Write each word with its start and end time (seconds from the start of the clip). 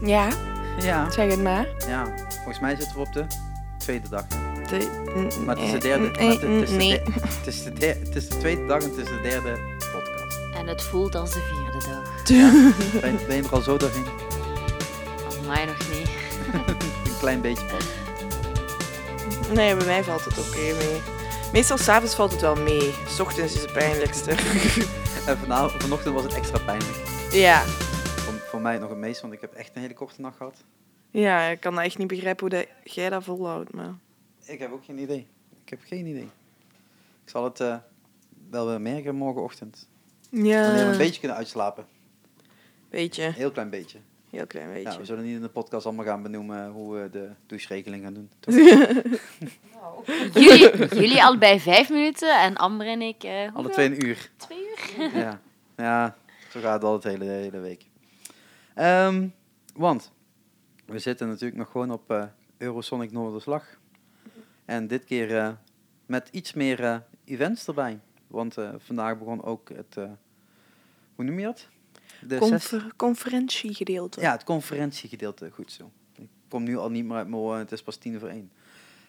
Ja, 0.00 0.28
Ja, 0.80 1.10
zeg 1.10 1.30
het 1.30 1.42
maar. 1.42 1.66
ja. 1.88 2.06
Volgens 2.34 2.60
mij 2.60 2.76
zitten 2.76 2.94
we 2.96 3.00
op 3.02 3.12
de 3.12 3.26
tweede 3.78 4.08
dag. 4.08 4.24
De, 4.26 4.88
Maar 5.44 5.56
het 5.56 5.64
is 5.64 5.70
de 5.72 5.78
derde. 5.78 6.04
Mm, 6.06 6.12
maar 6.26 6.32
het, 6.32 6.42
is 6.42 6.68
de 6.70 6.76
nee. 6.76 7.02
de- 7.02 7.10
het, 7.20 7.46
is 7.46 7.62
de 7.62 7.72
der- 7.72 7.96
het 8.04 8.16
is 8.16 8.28
de 8.28 8.36
tweede 8.38 8.66
dag 8.66 8.82
en 8.82 8.88
het 8.88 8.98
is 8.98 9.04
de 9.08 9.20
derde 9.22 9.58
podcast. 9.92 10.38
En 10.54 10.66
het 10.66 10.82
voelt 10.82 11.14
als 11.14 11.30
de 11.32 11.40
vierde 11.40 11.86
dag. 11.88 13.00
Ben, 13.00 13.18
ben 13.26 13.36
je 13.36 13.42
er 13.42 13.50
al 13.52 13.60
zo 13.60 13.76
doorheen? 13.76 14.04
Van 15.28 15.46
mij 15.46 15.64
nog 15.64 15.76
niet. 15.98 16.08
Een 17.10 17.18
klein 17.20 17.40
beetje 17.40 17.64
pas. 17.64 17.84
Nee, 19.54 19.74
bij 19.76 19.86
mij 19.86 20.04
valt 20.04 20.24
het 20.24 20.38
oké 20.38 20.58
mee. 20.60 21.00
Meestal 21.52 21.78
s'avonds 21.78 22.14
valt 22.14 22.32
het 22.32 22.40
wel 22.40 22.56
mee. 22.56 22.94
S 23.08 23.20
ochtends 23.20 23.54
is 23.54 23.60
het 23.62 23.72
pijnlijkste. 23.72 24.30
En 25.26 25.38
vanavond, 25.38 25.82
vanochtend 25.82 26.14
was 26.14 26.22
het 26.22 26.34
extra 26.34 26.58
pijnlijk. 26.58 26.96
ja. 27.30 27.62
Mij 28.66 28.78
nog 28.78 28.88
het 28.88 28.98
meest, 28.98 29.20
want 29.20 29.32
ik 29.32 29.40
heb 29.40 29.52
echt 29.52 29.76
een 29.76 29.80
hele 29.80 29.94
korte 29.94 30.20
nacht 30.20 30.36
gehad. 30.36 30.64
ja, 31.10 31.42
ik 31.46 31.60
kan 31.60 31.80
echt 31.80 31.98
niet 31.98 32.06
begrijpen 32.06 32.40
hoe 32.48 32.58
dat, 32.58 32.66
jij 32.84 33.10
dat 33.10 33.24
volhoudt. 33.24 33.72
Maar... 33.72 33.94
Ik 34.44 34.58
heb 34.58 34.72
ook 34.72 34.84
geen 34.84 34.98
idee. 34.98 35.26
Ik 35.64 35.68
heb 35.70 35.80
geen 35.84 36.06
idee. 36.06 36.28
Ik 37.24 37.30
zal 37.30 37.44
het 37.44 37.60
eh, 37.60 37.76
wel 38.50 38.66
weer 38.66 38.80
merken 38.80 39.14
morgenochtend. 39.14 39.88
Ja, 40.30 40.62
Wanneer 40.66 40.84
we 40.84 40.92
een 40.92 40.98
beetje 40.98 41.18
kunnen 41.20 41.36
uitslapen. 41.38 41.86
beetje. 42.90 43.24
Een 43.24 43.32
heel 43.32 43.50
klein 43.50 43.70
beetje. 43.70 43.98
Heel 44.30 44.46
klein 44.46 44.72
beetje. 44.72 44.90
Ja, 44.92 44.98
we 44.98 45.04
zullen 45.04 45.24
niet 45.24 45.34
in 45.36 45.42
de 45.42 45.48
podcast 45.48 45.86
allemaal 45.86 46.04
gaan 46.04 46.22
benoemen 46.22 46.70
hoe 46.70 46.94
we 46.94 47.10
de 47.10 47.30
doucheregeling 47.46 48.02
gaan 48.02 48.14
doen. 48.14 48.30
Jullie, 50.34 50.88
jullie 50.88 51.22
al 51.24 51.38
bij 51.38 51.60
vijf 51.60 51.90
minuten 51.90 52.40
en 52.40 52.56
Amber 52.56 52.86
en 52.86 53.02
ik... 53.02 53.22
eh 53.24 53.54
Alle 53.54 53.68
twee 53.70 53.86
een 53.86 54.06
uur. 54.06 54.30
Twee 54.36 54.58
uur? 54.58 55.16
Ja, 55.18 55.40
ja 55.76 56.16
zo 56.50 56.60
gaat 56.60 56.74
het 56.74 56.84
al 56.84 57.00
de 57.00 57.08
hele, 57.08 57.24
hele 57.24 57.58
week. 57.58 57.84
Ehm, 58.76 59.28
want 59.74 60.12
we 60.86 60.98
zitten 60.98 61.28
natuurlijk 61.28 61.56
nog 61.56 61.70
gewoon 61.70 61.90
op 61.90 62.10
eh, 62.10 62.24
Eurosonic 62.58 63.12
Noorderslag. 63.12 63.64
En 64.64 64.86
dit 64.86 65.04
keer 65.04 65.38
eh, 65.38 65.50
met 66.06 66.28
iets 66.32 66.52
meer 66.52 66.84
eh, 66.84 66.96
events 67.24 67.66
erbij. 67.66 68.00
Want 68.26 68.56
vandaag 68.78 69.18
begon 69.18 69.44
ook 69.44 69.68
het, 69.68 69.94
hoe 71.14 71.24
noem 71.24 71.38
je 71.38 71.44
dat? 71.44 71.68
De 72.20 72.38
Confer- 72.38 72.92
conferentiegedeelte. 72.96 74.20
ja, 74.20 74.32
het 74.32 74.44
conferentiegedeelte, 74.44 75.50
goed 75.50 75.72
zo. 75.72 75.90
Ik 76.16 76.28
kom 76.48 76.62
nu 76.62 76.76
al 76.76 76.90
niet 76.90 77.04
meer 77.04 77.16
uit 77.16 77.28
mijn 77.28 77.42
het 77.42 77.72
is 77.72 77.82
pas 77.82 77.96
tien 77.96 78.16
over 78.16 78.28
één. 78.28 78.52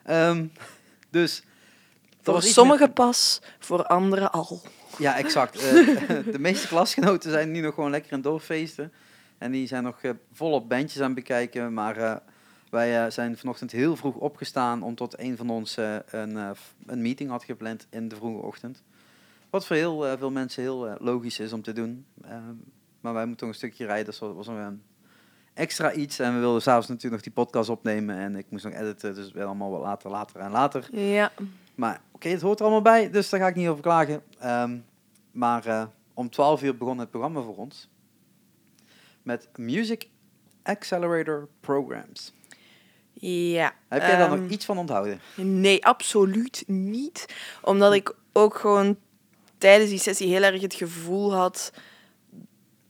Ehm, 0.04 0.46
dus... 1.10 1.44
Voor 2.22 2.44
sommigen 2.44 2.94
pas, 2.94 3.42
voor 3.60 3.86
anderen 3.86 4.32
al. 4.32 4.62
Ja, 4.98 5.18
exact. 5.18 5.60
De 6.34 6.40
meeste 6.40 6.68
klasgenoten 6.68 7.32
zijn 7.32 7.52
nu 7.52 7.60
nog 7.60 7.74
gewoon 7.74 7.90
lekker 7.90 8.14
het 8.14 8.24
doorfeesten. 8.24 8.94
En 9.38 9.52
die 9.52 9.68
zijn 9.68 9.84
nog 9.84 10.02
eh, 10.02 10.12
volop 10.32 10.70
bandjes 10.70 11.02
aan 11.02 11.06
het 11.06 11.16
bekijken. 11.16 11.74
Maar 11.74 11.98
eh, 11.98 12.16
wij 12.70 13.04
eh, 13.06 13.12
zijn 13.12 13.38
vanochtend 13.38 13.72
heel 13.72 13.96
vroeg 13.96 14.16
opgestaan 14.16 14.84
om 14.84 14.96
tot 14.96 15.20
een 15.20 15.38
van 15.38 15.50
ons 15.50 15.78
een, 16.06 16.56
een 16.86 17.02
meeting 17.02 17.30
had 17.30 17.44
gepland 17.44 17.88
in 17.90 18.08
de 18.08 18.16
vroege 18.16 18.46
ochtend. 18.46 18.84
Wat 19.50 19.66
voor 19.66 19.76
heel 19.76 20.18
veel 20.18 20.32
mensen 20.32 20.64
heel 20.64 20.96
logisch 21.00 21.40
is 21.40 21.54
om 21.54 21.62
te 21.62 21.74
doen. 21.74 22.06
Eh, 22.22 22.32
maar 23.02 23.14
wij 23.14 23.26
moeten 23.26 23.48
nog 23.48 23.56
een 23.56 23.62
stukje 23.62 23.86
rijden, 23.86 24.06
dus 24.06 24.20
dat 24.20 24.36
was 24.36 24.48
een 24.48 24.82
extra 25.54 25.94
iets. 25.94 26.20
En 26.20 26.34
we 26.34 26.40
wilden 26.40 26.62
s'avonds 26.62 26.88
natuurlijk 26.88 27.14
nog 27.14 27.34
die 27.34 27.44
podcast 27.44 27.70
opnemen. 27.70 28.18
En 28.18 28.36
ik 28.36 28.46
moest 28.50 28.64
nog 28.64 28.74
editen, 28.74 29.16
dus 29.16 29.32
werd 29.32 29.46
allemaal 29.46 29.72
wat 29.72 29.82
later, 29.82 30.10
later 30.10 30.40
en 30.40 30.52
later. 30.52 30.88
Ja. 30.92 31.32
Maar 31.76 32.02
oké, 32.12 32.30
het 32.30 32.42
hoort 32.42 32.60
er 32.60 32.66
allemaal 32.66 32.84
bij, 32.84 33.10
dus 33.10 33.30
daar 33.30 33.40
ga 33.40 33.48
ik 33.48 33.56
niet 33.56 33.68
over 33.68 33.82
klagen. 33.82 34.24
Ehm, 34.40 34.78
maar 35.32 35.90
om 36.14 36.30
12 36.30 36.64
uur 36.64 36.78
begon 36.78 36.98
het 36.98 37.10
programma 37.10 37.42
voor 37.42 37.56
ons. 37.56 37.90
Met 39.28 39.48
Music 39.56 40.08
Accelerator 40.64 41.48
Programs. 41.60 42.34
Ja. 43.14 43.74
Heb 43.88 44.02
jij 44.02 44.18
daar 44.18 44.32
ehm, 44.32 44.42
nog 44.42 44.50
iets 44.50 44.66
van 44.66 44.78
onthouden? 44.78 45.20
Nee, 45.36 45.86
absoluut 45.86 46.64
niet. 46.68 47.26
Omdat 47.62 47.94
ik 47.94 48.16
ook 48.34 48.56
gewoon 48.56 48.98
tijdens 49.58 49.90
die 49.90 50.00
sessie 50.00 50.28
heel 50.28 50.44
erg 50.44 50.62
het 50.62 50.74
gevoel 50.74 51.34
had 51.34 51.72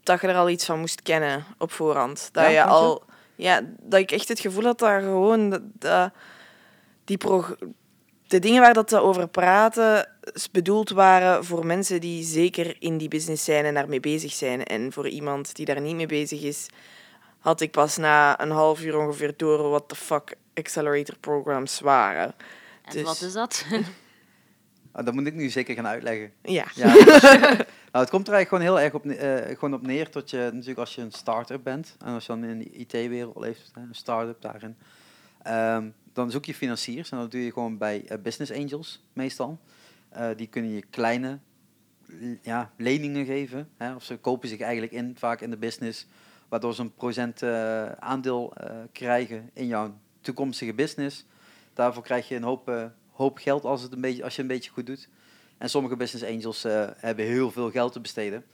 dat 0.04 0.22
je 0.22 0.28
er 0.28 0.36
al 0.36 0.50
iets 0.50 0.66
van 0.66 0.80
moest 0.80 1.02
kennen 1.02 1.46
op 1.58 1.72
voorhand. 1.72 2.30
Dat 2.32 2.44
Ja, 2.44 2.50
je 2.50 2.64
al, 2.64 3.04
ja, 3.36 3.62
dat 3.80 4.00
ik 4.00 4.12
echt 4.12 4.28
het 4.28 4.40
gevoel 4.40 4.64
had 4.64 4.80
dat 4.80 5.02
gewoon 5.02 5.50
dat, 5.50 5.62
dat 5.74 6.12
die 7.04 7.18
de 8.28 8.40
dingen 8.40 8.62
waar 8.62 8.74
dat 8.74 8.90
ze 8.90 9.00
over 9.00 9.28
praten 9.28 10.17
bedoeld 10.52 10.90
waren 10.90 11.46
voor 11.46 11.66
mensen 11.66 12.02
die 12.02 12.24
zeker 12.24 12.76
in 12.80 12.98
die 12.98 13.08
business 13.08 13.44
zijn 13.44 13.66
en 13.66 13.74
daarmee 13.74 14.00
bezig 14.00 14.32
zijn. 14.34 14.64
En 14.66 14.92
voor 14.94 15.08
iemand 15.08 15.56
die 15.56 15.66
daar 15.66 15.82
niet 15.82 15.96
mee 15.96 16.06
bezig 16.06 16.42
is, 16.42 16.68
had 17.40 17.62
ik 17.62 17.72
pas 17.72 17.98
na 17.98 18.42
een 18.42 18.52
half 18.52 18.82
uur 18.84 18.98
ongeveer 18.98 19.34
door 19.38 19.70
wat 19.70 19.90
de 19.90 19.96
fuck 19.96 20.36
accelerator 20.54 21.18
programs 21.20 21.80
waren. 21.80 22.34
En 22.84 22.94
Dus- 22.94 23.04
wat 23.04 23.22
is 23.22 23.34
dat? 23.34 23.66
Ah, 24.92 25.06
dat 25.06 25.14
moet 25.14 25.28
ik 25.28 25.34
nu 25.34 25.50
zeker 25.50 25.76
gaan 25.76 25.88
uitleggen. 25.88 26.32
Ja. 26.42 26.66
Ja, 26.76 26.94
nou, 27.92 28.06
het 28.06 28.10
komt 28.10 28.28
er 28.28 28.34
eigenlijk 28.34 28.48
gewoon 28.48 28.62
heel 28.62 28.80
erg 28.80 28.94
op, 28.94 29.06
eh, 29.06 29.58
gewoon 29.58 29.74
op 29.74 29.82
neer 29.82 30.12
dat 30.12 30.30
je 30.30 30.50
natuurlijk 30.52 30.80
als 30.80 30.96
je 30.96 31.02
een 31.02 31.12
start-up 31.12 31.64
bent 31.64 31.96
en 32.00 32.14
als 32.14 32.26
je 32.26 32.32
dan 32.32 32.44
in 32.44 32.60
de 32.60 32.72
IT-wereld 32.72 33.38
leeft, 33.40 33.72
hè, 33.74 33.82
een 33.82 33.96
start-up 33.96 34.42
daarin, 34.42 34.78
ehm, 35.44 35.90
dan 36.14 36.32
zoek 36.32 36.46
je 36.46 36.54
financiers 36.54 37.12
en 37.12 37.18
dat 37.18 37.32
doe 37.32 37.44
je 37.44 37.52
gewoon 37.52 37.78
bij 37.78 38.04
eh, 38.08 38.18
business 38.22 38.52
angels 38.52 39.04
meestal. 39.14 39.60
Eh, 40.10 40.30
die 40.36 40.48
kunnen 40.48 40.72
je 40.72 40.82
kleine 40.90 41.40
ja, 42.42 42.72
leningen 42.78 43.26
geven, 43.26 43.70
hè, 43.78 43.96
of 43.96 44.04
ze 44.04 44.18
kopen 44.18 44.50
zich 44.50 44.60
eigenlijk 44.60 44.92
in 44.92 45.16
vaak 45.18 45.42
in 45.42 45.50
de 45.50 45.58
business, 45.58 46.08
waardoor 46.50 46.74
ze 46.74 46.82
een 46.82 46.94
procent 46.94 47.42
eh, 47.42 47.92
aandeel 47.92 48.54
eh, 48.54 48.76
krijgen 48.92 49.50
in 49.54 49.68
jouw 49.68 49.98
toekomstige 50.22 50.74
business. 50.74 51.26
Daarvoor 51.74 52.04
krijg 52.04 52.28
je 52.28 52.36
een 52.36 52.44
hoop, 53.12 53.38
geld 53.38 53.66
als, 53.66 53.82
het 53.82 53.94
een 53.94 54.02
beetje, 54.02 54.24
als 54.24 54.36
je 54.36 54.42
een 54.42 54.48
beetje 54.48 54.72
goed 54.72 54.86
doet. 54.86 55.10
En 55.58 55.70
sommige 55.70 55.96
business 55.96 56.26
angels 56.26 56.64
hebben 56.98 57.26
heel 57.26 57.52
veel 57.52 57.72
geld 57.72 57.94
te 57.94 58.00
besteden. 58.00 58.46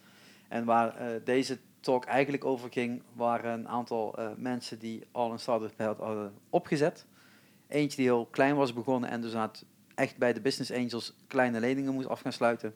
En 0.47 0.65
waar 0.65 0.95
deze 1.23 1.59
talk 1.79 2.05
eigenlijk 2.05 2.45
over 2.45 2.71
ging, 2.71 3.01
waren 3.13 3.53
een 3.53 3.67
aantal 3.67 4.15
mensen 4.37 4.79
die 4.79 5.03
al 5.11 5.31
een 5.31 5.39
start-up 5.39 5.79
had- 5.79 5.97
hadden 5.97 6.33
opgezet. 6.49 7.05
Eentje 7.67 7.97
die 7.97 8.05
heel 8.05 8.25
klein 8.25 8.55
was 8.55 8.73
begonnen 8.73 9.09
en 9.09 9.21
dus 9.21 9.31
inderdaad 9.31 9.65
echt 9.95 10.17
bij 10.17 10.33
de 10.33 10.41
business 10.41 10.71
angels 10.71 11.13
kleine 11.27 11.59
leningen 11.59 11.93
moest 11.93 12.07
af 12.07 12.21
gaan 12.21 12.33
sluiten. 12.33 12.75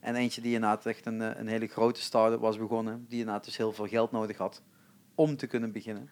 En 0.00 0.14
eentje 0.14 0.40
die 0.40 0.54
inderdaad 0.54 0.86
echt 0.86 1.06
een, 1.06 1.22
eh, 1.22 1.40
een 1.40 1.48
hele 1.48 1.66
grote 1.66 2.00
start-up 2.00 2.40
was 2.40 2.58
begonnen, 2.58 3.06
die 3.08 3.18
inderdaad 3.18 3.44
dus 3.44 3.56
heel 3.56 3.72
veel 3.72 3.86
geld 3.86 4.12
nodig 4.12 4.36
had 4.36 4.62
om 5.14 5.36
te 5.36 5.46
kunnen 5.46 5.72
beginnen. 5.72 6.10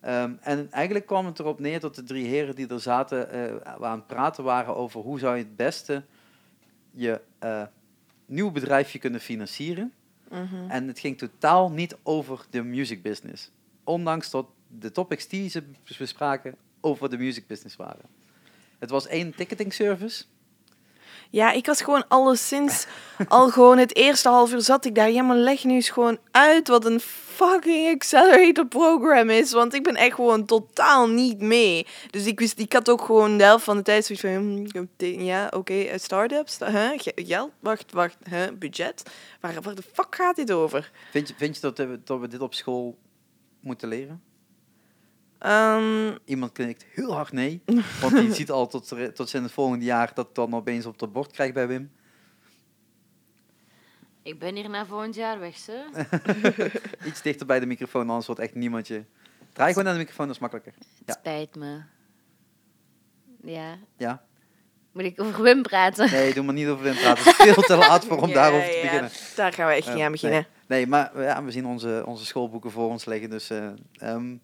Ehm, 0.00 0.32
en 0.40 0.72
eigenlijk 0.72 1.06
kwam 1.06 1.26
het 1.26 1.38
erop 1.38 1.60
neer 1.60 1.80
dat 1.80 1.94
de 1.94 2.02
drie 2.02 2.26
heren 2.26 2.54
die 2.54 2.68
er 2.68 2.80
zaten, 2.80 3.30
eh, 3.30 3.74
aan 3.80 3.98
het 3.98 4.06
praten 4.06 4.44
waren 4.44 4.76
over 4.76 5.00
hoe 5.00 5.18
zou 5.18 5.36
je 5.36 5.42
het 5.42 5.56
beste 5.56 6.02
je 6.90 7.20
eh, 7.38 7.62
nieuw 8.26 8.50
bedrijfje 8.50 8.98
kunnen 8.98 9.20
financieren. 9.20 9.92
Mhm. 10.30 10.70
En 10.70 10.86
het 10.86 10.98
ging 10.98 11.18
totaal 11.18 11.70
niet 11.70 11.96
over 12.02 12.46
de 12.50 12.62
music 12.62 13.02
business. 13.02 13.50
Ondanks 13.84 14.30
dat 14.30 14.46
de 14.78 14.92
topics 14.92 15.28
die 15.28 15.50
ze 15.50 15.62
bespraken 15.98 16.54
over 16.80 17.10
de 17.10 17.18
music 17.18 17.46
business 17.46 17.76
waren. 17.76 18.17
Het 18.78 18.90
was 18.90 19.06
één 19.06 19.34
ticketing 19.34 19.72
service. 19.72 20.24
Ja, 21.30 21.52
ik 21.52 21.66
was 21.66 21.82
gewoon 21.82 22.08
alleszins 22.08 22.86
al 23.28 23.48
gewoon 23.50 23.78
het 23.78 23.96
eerste 23.96 24.28
half 24.28 24.52
uur 24.52 24.60
zat 24.60 24.84
ik 24.84 24.94
daar. 24.94 25.10
Ja, 25.10 25.22
maar 25.22 25.36
leg 25.36 25.64
nu 25.64 25.74
eens 25.74 25.90
gewoon 25.90 26.18
uit 26.30 26.68
wat 26.68 26.84
een 26.84 27.00
fucking 27.00 27.94
accelerator 27.94 28.66
program 28.66 29.30
is. 29.30 29.52
Want 29.52 29.74
ik 29.74 29.82
ben 29.82 29.94
echt 29.96 30.14
gewoon 30.14 30.44
totaal 30.44 31.08
niet 31.08 31.40
mee. 31.40 31.86
Dus 32.10 32.26
ik 32.26 32.38
wist, 32.38 32.58
ik 32.58 32.72
had 32.72 32.88
ook 32.88 33.02
gewoon 33.02 33.38
de 33.38 33.44
helft 33.44 33.64
van 33.64 33.76
de 33.76 33.82
tijd 33.82 34.04
zoiets 34.04 34.24
van, 34.24 34.34
hmm, 34.34 35.24
ja, 35.24 35.50
oké, 35.54 35.74
eh, 35.74 35.98
start-ups? 35.98 36.56
Ge- 36.56 37.12
geld, 37.14 37.50
wacht, 37.60 37.92
wacht, 37.92 38.16
huh? 38.30 38.46
budget. 38.58 39.02
Waar, 39.40 39.62
waar 39.62 39.74
de 39.74 39.82
fuck 39.92 40.14
gaat 40.14 40.36
dit 40.36 40.52
over? 40.52 40.90
Vind 41.10 41.28
je, 41.28 41.34
vind 41.36 41.54
je 41.54 41.60
dat, 41.60 41.78
we, 41.78 42.00
dat 42.04 42.20
we 42.20 42.28
dit 42.28 42.40
op 42.40 42.54
school 42.54 42.98
moeten 43.60 43.88
leren? 43.88 44.22
Ehm, 45.38 46.16
Iemand 46.24 46.52
knikt 46.52 46.84
heel 46.94 47.14
hard 47.14 47.32
nee. 47.32 47.62
Want 48.00 48.16
die 48.16 48.34
ziet 48.40 48.50
al 48.50 48.66
tot, 48.66 48.88
tot 49.14 49.28
ze 49.28 49.36
in 49.36 49.42
het 49.42 49.52
volgende 49.52 49.84
jaar 49.84 50.10
dat 50.14 50.34
dan 50.34 50.54
opeens 50.54 50.86
op 50.86 51.00
het 51.00 51.12
bord 51.12 51.32
krijgt 51.32 51.54
bij 51.54 51.68
Wim. 51.68 51.90
ik 54.22 54.38
ben 54.38 54.54
hier 54.54 54.70
na 54.70 54.86
volgend 54.86 55.14
jaar 55.14 55.38
weg, 55.38 55.56
ze. 55.56 55.84
Iets 57.08 57.22
dichter 57.22 57.46
bij 57.46 57.60
de 57.60 57.66
microfoon, 57.66 58.08
anders 58.08 58.26
wordt 58.26 58.40
echt 58.40 58.54
niemand 58.54 58.86
je... 58.86 59.04
Draai 59.52 59.68
gewoon 59.70 59.84
naar 59.84 59.92
de 59.94 59.98
microfoon, 60.00 60.26
dat 60.26 60.34
is 60.34 60.40
makkelijker. 60.40 60.72
Het 60.78 60.86
Ja. 61.06 61.14
spijt 61.18 61.54
me. 61.56 61.80
Ja. 63.42 63.78
Ja? 63.96 64.22
Moet 64.92 65.02
ik 65.04 65.20
over 65.20 65.42
Wim 65.42 65.62
praten? 65.62 66.10
Nee, 66.10 66.34
doe 66.34 66.44
maar 66.44 66.54
niet 66.54 66.66
over 66.68 66.84
Wim 66.84 66.94
praten. 66.94 67.24
Het 67.24 67.38
is 67.38 67.52
veel 67.52 67.62
te 67.62 67.76
laat 67.76 68.04
voor 68.04 68.22
om 68.22 68.28
ja, 68.32 68.34
daarover 68.34 68.68
te 68.68 68.74
ja, 68.76 68.82
beginnen. 68.82 69.10
Daar 69.36 69.52
gaan 69.52 69.66
we 69.66 69.72
echt 69.74 69.86
niet 69.88 69.96
Eh, 69.96 70.04
aan 70.04 70.12
beginnen. 70.12 70.46
Nee, 70.66 70.78
nee 70.78 70.86
maar 70.86 71.22
ja, 71.22 71.44
we 71.44 71.50
zien 71.50 71.66
onze, 71.66 72.02
onze 72.06 72.26
schoolboeken 72.26 72.70
voor 72.70 72.88
ons 72.88 73.04
liggen, 73.04 73.30
dus 73.30 73.50
eh, 73.50 73.68
ehm, 73.92 74.36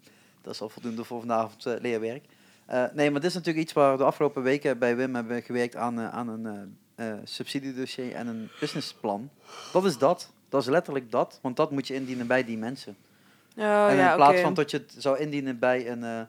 dat 0.45 0.53
is 0.53 0.61
al 0.61 0.69
voldoende 0.69 1.03
voor 1.03 1.19
vanavond 1.19 1.65
eh, 1.65 1.73
leerwerk. 1.81 2.25
Eh, 2.65 2.83
nee, 2.93 3.11
maar 3.11 3.21
dit 3.21 3.29
is 3.29 3.35
natuurlijk 3.35 3.63
iets 3.63 3.73
waar 3.73 3.91
we 3.91 3.97
de 3.97 4.03
afgelopen 4.03 4.43
weken 4.43 4.79
bij 4.79 4.95
Wim 4.95 5.15
hebben 5.15 5.41
gewerkt 5.41 5.75
aan, 5.75 5.99
eh, 5.99 6.09
aan 6.09 6.27
een 6.27 6.77
subsidiedossier 7.23 8.13
en 8.13 8.27
een 8.27 8.49
businessplan. 8.59 9.29
Dat 9.73 9.85
is 9.85 9.97
dat. 9.97 10.33
Dat 10.49 10.61
is 10.61 10.67
letterlijk 10.67 11.11
dat, 11.11 11.39
want 11.41 11.55
dat 11.55 11.71
moet 11.71 11.87
je 11.87 11.93
indienen 11.93 12.27
bij 12.27 12.43
die 12.43 12.57
mensen. 12.57 12.97
Oh, 13.57 13.63
en 13.63 13.95
ja, 13.95 14.09
in 14.09 14.15
plaats 14.15 14.39
van 14.41 14.53
dat 14.53 14.71
je 14.71 14.77
het 14.77 14.95
zou 14.97 15.17
indienen 15.17 15.59
bij 15.59 15.89
een, 15.89 16.27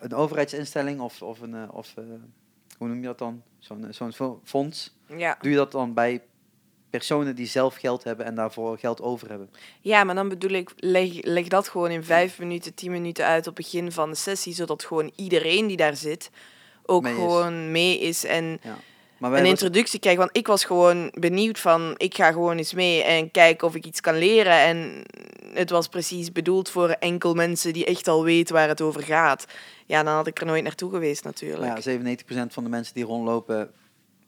een 0.00 0.14
overheidsinstelling 0.14 1.00
of, 1.00 1.22
of 1.22 1.40
een, 1.40 1.70
of, 1.70 1.94
hoe 2.78 2.88
noem 2.88 3.00
je 3.00 3.06
dat 3.06 3.18
dan? 3.18 3.42
Zo'n 3.58 3.86
zo'n 3.90 4.12
fo- 4.12 4.40
fonds. 4.44 4.96
Ja. 5.06 5.36
Doe 5.40 5.50
je 5.50 5.56
dat 5.56 5.72
dan 5.72 5.94
bij 5.94 6.22
personen 6.90 7.34
die 7.36 7.46
zelf 7.46 7.74
geld 7.76 8.04
hebben 8.04 8.26
en 8.26 8.34
daarvoor 8.34 8.78
geld 8.78 9.00
over 9.00 9.28
hebben. 9.28 9.50
ja, 9.80 10.04
maar 10.04 10.14
dan 10.14 10.28
bedoel 10.28 10.50
ik, 10.50 10.70
leg, 10.76 11.08
leg 11.22 11.48
dat 11.48 11.68
gewoon 11.68 11.90
in 11.90 12.04
vijf 12.04 12.38
minuten, 12.38 12.74
tien 12.74 12.90
minuten 12.90 13.24
uit 13.24 13.46
op 13.46 13.56
het 13.56 13.64
begin 13.64 13.92
van 13.92 14.10
de 14.10 14.16
sessie, 14.16 14.54
zodat 14.54 14.84
gewoon 14.84 15.12
iedereen 15.16 15.66
die 15.66 15.76
daar 15.76 15.96
zit 15.96 16.30
ook 16.86 17.02
Mee 17.02 17.12
is. 17.12 17.18
gewoon 17.18 17.70
mee 17.70 17.98
is 17.98 18.24
en 18.24 18.60
Maar 19.18 19.32
een 19.32 19.40
was- 19.40 19.48
introductie 19.48 20.00
krijgt. 20.00 20.18
Want 20.18 20.36
ik 20.36 20.46
was 20.46 20.64
gewoon 20.64 21.12
benieuwd 21.18 21.58
van, 21.58 21.94
ik 21.96 22.14
ga 22.14 22.32
gewoon 22.32 22.56
eens 22.56 22.72
mee 22.74 23.02
en 23.02 23.30
kijken 23.30 23.66
of 23.66 23.74
ik 23.74 23.86
iets 23.86 24.00
kan 24.00 24.16
leren. 24.18 24.52
En 24.60 25.02
het 25.54 25.70
was 25.70 25.88
precies 25.88 26.32
bedoeld 26.32 26.70
voor 26.70 26.88
enkel 26.88 27.34
mensen 27.34 27.72
die 27.72 27.84
echt 27.84 28.08
al 28.08 28.24
weten 28.24 28.54
waar 28.54 28.68
het 28.68 28.80
over 28.80 29.02
gaat. 29.02 29.44
Ja, 29.86 30.02
dan 30.02 30.14
had 30.14 30.26
ik 30.26 30.40
er 30.40 30.46
nooit 30.46 30.62
naartoe 30.62 30.90
geweest 30.90 31.24
natuurlijk. 31.24 31.76
ja, 31.76 31.80
97% 31.80 32.52
van 32.52 32.64
de 32.64 32.70
mensen 32.70 32.94
die 32.94 33.04
rondlopen 33.04 33.70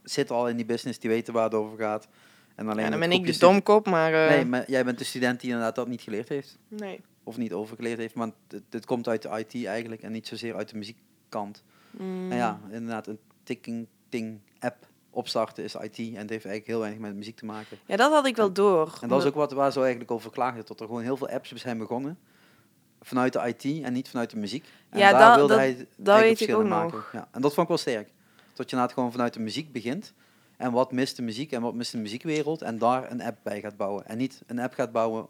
zitten 0.02 0.36
al 0.36 0.48
in 0.48 0.56
die 0.56 0.64
business, 0.66 0.98
die 0.98 1.10
weten 1.10 1.32
waar 1.32 1.44
het 1.44 1.54
over 1.54 1.78
gaat. 1.78 2.08
En 2.54 2.68
alleen 2.68 2.84
Ja, 2.84 2.90
dan 2.90 3.00
ben 3.00 3.12
ik 3.12 3.26
de 3.26 3.38
domkop, 3.38 3.86
maar... 3.86 4.12
eh, 4.14 4.28
Nee, 4.28 4.44
maar 4.44 4.70
jij 4.70 4.84
bent 4.84 4.98
de 4.98 5.04
student 5.04 5.40
die 5.40 5.50
inderdaad 5.50 5.74
dat 5.74 5.88
niet 5.88 6.00
geleerd 6.02 6.28
heeft. 6.28 6.58
nee. 6.68 7.00
Of 7.24 7.36
niet 7.36 7.52
overgeleerd 7.52 7.98
heeft, 7.98 8.14
want 8.14 8.34
het, 8.48 8.62
het 8.70 8.84
komt 8.86 9.08
uit 9.08 9.22
de 9.22 9.28
IT 9.48 9.66
eigenlijk 9.66 10.02
en 10.02 10.12
niet 10.12 10.26
zozeer 10.26 10.54
uit 10.56 10.68
de 10.68 10.76
muziekkant. 10.76 11.62
Mm. 11.90 12.30
En 12.30 12.36
ja, 12.36 12.60
inderdaad, 12.70 13.06
een 13.06 13.18
ticking 13.42 13.86
ting 14.08 14.38
app 14.58 14.86
opstarten 15.10 15.64
is 15.64 15.74
IT 15.74 15.98
en 15.98 16.04
het 16.04 16.30
heeft 16.30 16.30
eigenlijk 16.30 16.66
heel 16.66 16.78
weinig 16.78 17.00
met 17.00 17.14
muziek 17.14 17.36
te 17.36 17.44
maken. 17.44 17.78
Ja, 17.86 17.96
dat 17.96 18.12
had 18.12 18.26
ik 18.26 18.36
wel 18.36 18.52
door. 18.52 18.98
En 19.00 19.08
dat 19.08 19.20
is 19.22 19.28
ook 19.28 19.34
wat 19.34 19.52
waar 19.52 19.72
ze 19.72 19.80
eigenlijk 19.80 20.10
over 20.10 20.30
klaagden, 20.30 20.64
dat 20.66 20.80
er 20.80 20.86
gewoon 20.86 21.02
heel 21.02 21.16
veel 21.16 21.28
apps 21.28 21.52
zijn 21.52 21.78
begonnen 21.78 22.18
vanuit 23.00 23.32
de 23.32 23.54
IT 23.56 23.82
en 23.84 23.92
niet 23.92 24.08
vanuit 24.08 24.30
de 24.30 24.36
muziek. 24.36 24.64
En 24.90 24.98
Ja, 24.98 25.10
daar 25.12 25.20
dat- 25.26 25.36
wilde 25.36 25.52
dat- 25.54 25.62
hij 25.62 25.86
dat 25.96 26.20
weet 26.20 26.40
ik 26.40 26.54
ook 26.54 26.64
maken. 26.68 26.96
nog. 26.96 27.10
Ja, 27.12 27.28
en 27.32 27.40
dat 27.40 27.50
vond 27.54 27.62
ik 27.62 27.68
wel 27.68 27.76
sterk. 27.76 28.08
Dat 28.54 28.70
je 28.70 28.76
inderdaad 28.76 28.92
gewoon 28.92 29.12
vanuit 29.12 29.34
de 29.34 29.40
muziek 29.40 29.72
begint. 29.72 30.12
En 30.62 30.72
wat 30.72 30.92
mist 30.92 31.16
de 31.16 31.22
muziek 31.22 31.52
en 31.52 31.62
wat 31.62 31.74
mist 31.74 31.92
de 31.92 31.98
muziekwereld. 31.98 32.62
En 32.62 32.78
daar 32.78 33.10
een 33.10 33.22
app 33.22 33.38
bij 33.42 33.60
gaat 33.60 33.76
bouwen. 33.76 34.06
En 34.06 34.18
niet 34.18 34.42
een 34.46 34.58
app 34.58 34.74
gaat 34.74 34.92
bouwen 34.92 35.26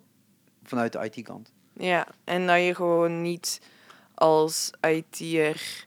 vanuit 0.62 0.92
de 0.92 1.10
IT-kant. 1.10 1.52
Ja, 1.72 2.06
en 2.24 2.46
dat 2.46 2.64
je 2.64 2.74
gewoon 2.74 3.22
niet 3.22 3.60
als 4.14 4.70
IT'er 4.88 5.86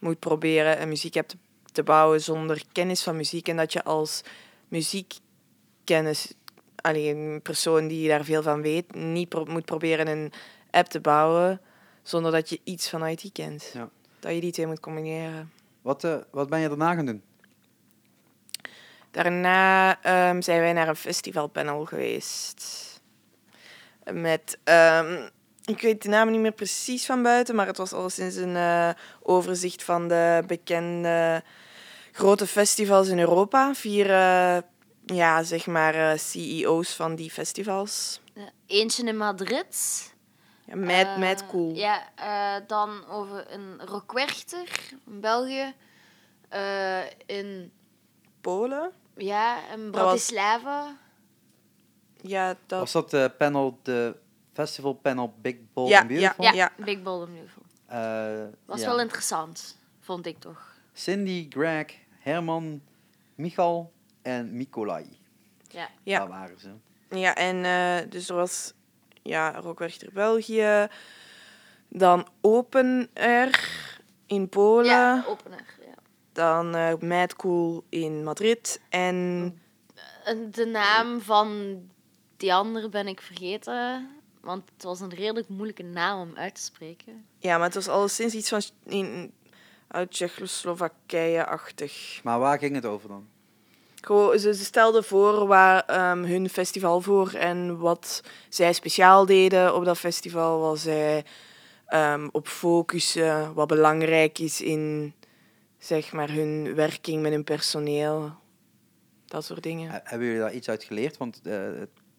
moet 0.00 0.18
proberen 0.18 0.82
een 0.82 0.88
muziekapp 0.88 1.28
te, 1.28 1.36
te 1.72 1.82
bouwen 1.82 2.20
zonder 2.22 2.62
kennis 2.72 3.02
van 3.02 3.16
muziek. 3.16 3.48
En 3.48 3.56
dat 3.56 3.72
je 3.72 3.84
als 3.84 4.22
muziekkennis, 4.68 6.32
alleen 6.76 7.16
een 7.16 7.42
persoon 7.42 7.88
die 7.88 8.08
daar 8.08 8.24
veel 8.24 8.42
van 8.42 8.62
weet, 8.62 8.94
niet 8.94 9.28
pro- 9.28 9.44
moet 9.48 9.64
proberen 9.64 10.06
een 10.08 10.32
app 10.70 10.86
te 10.88 11.00
bouwen 11.00 11.60
zonder 12.02 12.32
dat 12.32 12.48
je 12.48 12.60
iets 12.64 12.88
van 12.88 13.06
IT 13.06 13.30
kent. 13.32 13.70
Ja. 13.74 13.88
Dat 14.20 14.34
je 14.34 14.40
die 14.40 14.52
twee 14.52 14.66
moet 14.66 14.80
combineren. 14.80 15.52
Wat, 15.82 16.04
eh, 16.04 16.16
wat 16.30 16.48
ben 16.48 16.60
je 16.60 16.68
daarna 16.68 16.94
gaan 16.94 17.06
doen? 17.06 17.22
Daarna 19.10 20.02
ehm, 20.02 20.40
zijn 20.40 20.60
wij 20.60 20.72
naar 20.72 20.88
een 20.88 20.96
festivalpanel 20.96 21.84
geweest. 21.84 22.86
Met, 24.12 24.58
ehm, 24.64 25.28
ik 25.64 25.80
weet 25.80 26.02
de 26.02 26.08
namen 26.08 26.32
niet 26.32 26.42
meer 26.42 26.52
precies 26.52 27.06
van 27.06 27.22
buiten, 27.22 27.54
maar 27.54 27.66
het 27.66 27.76
was 27.76 27.92
alleszins 27.92 28.36
een 28.36 28.56
eh, 28.56 28.90
overzicht 29.22 29.82
van 29.82 30.08
de 30.08 30.42
bekende 30.46 31.42
grote 32.12 32.46
festivals 32.46 33.08
in 33.08 33.18
Europa. 33.18 33.74
Vier, 33.74 34.10
eh, 34.10 34.58
ja, 35.06 35.42
zeg 35.42 35.66
maar, 35.66 35.94
eh, 35.94 36.18
CEO's 36.18 36.94
van 36.94 37.14
die 37.14 37.30
festivals. 37.30 38.20
Eentje 38.66 39.04
in 39.04 39.16
Madrid. 39.16 40.12
Ja, 40.64 40.74
Eh, 40.74 41.18
mad 41.18 41.46
cool. 41.46 41.74
Ja, 41.74 42.02
dan 42.66 43.06
over 43.08 43.52
een 43.52 43.80
Rockwerchter 43.86 44.68
in 45.06 45.20
België. 45.20 45.74
In 47.26 47.72
Polen. 48.52 48.90
ja, 49.16 49.58
was- 49.70 49.90
Bratislava. 49.90 50.96
Ja, 52.20 52.56
dat... 52.66 52.78
Was 52.80 52.92
dat 52.92 53.10
de 53.10 53.32
panel, 53.38 53.78
de 53.82 54.16
festival 54.52 54.92
panel 54.92 55.34
Big 55.40 55.56
Bold 55.72 55.88
Ja, 55.88 55.98
and 55.98 56.08
Beautiful? 56.08 56.44
Ja, 56.44 56.52
Ja. 56.52 56.70
Big 56.84 57.02
Bold 57.02 57.22
and 57.26 57.32
Beautiful. 57.32 57.62
Eh, 57.86 58.44
Was 58.64 58.80
ja. 58.80 58.86
wel 58.86 59.00
interessant, 59.00 59.78
vond 60.00 60.26
ik 60.26 60.38
toch. 60.38 60.76
Cindy, 60.92 61.46
Greg, 61.50 61.86
Herman, 62.18 62.82
Michal 63.34 63.92
en 64.22 64.56
Mikolai. 64.56 65.18
Ja. 65.68 65.88
Ja. 66.02 66.18
Daar 66.18 66.28
waren 66.28 66.58
ze. 66.60 66.70
Ja, 67.18 67.34
en 67.34 67.64
eh, 67.64 68.10
dus 68.10 68.28
er 68.28 68.34
was 68.34 68.72
ja, 69.22 69.50
Rockwerchter 69.60 70.10
België, 70.12 70.86
dan 71.88 72.26
Open 72.40 73.10
Air 73.14 73.70
in 74.26 74.48
Polen, 74.48 74.84
Ja, 74.84 75.24
opener. 75.28 75.64
Ja. 75.77 75.77
Dan 76.38 76.74
eh 76.74 76.92
Mad 77.00 77.36
Cool 77.36 77.84
in 77.88 78.24
Madrid 78.24 78.80
en 78.88 79.58
De 80.50 80.66
naam 80.66 81.20
van 81.20 81.78
die 82.36 82.54
andere 82.54 82.88
ben 82.88 83.06
ik 83.06 83.20
vergeten. 83.20 84.08
Want 84.40 84.62
het 84.74 84.82
was 84.82 85.00
een 85.00 85.14
redelijk 85.14 85.48
moeilijke 85.48 85.82
naam 85.82 86.20
om 86.20 86.36
uit 86.36 86.54
te 86.54 86.62
spreken. 86.62 87.24
ja, 87.38 87.56
maar 87.56 87.66
het 87.66 87.74
was 87.74 87.88
alleszins 87.88 88.34
iets 88.34 88.48
van 88.48 88.62
in, 88.84 89.32
uit 89.88 90.10
Tsjechoslowakije-achtig. 90.10 92.20
Maar 92.22 92.38
waar 92.38 92.58
ging 92.58 92.74
het 92.74 92.86
over 92.86 93.08
dan? 93.08 93.26
Gewoon, 94.00 94.38
ze, 94.38 94.54
ze 94.54 94.64
stelden 94.64 95.04
voor 95.04 95.46
waar 95.46 95.84
ehm, 95.84 96.24
hun 96.24 96.48
festival 96.48 97.00
voor 97.00 97.32
en 97.32 97.78
wat 97.78 98.22
zij 98.48 98.72
speciaal 98.72 99.26
deden 99.26 99.74
op 99.74 99.84
dat 99.84 99.98
festival, 99.98 100.60
wat 100.60 100.78
zij 100.78 101.24
ehm, 101.86 102.28
op 102.32 102.48
focussen, 102.48 103.54
wat 103.54 103.68
belangrijk 103.68 104.38
is 104.38 104.60
in 104.60 105.14
zeg 105.78 106.12
maar, 106.12 106.30
hun 106.30 106.74
werking 106.74 107.22
met 107.22 107.32
hun 107.32 107.44
personeel. 107.44 108.32
Dat 109.26 109.44
soort 109.44 109.62
dingen. 109.62 109.90
He- 109.90 110.00
Hebben 110.02 110.26
jullie 110.26 110.42
daar 110.42 110.54
iets 110.54 110.68
uit 110.68 110.84
geleerd? 110.84 111.16
Want 111.16 111.40
eh, 111.46 111.68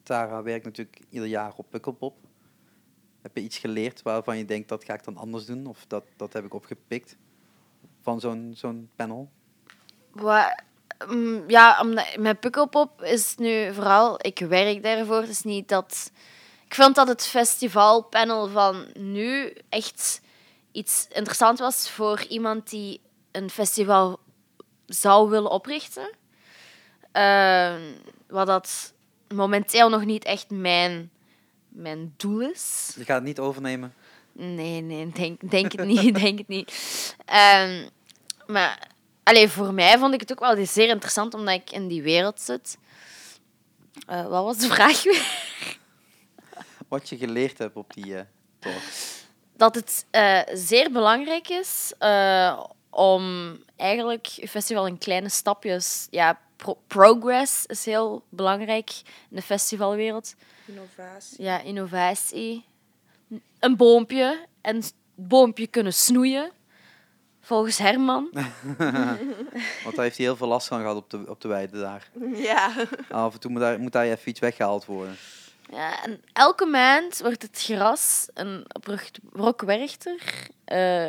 Tara 0.04 0.44
werkt 0.44 0.66
natuurlijk 0.66 1.00
ieder 1.10 1.28
jaar 1.28 1.54
op 1.56 1.66
Pukkelpop. 1.70 2.16
Heb 3.22 3.36
je 3.36 3.44
iets 3.44 3.58
geleerd 3.58 4.02
waarvan 4.02 4.38
je 4.38 4.46
denkt 4.46 4.70
dat 4.70 4.84
ga 4.84 4.94
ik 4.94 5.04
dan 5.04 5.18
anders 5.18 5.46
doen? 5.46 5.66
Of 5.68 5.86
dat, 5.88 6.04
dat 6.18 6.34
heb 6.34 6.46
ik 6.46 6.54
opgepikt 6.54 7.18
van 8.02 8.20
zo'n 8.20 8.52
zo'n 8.56 8.90
panel? 8.96 9.30
Wat, 10.12 10.62
mm, 11.08 11.44
ja, 11.48 11.80
omdat, 11.82 12.18
met 12.18 12.40
Pukkelpop 12.40 13.02
is 13.02 13.36
nu 13.36 13.74
vooral, 13.74 14.26
ik 14.26 14.40
werk 14.40 14.84
daarvoor. 14.84 15.22
Het 15.22 15.30
is 15.30 15.44
niet 15.44 15.68
dat. 15.70 16.12
Ik 16.66 16.76
vond 16.76 16.96
dat 16.96 17.08
het 17.08 17.24
festivalpanel 17.26 18.48
van 18.48 18.88
nu 18.94 19.54
echt 19.70 20.22
iets 20.72 21.08
interessant 21.12 21.60
was 21.60 21.90
voor 21.90 22.24
iemand 22.24 22.70
die 22.70 23.02
een 23.32 23.50
festival 23.50 24.20
zou 24.86 25.30
willen 25.30 25.52
oprichten. 25.52 26.10
Ehm, 27.12 27.82
wat 28.28 28.48
dat 28.48 28.94
momenteel 29.28 29.90
nog 29.90 30.06
niet 30.06 30.24
echt 30.24 30.50
mijn, 30.50 31.12
mijn 31.70 32.14
doel 32.18 32.42
is. 32.42 32.94
Je 32.96 33.06
gaat 33.06 33.16
het 33.16 33.24
niet 33.24 33.40
overnemen. 33.40 33.94
Nee, 34.32 34.82
nee, 34.82 35.10
denk, 35.10 35.52
denk 35.52 35.72
het 35.72 35.86
niet, 35.86 36.16
denk 36.22 36.38
het 36.38 36.48
niet. 36.48 36.74
Ehm, 37.26 37.88
maar 38.48 38.88
allee, 39.24 39.50
voor 39.50 39.74
mij 39.74 39.98
vond 39.98 40.14
ik 40.14 40.20
het 40.20 40.32
ook 40.32 40.40
wel 40.40 40.66
zeer 40.66 40.88
interessant, 40.88 41.34
omdat 41.34 41.54
ik 41.54 41.72
in 41.72 41.88
die 41.88 42.02
wereld 42.02 42.42
zit. 42.42 42.78
Eh, 44.08 44.28
wat 44.28 44.44
was 44.44 44.58
de 44.58 44.68
vraag 44.68 45.04
weer? 45.04 45.38
Wat 46.88 47.10
je 47.10 47.18
geleerd 47.18 47.58
hebt 47.58 47.76
op 47.76 47.94
die 47.94 48.16
eh 48.18 48.24
talk. 48.60 48.82
Dat 49.58 49.76
het 49.76 50.06
eh, 50.10 50.42
zeer 50.54 50.92
belangrijk 50.92 51.50
is 51.50 51.94
om 52.90 53.58
eigenlijk 53.76 54.26
je 54.26 54.48
festival 54.48 54.88
in 54.88 54.98
kleine 54.98 55.30
stapjes... 55.30 56.08
Ja, 56.10 56.40
pro- 56.56 56.80
progress 56.88 57.66
is 57.66 57.86
heel 57.86 58.24
belangrijk 58.30 58.90
in 59.30 59.36
de 59.36 59.42
festivalwereld. 59.42 60.36
Innovatie. 60.66 61.44
Ja, 61.44 61.60
innovatie. 61.62 62.66
Een 63.60 63.76
boompje. 63.78 64.46
En 64.62 64.76
het 64.76 64.94
boompje 65.16 65.68
kunnen 65.68 65.94
snoeien. 65.94 66.52
Volgens 67.42 67.78
Herman. 67.78 68.30
Want 69.84 69.96
daar 69.96 70.04
heeft 70.04 70.18
hij 70.18 70.26
heel 70.26 70.36
veel 70.36 70.48
last 70.48 70.68
van 70.68 70.80
gehad 70.80 70.96
op 70.96 71.10
de, 71.10 71.24
op 71.28 71.42
de 71.42 71.48
weide 71.48 71.80
daar. 71.80 72.10
Ja. 72.34 72.72
Af 73.10 73.34
en 73.34 73.40
toe 73.40 73.52
moet 73.52 73.60
daar, 73.62 73.80
moet 73.80 73.92
daar 73.92 74.06
even 74.06 74.30
iets 74.30 74.40
weggehaald 74.40 74.86
worden. 74.86 75.16
Ja, 75.72 76.04
en 76.04 76.22
elke 76.34 76.66
maand 76.66 77.20
wordt 77.20 77.42
het 77.42 77.62
gras 77.62 78.28
en 78.34 78.64
op 78.68 78.86
Rug- 78.88 79.12
Rockwerchter 79.34 80.48
eh, 80.66 81.06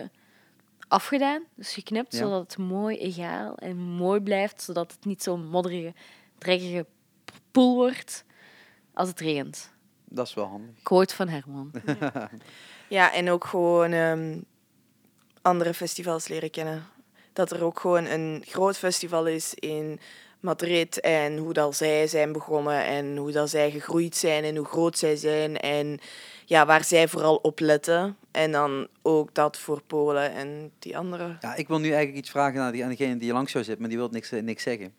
afgedaan. 0.91 1.43
Dus 1.55 1.73
geknipt, 1.73 2.13
Ja. 2.13 2.19
zodat 2.19 2.41
het 2.41 2.59
mooi 2.59 2.99
egaal 2.99 3.55
en 3.57 3.77
mooi 3.77 4.21
blijft. 4.21 4.63
Zodat 4.63 4.93
het 4.93 5.05
niet 5.05 5.23
zo'n 5.23 5.47
modderige, 5.49 5.93
drekkige 6.39 6.87
poel 7.51 7.75
wordt 7.75 8.25
als 8.95 9.09
het 9.09 9.21
regent. 9.21 9.71
Dat 10.05 10.27
is 10.27 10.35
wel 10.35 10.45
handig. 10.47 10.75
Quote 10.83 11.15
van 11.15 11.29
Herman. 11.29 11.71
Ja, 12.89 13.13
en 13.13 13.31
ook 13.31 13.45
gewoon 13.45 13.93
ehm, 13.93 14.39
andere 15.43 15.75
festivals 15.75 16.29
leren 16.29 16.51
kennen. 16.51 16.85
Dat 17.33 17.51
er 17.51 17.65
ook 17.65 17.81
gewoon 17.81 18.05
een 18.05 18.43
groot 18.47 18.77
festival 18.77 19.27
is 19.27 19.55
in 19.55 20.01
Madrid 20.41 21.01
en 21.01 21.37
hoe 21.37 21.53
dat 21.53 21.77
zij 21.77 22.07
zijn 22.07 22.33
begonnen 22.33 22.85
en 22.85 23.17
hoe 23.17 23.33
dat 23.33 23.51
zij 23.51 23.71
gegroeid 23.71 24.17
zijn 24.17 24.45
en 24.45 24.57
hoe 24.57 24.67
groot 24.67 24.99
zij 24.99 25.17
zijn 25.17 25.57
en 25.59 25.99
ja, 26.51 26.67
waar 26.67 26.85
zij 26.85 27.09
vooral 27.09 27.37
op 27.37 27.59
letten. 27.61 28.17
En 28.31 28.53
dan 28.53 28.89
ook 29.03 29.35
dat 29.35 29.59
voor 29.59 29.83
Polen 29.83 30.33
en 30.33 30.73
die 30.79 30.97
andere. 30.99 31.37
Ja, 31.41 31.55
ik 31.55 31.69
wil 31.69 31.79
nu 31.79 31.89
eigenlijk 31.89 32.17
iets 32.17 32.31
vragen 32.31 32.59
naar 32.59 32.73
die, 32.73 32.83
aan 32.83 32.89
degene 32.89 33.17
die 33.17 33.33
langs 33.33 33.53
jou 33.53 33.65
zit, 33.65 33.79
maar 33.79 33.89
die 33.89 33.99
wil 33.99 34.09
niks, 34.09 34.33
eh, 34.33 34.43
niks 34.43 34.63
zeggen. 34.63 34.95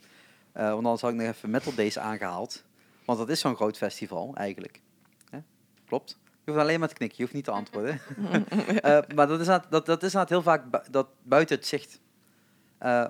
Eh, 0.51 0.63
want 0.63 0.83
anders 0.83 1.01
had 1.01 1.11
ik 1.11 1.17
nog 1.17 1.27
even 1.27 1.49
Metal 1.49 1.75
Days 1.75 1.99
aangehaald. 1.99 2.63
Want 3.05 3.19
dat 3.19 3.29
is 3.29 3.39
zo'n 3.39 3.55
groot 3.55 3.77
festival 3.77 4.31
eigenlijk. 4.35 4.81
Hè? 5.29 5.39
Klopt. 5.85 6.17
Je 6.25 6.51
hoeft 6.51 6.63
alleen 6.63 6.79
maar 6.79 6.87
te 6.87 6.93
knikken, 6.93 7.17
je 7.17 7.23
hoeft 7.23 7.35
niet 7.35 7.45
te 7.45 7.51
antwoorden. 7.51 7.99
Eh, 8.81 8.99
maar 9.15 9.27
dat 9.27 9.39
is, 9.39 9.45
dat, 9.45 9.69
dat 9.69 9.87
is 9.87 10.13
inderdaad 10.13 10.29
heel 10.29 10.41
vaak 10.41 10.71
bu- 10.71 10.91
dat 10.91 11.07
buiten 11.23 11.55
het 11.55 11.67
zicht. 11.67 11.99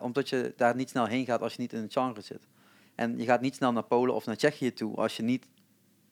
Omdat 0.01 0.29
je 0.29 0.53
daar 0.57 0.75
niet 0.75 0.89
snel 0.89 1.05
heen 1.05 1.25
gaat 1.25 1.41
als 1.41 1.53
je 1.53 1.61
niet 1.61 1.73
in 1.73 1.81
het 1.81 1.93
genre 1.93 2.21
zit. 2.21 2.47
En 2.95 3.17
je 3.17 3.25
gaat 3.25 3.41
niet 3.41 3.55
snel 3.55 3.71
naar 3.71 3.83
Polen 3.83 4.15
of 4.15 4.25
naar 4.25 4.37
Tsjechië 4.37 4.73
toe 4.73 4.95
als 4.95 5.17
je 5.17 5.23
niet 5.23 5.45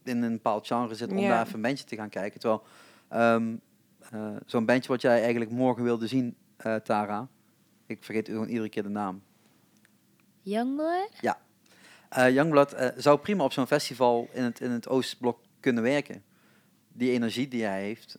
in 0.10 0.24
een 0.24 0.32
bepaald 0.34 0.68
genre 0.68 0.96
zit 0.96 1.12
om 1.12 1.18
Ja. 1.18 1.30
daar 1.30 1.42
even 1.42 1.56
een 1.56 1.62
bandje 1.62 1.86
te 1.86 1.96
gaan 1.96 2.10
kijken. 2.10 2.40
Terwijl 2.40 2.64
ehm, 3.10 3.56
eh, 4.12 4.36
zo'n 4.46 4.66
bandje 4.66 4.90
wat 4.90 5.02
jij 5.02 5.22
eigenlijk 5.22 5.52
morgen 5.52 5.84
wilde 5.84 6.08
zien, 6.08 6.36
eh, 6.58 6.76
Tara. 6.76 7.28
Ik 7.86 8.04
vergeet 8.04 8.28
gewoon 8.28 8.48
iedere 8.48 8.70
keer 8.70 8.84
de 8.84 8.90
naam. 8.90 9.22
Youngblood? 10.42 11.10
Eh 12.10 12.34
Youngblood 12.34 12.74
eh, 12.74 12.88
zou 12.98 13.20
prima 13.20 13.44
op 13.44 13.52
zo'n 13.52 13.68
festival 13.68 14.30
in 14.34 14.44
het, 14.44 14.60
in 14.60 14.72
het 14.72 14.88
Oostblok 14.88 15.40
kunnen 15.60 15.84
werken. 15.84 16.24
Die 16.88 17.12
energie 17.12 17.48
die 17.48 17.64
hij 17.64 17.82
heeft, 17.82 18.18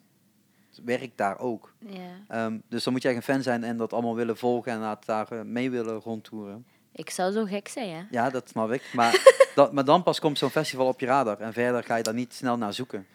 werkt 0.84 1.16
daar 1.16 1.38
ook. 1.38 1.74
Ja. 1.78 2.10
Ehm, 2.28 2.58
dus 2.68 2.84
dan 2.84 2.92
moet 2.92 3.02
jij 3.02 3.16
een 3.16 3.22
fan 3.22 3.42
zijn 3.42 3.64
en 3.64 3.76
dat 3.76 3.92
allemaal 3.92 4.14
willen 4.14 4.36
volgen 4.36 4.72
en 4.72 4.98
daar 5.04 5.46
mee 5.46 5.70
willen 5.70 5.94
rondtoeren. 6.00 6.66
Ik 7.00 7.10
zou 7.10 7.32
zo 7.32 7.44
gek 7.44 7.68
zijn, 7.68 7.88
ja. 7.88 8.06
Ja, 8.10 8.30
dat 8.30 8.48
snap 8.48 8.70
ik. 8.70 8.90
Maar, 8.92 9.36
dat, 9.54 9.72
maar 9.72 9.84
dan 9.84 10.02
pas 10.02 10.18
komt 10.18 10.38
zo'n 10.38 10.50
festival 10.50 10.86
op 10.86 11.00
je 11.00 11.06
radar. 11.06 11.38
En 11.38 11.52
verder 11.52 11.84
ga 11.84 11.96
je 11.96 12.02
daar 12.02 12.14
niet 12.14 12.34
snel 12.34 12.56
naar 12.56 12.72
zoeken. 12.72 13.06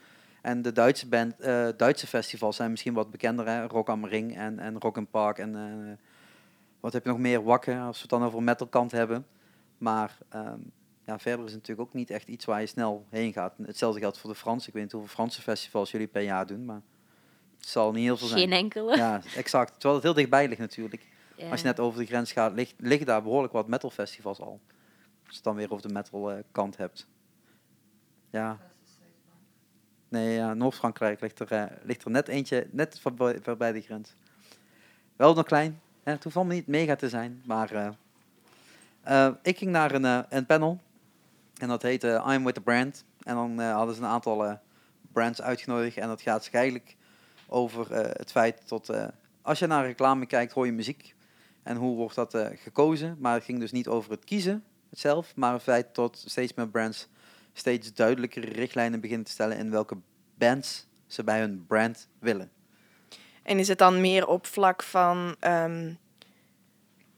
En 0.41 0.61
de 0.61 0.71
Duitse, 0.71 1.07
band, 1.07 1.39
eh, 1.39 1.67
Duitse 1.77 2.07
festivals 2.07 2.55
zijn 2.55 2.71
misschien 2.71 2.93
wat 2.93 3.11
bekender. 3.11 3.47
Hè? 3.47 3.67
Rock 3.67 3.89
am 3.89 4.05
Ring 4.05 4.37
en, 4.37 4.59
en 4.59 4.79
Rock 4.79 4.97
in 4.97 5.07
Park. 5.07 5.37
En 5.37 5.55
eh, 5.55 6.05
wat 6.79 6.93
heb 6.93 7.03
je 7.03 7.09
nog 7.09 7.19
meer? 7.19 7.43
Wakken, 7.43 7.79
als 7.79 7.95
we 7.95 8.01
het 8.01 8.09
dan 8.09 8.23
over 8.23 8.43
metalkant 8.43 8.91
hebben. 8.91 9.25
Maar 9.77 10.17
ehm, 10.29 10.59
ja, 11.05 11.19
verder 11.19 11.45
is 11.45 11.51
het 11.51 11.61
natuurlijk 11.61 11.87
ook 11.87 11.93
niet 11.93 12.09
echt 12.09 12.27
iets 12.27 12.45
waar 12.45 12.61
je 12.61 12.67
snel 12.67 13.05
heen 13.09 13.33
gaat. 13.33 13.53
Hetzelfde 13.65 13.99
geldt 13.99 14.17
voor 14.17 14.29
de 14.29 14.35
Fransen. 14.35 14.67
Ik 14.67 14.73
weet 14.73 14.83
niet 14.83 14.91
hoeveel 14.91 15.13
Franse 15.13 15.41
festivals 15.41 15.91
jullie 15.91 16.07
per 16.07 16.21
jaar 16.21 16.47
doen. 16.47 16.65
Maar 16.65 16.81
het 17.57 17.67
zal 17.67 17.91
niet 17.91 18.03
heel 18.03 18.17
veel 18.17 18.27
zijn. 18.27 18.39
Geen 18.39 18.51
enkele. 18.51 18.95
Ja, 18.97 19.21
exact. 19.35 19.71
Terwijl 19.71 19.93
het 19.93 20.03
heel 20.03 20.13
dichtbij 20.13 20.47
ligt 20.47 20.59
natuurlijk. 20.59 21.05
Ja. 21.35 21.49
Als 21.49 21.59
je 21.59 21.65
net 21.65 21.79
over 21.79 21.99
de 21.99 22.05
grens 22.05 22.31
gaat, 22.31 22.53
ligt, 22.53 22.73
liggen 22.77 23.05
daar 23.05 23.23
behoorlijk 23.23 23.53
wat 23.53 23.67
metalfestivals 23.67 24.39
al. 24.39 24.59
Als 25.01 25.29
je 25.29 25.35
het 25.35 25.43
dan 25.43 25.55
weer 25.55 25.71
over 25.71 25.87
de 25.87 25.93
metal 25.93 26.31
eh, 26.31 26.43
kant 26.51 26.77
hebt. 26.77 27.07
Ja. 28.29 28.57
Nee, 30.09 30.33
ja, 30.33 30.53
Noord-Frankrijk 30.53 31.21
ligt 31.21 31.39
er, 31.39 31.51
eh, 31.51 31.63
ligt 31.81 32.03
er 32.03 32.11
net 32.11 32.27
eentje, 32.27 32.67
net 32.71 32.99
voorbij, 32.99 33.39
voorbij 33.41 33.71
de 33.71 33.81
grens. 33.81 34.13
Wel 35.15 35.33
nog 35.33 35.45
klein. 35.45 35.81
Hè, 36.03 36.11
het 36.11 36.23
hoeft 36.23 36.35
allemaal 36.35 36.55
niet 36.55 36.67
mega 36.67 36.95
te 36.95 37.09
zijn. 37.09 37.41
Maar 37.45 37.71
eh, 37.71 37.89
eh, 39.01 39.33
ik 39.41 39.57
ging 39.57 39.71
naar 39.71 39.91
een, 39.91 40.25
een 40.29 40.45
panel. 40.45 40.79
En 41.57 41.67
dat 41.67 41.81
heette 41.81 42.23
I'm 42.27 42.43
with 42.43 42.53
the 42.53 42.61
brand. 42.61 43.05
En 43.23 43.35
dan 43.35 43.59
hadden 43.59 43.95
ze 43.95 44.01
een 44.01 44.07
aantal 44.07 44.59
brands 45.11 45.41
uitgenodigd. 45.41 45.97
En 45.97 46.07
dat 46.07 46.21
gaat 46.21 46.43
zich 46.43 46.53
eigenlijk 46.53 46.95
over 47.47 47.91
eh, 47.91 48.09
het 48.13 48.31
feit 48.31 48.69
dat 48.69 48.89
eh, 48.89 49.07
als 49.41 49.59
je 49.59 49.67
naar 49.67 49.85
reclame 49.85 50.25
kijkt, 50.25 50.51
hoor 50.53 50.65
je 50.65 50.71
muziek. 50.71 51.15
En 51.65 51.77
hoe 51.77 51.95
wordt 51.95 52.15
dat 52.15 52.33
eh, 52.33 52.47
gekozen? 52.53 53.17
Maar 53.19 53.33
het 53.33 53.43
ging 53.43 53.59
dus 53.59 53.71
niet 53.71 53.87
over 53.87 54.11
het 54.11 54.23
kiezen 54.23 54.63
zelf, 54.91 55.35
maar 55.35 55.53
het 55.53 55.61
feit 55.61 55.95
dat 55.95 56.23
steeds 56.25 56.53
meer 56.53 56.69
brands 56.69 57.07
steeds 57.53 57.93
duidelijkere 57.93 58.47
richtlijnen 58.47 58.99
beginnen 58.99 59.25
te 59.25 59.31
stellen 59.31 59.57
in 59.57 59.71
welke 59.71 59.97
bands 60.37 60.87
ze 61.07 61.23
bij 61.23 61.39
hun 61.39 61.65
brand 61.67 62.07
willen. 62.19 62.51
En 63.43 63.59
is 63.59 63.67
het 63.67 63.77
dan 63.77 64.01
meer 64.01 64.27
op 64.27 64.45
vlak 64.45 64.83
van 64.83 65.35
ehm, 65.39 65.93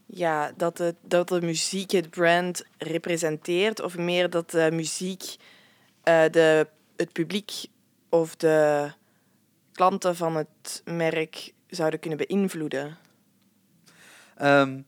ja, 0.05 0.51
dat, 0.57 0.77
het, 0.77 0.95
dat 1.01 1.27
de 1.27 1.41
muziek 1.41 1.91
het 1.91 2.09
brand 2.09 2.63
representeert, 2.77 3.81
of 3.81 3.97
meer 3.97 4.29
dat 4.29 4.51
de 4.51 4.69
muziek 4.71 5.35
eh, 6.03 6.23
de, 6.31 6.67
het 6.95 7.11
publiek 7.11 7.51
of 8.09 8.35
de 8.35 8.91
klanten 9.71 10.15
van 10.15 10.35
het 10.35 10.81
merk 10.85 11.53
zouden 11.67 11.99
kunnen 11.99 12.27
beïnvloeden? 12.27 12.97
Ehm, 14.37 14.81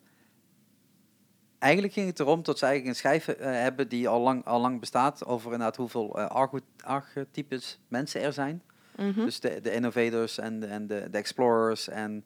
eigenlijk 1.60 1.94
ging 1.94 2.08
het 2.08 2.20
erom 2.20 2.44
dat 2.44 2.60
ze 2.60 2.66
eigenlijk 2.66 2.96
een 2.96 3.00
schijf 3.00 3.28
eh, 3.28 3.52
hebben 3.52 3.88
die 3.88 4.08
al 4.08 4.22
lang, 4.22 4.46
al 4.46 4.62
lang 4.62 4.80
bestaat 4.80 5.26
over 5.26 5.46
inderdaad 5.52 5.76
hoeveel 5.76 6.20
archo- 6.20 6.60
archetypes 6.84 7.80
mensen 7.88 8.22
er 8.22 8.34
zijn. 8.34 8.64
Mhm. 8.96 9.26
Dus 9.26 9.40
de, 9.40 9.62
de 9.62 9.74
innovators 9.74 10.38
en 10.38 10.60
de, 10.60 10.66
en 10.66 10.88
de, 10.88 11.08
de 11.12 11.18
explorers 11.18 11.88
en 11.88 12.24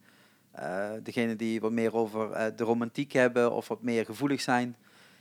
eh 0.52 0.92
degene 1.04 1.36
die 1.36 1.62
wat 1.62 1.72
meer 1.72 1.96
over 1.96 2.56
de 2.56 2.64
romantiek 2.64 3.12
hebben 3.12 3.52
of 3.52 3.68
wat 3.68 3.82
meer 3.82 4.06
gevoelig 4.06 4.42
zijn. 4.42 4.76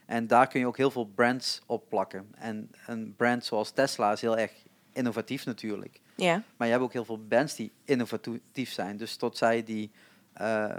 En 0.06 0.26
daar 0.26 0.46
kun 0.46 0.60
je 0.60 0.66
ook 0.66 0.76
heel 0.76 0.90
veel 0.90 1.06
brands 1.14 1.62
op 1.66 1.88
plakken. 1.88 2.26
En 2.34 2.70
een 2.86 3.14
brand 3.16 3.44
zoals 3.44 3.70
Tesla 3.70 4.12
is 4.12 4.20
heel 4.20 4.38
erg 4.38 4.52
innovatief 4.92 5.44
natuurlijk. 5.46 6.00
Ja, 6.14 6.42
Maar 6.56 6.66
je 6.66 6.72
hebt 6.72 6.84
ook 6.84 6.92
heel 6.92 7.04
veel 7.04 7.26
bands 7.26 7.54
die 7.56 7.72
innovatief 7.84 8.70
zijn. 8.72 8.96
Dus 8.96 9.16
tot 9.16 9.36
zij 9.36 9.62
die 9.64 9.90
eh, 10.32 10.70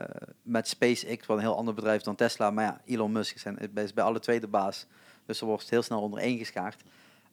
met 0.42 0.68
SpaceX, 0.68 1.26
wat 1.26 1.38
een 1.38 1.44
heel 1.44 1.58
ander 1.58 1.74
bedrijf 1.74 2.02
dan 2.02 2.16
Tesla, 2.16 2.52
maar 2.52 2.64
ja, 2.66 2.82
Elon 2.86 3.12
Musk 3.12 3.36
is, 3.36 3.46
en- 3.46 3.58
is 3.76 3.94
bij 3.94 4.04
alle 4.04 4.20
twee 4.20 4.40
de 4.40 4.48
baas. 4.48 4.86
Dus 5.26 5.42
er 5.42 5.48
wordt 5.48 5.70
heel 5.70 5.82
snel 5.82 6.02
onder 6.02 6.20
één 6.20 6.38
geschaard. 6.38 6.84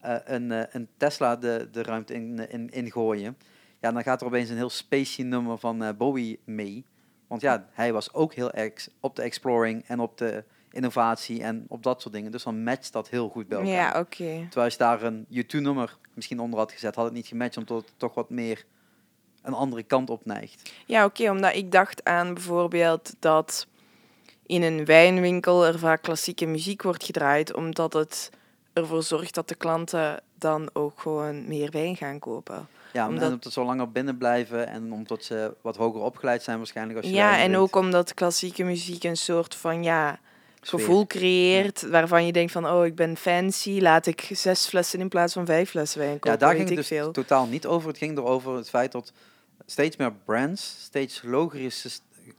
Eh, 0.00 0.16
een, 0.24 0.52
eh, 0.52 0.62
een 0.70 0.88
Tesla 0.96 1.36
de, 1.36 1.68
de 1.72 1.82
ruimte 1.82 2.14
in, 2.14 2.50
in, 2.50 2.70
ingooien. 2.70 3.36
Ja, 3.80 3.92
dan 3.92 4.02
gaat 4.02 4.20
er 4.20 4.26
opeens 4.26 4.48
een 4.48 4.56
heel 4.56 4.70
spacey 4.70 5.24
nummer 5.24 5.58
van 5.58 5.94
Bowie 5.96 6.38
mee. 6.44 6.84
Want 7.26 7.42
ja, 7.42 7.66
hij 7.72 7.92
was 7.92 8.12
ook 8.12 8.34
heel 8.34 8.50
erg 8.52 8.88
op 9.00 9.16
de 9.16 9.22
exploring 9.22 9.84
en 9.86 10.00
op 10.00 10.18
de 10.18 10.44
innovatie 10.70 11.42
en 11.42 11.64
op 11.68 11.82
dat 11.82 12.00
soort 12.02 12.14
dingen. 12.14 12.30
Dus 12.32 12.42
dan 12.42 12.62
matcht 12.62 12.92
dat 12.92 13.08
heel 13.08 13.28
goed 13.28 13.48
bij 13.48 13.58
elkaar. 13.58 13.72
ja 13.72 13.88
oké. 14.00 14.24
Terwijl 14.24 14.64
als 14.64 14.72
je 14.72 14.78
daar 14.78 15.02
een 15.02 15.26
U2-nummer 15.32 15.96
misschien 16.14 16.40
onder 16.40 16.58
had 16.58 16.72
gezet, 16.72 16.94
had 16.94 17.04
het 17.04 17.14
niet 17.14 17.26
gematcht, 17.26 17.56
omdat 17.56 17.84
het 17.84 17.92
toch 17.96 18.14
wat 18.14 18.30
meer 18.30 18.64
een 19.42 19.52
andere 19.52 19.82
kant 19.82 20.10
op 20.10 20.24
neigt. 20.24 20.72
Ja, 20.86 21.04
oké, 21.04 21.30
omdat 21.30 21.54
ik 21.54 21.72
dacht 21.72 22.04
aan 22.04 22.34
bijvoorbeeld 22.34 23.14
dat 23.18 23.66
in 24.46 24.62
een 24.62 24.84
wijnwinkel 24.84 25.66
er 25.66 25.78
vaak 25.78 26.02
klassieke 26.02 26.46
muziek 26.46 26.82
wordt 26.82 27.04
gedraaid, 27.04 27.54
omdat 27.54 27.92
het 27.92 28.30
ervoor 28.72 29.02
zorgt 29.02 29.34
dat 29.34 29.48
de 29.48 29.54
klanten 29.54 30.20
dan 30.38 30.70
ook 30.72 31.00
gewoon 31.00 31.48
meer 31.48 31.70
wijn 31.70 31.96
gaan 31.96 32.18
kopen. 32.18 32.68
Ja, 32.92 33.08
Omdat- 33.08 33.24
omdat 33.24 33.42
ze 33.42 33.50
zo 33.50 33.64
langer 33.64 33.90
binnen 33.90 34.18
blijven 34.18 34.66
en 34.68 34.92
omdat 34.92 35.24
ze 35.24 35.54
wat 35.60 35.76
hoger 35.76 36.00
opgeleid 36.00 36.42
zijn 36.42 36.56
waarschijnlijk 36.58 36.98
als 36.98 37.06
je 37.08 37.12
Ja, 37.14 37.38
en 37.38 37.56
ook 37.56 37.76
omdat 37.76 38.14
klassieke 38.14 38.64
muziek 38.64 39.04
een 39.04 39.16
soort 39.16 39.54
van 39.54 39.82
ja, 39.82 40.18
Sfeer. 40.60 40.78
gevoel 40.80 41.06
creëert 41.06 41.88
waarvan 41.88 42.26
je 42.26 42.32
denkt 42.32 42.52
van 42.52 42.66
oh, 42.68 42.86
ik 42.86 42.94
ben 42.94 43.16
fancy, 43.16 43.78
laat 43.80 44.06
ik 44.06 44.28
zes 44.32 44.66
flessen 44.66 45.00
in 45.00 45.08
plaats 45.08 45.32
van 45.32 45.46
vijf 45.46 45.70
flessen 45.70 45.98
wijn 46.00 46.12
kopen, 46.12 46.30
Ja, 46.30 46.36
daar 46.36 46.54
ging 46.54 46.66
het 46.68 46.76
dus 46.76 46.86
veel. 46.86 47.10
totaal 47.12 47.46
niet 47.46 47.66
over. 47.66 47.88
Het 47.88 47.98
ging 47.98 48.18
erover 48.18 48.56
het 48.56 48.68
feit 48.68 48.92
dat 48.92 49.12
steeds 49.70 49.96
meer 49.96 50.12
brands 50.12 50.82
steeds 50.82 51.22
logische, 51.22 51.90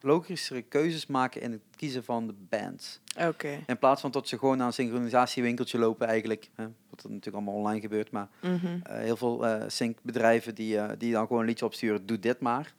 logischere 0.02 0.62
keuzes 0.62 1.08
maken 1.08 1.42
in 1.42 1.52
het 1.52 1.62
kiezen 1.76 2.04
van 2.04 2.28
de 2.28 2.34
bands. 2.50 3.00
Oké. 3.20 3.64
In 3.68 3.78
plaats 3.78 4.02
van 4.02 4.12
dat 4.12 4.28
ze 4.28 4.38
gewoon 4.38 4.58
naar 4.58 4.68
een 4.68 4.74
synchronisatiewinkeltje 4.74 5.80
lopen 5.80 6.08
eigenlijk. 6.08 6.50
Hè, 6.56 6.68
wat 6.90 7.04
er 7.04 7.10
natuurlijk 7.10 7.36
allemaal 7.36 7.54
online 7.54 7.82
gebeurt, 7.82 8.12
maar 8.12 8.30
Mhm. 8.42 8.80
Eh, 8.84 8.98
heel 8.98 9.18
veel 9.18 9.48
eh 9.48 9.64
syncbedrijven 9.68 10.56
die, 10.56 10.78
eh, 10.78 10.90
die 10.98 11.12
dan 11.12 11.28
gewoon 11.28 11.42
een 11.42 11.48
liedje 11.48 11.66
opsturen, 11.66 12.06
doe 12.06 12.20
dit 12.20 12.40
maar. 12.40 12.74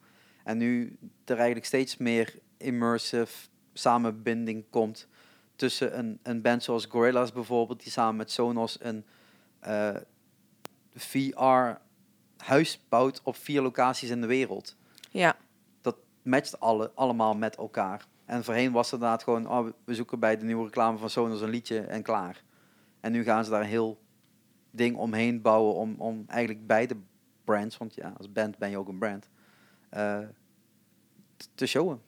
En 0.44 0.58
nu 0.58 0.96
er 1.24 1.36
eigenlijk 1.36 1.66
steeds 1.66 1.96
meer 1.96 2.38
immersive 2.56 3.48
samenbinding 3.72 4.64
komt 4.70 5.08
tussen 5.56 5.98
een, 5.98 6.18
een 6.22 6.42
band 6.42 6.62
zoals 6.62 6.86
Gorillaz 6.86 7.32
bijvoorbeeld, 7.32 7.82
die 7.82 7.92
samen 7.92 8.16
met 8.16 8.30
Sonos 8.30 8.78
een 8.80 9.04
eh, 9.60 9.96
VR-huis 12.42 12.80
bouwt 12.88 13.20
op 13.22 13.36
vier 13.36 13.62
locaties 13.62 14.10
in 14.10 14.20
de 14.20 14.26
wereld. 14.26 14.76
Ja, 15.10 15.36
Dat 15.80 15.96
matcht 16.22 16.60
alle, 16.60 16.90
allemaal 16.94 17.34
met 17.34 17.56
elkaar. 17.56 18.06
En 18.24 18.44
voorheen 18.44 18.72
was 18.72 18.90
het 18.90 18.94
inderdaad 19.00 19.22
gewoon, 19.22 19.48
oh, 19.48 19.68
we 19.84 19.94
zoeken 19.94 20.18
bij 20.18 20.36
de 20.38 20.44
nieuwe 20.44 20.64
reclame 20.64 20.98
van 20.98 21.10
Sonos 21.10 21.40
een 21.40 21.48
liedje 21.48 21.80
en 21.80 22.02
klaar. 22.02 22.42
En 23.00 23.12
nu 23.12 23.24
gaan 23.24 23.44
ze 23.44 23.50
daar 23.50 23.60
een 23.60 23.66
heel 23.66 24.00
ding 24.70 24.96
omheen 24.96 25.42
bouwen 25.42 25.74
om, 25.74 25.94
om 25.98 26.24
eigenlijk 26.26 26.66
beide 26.66 26.96
brands, 27.44 27.76
want 27.76 27.94
ja, 27.94 28.12
als 28.16 28.32
band 28.32 28.58
ben 28.58 28.70
je 28.70 28.78
ook 28.78 28.88
een 28.88 28.98
brand, 28.98 29.28
eh, 29.88 30.18
te 31.54 31.66
showen. 31.66 32.02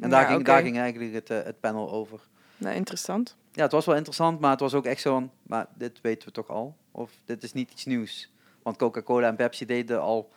En 0.00 0.10
daar, 0.10 0.26
ging, 0.26 0.44
daar 0.44 0.62
ging 0.62 0.78
eigenlijk 0.78 1.12
het, 1.12 1.30
eh, 1.30 1.42
het 1.42 1.60
panel 1.60 1.90
over. 1.90 2.20
nou, 2.56 2.74
interessant. 2.74 3.36
Ja, 3.52 3.62
het 3.62 3.72
was 3.72 3.86
wel 3.86 3.96
interessant, 3.96 4.40
maar 4.40 4.50
het 4.50 4.60
was 4.60 4.74
ook 4.74 4.84
echt 4.84 5.00
zo'n, 5.00 5.30
maar 5.42 5.66
dit 5.74 6.00
weten 6.00 6.28
we 6.28 6.34
toch 6.34 6.48
al? 6.48 6.76
Of 6.90 7.12
dit 7.24 7.42
is 7.42 7.52
niet 7.52 7.70
iets 7.70 7.84
nieuws? 7.84 8.32
Want 8.62 8.76
Coca-Cola 8.76 9.28
en 9.28 9.36
Pepsi 9.36 9.66
deden 9.66 10.00
al 10.00 10.30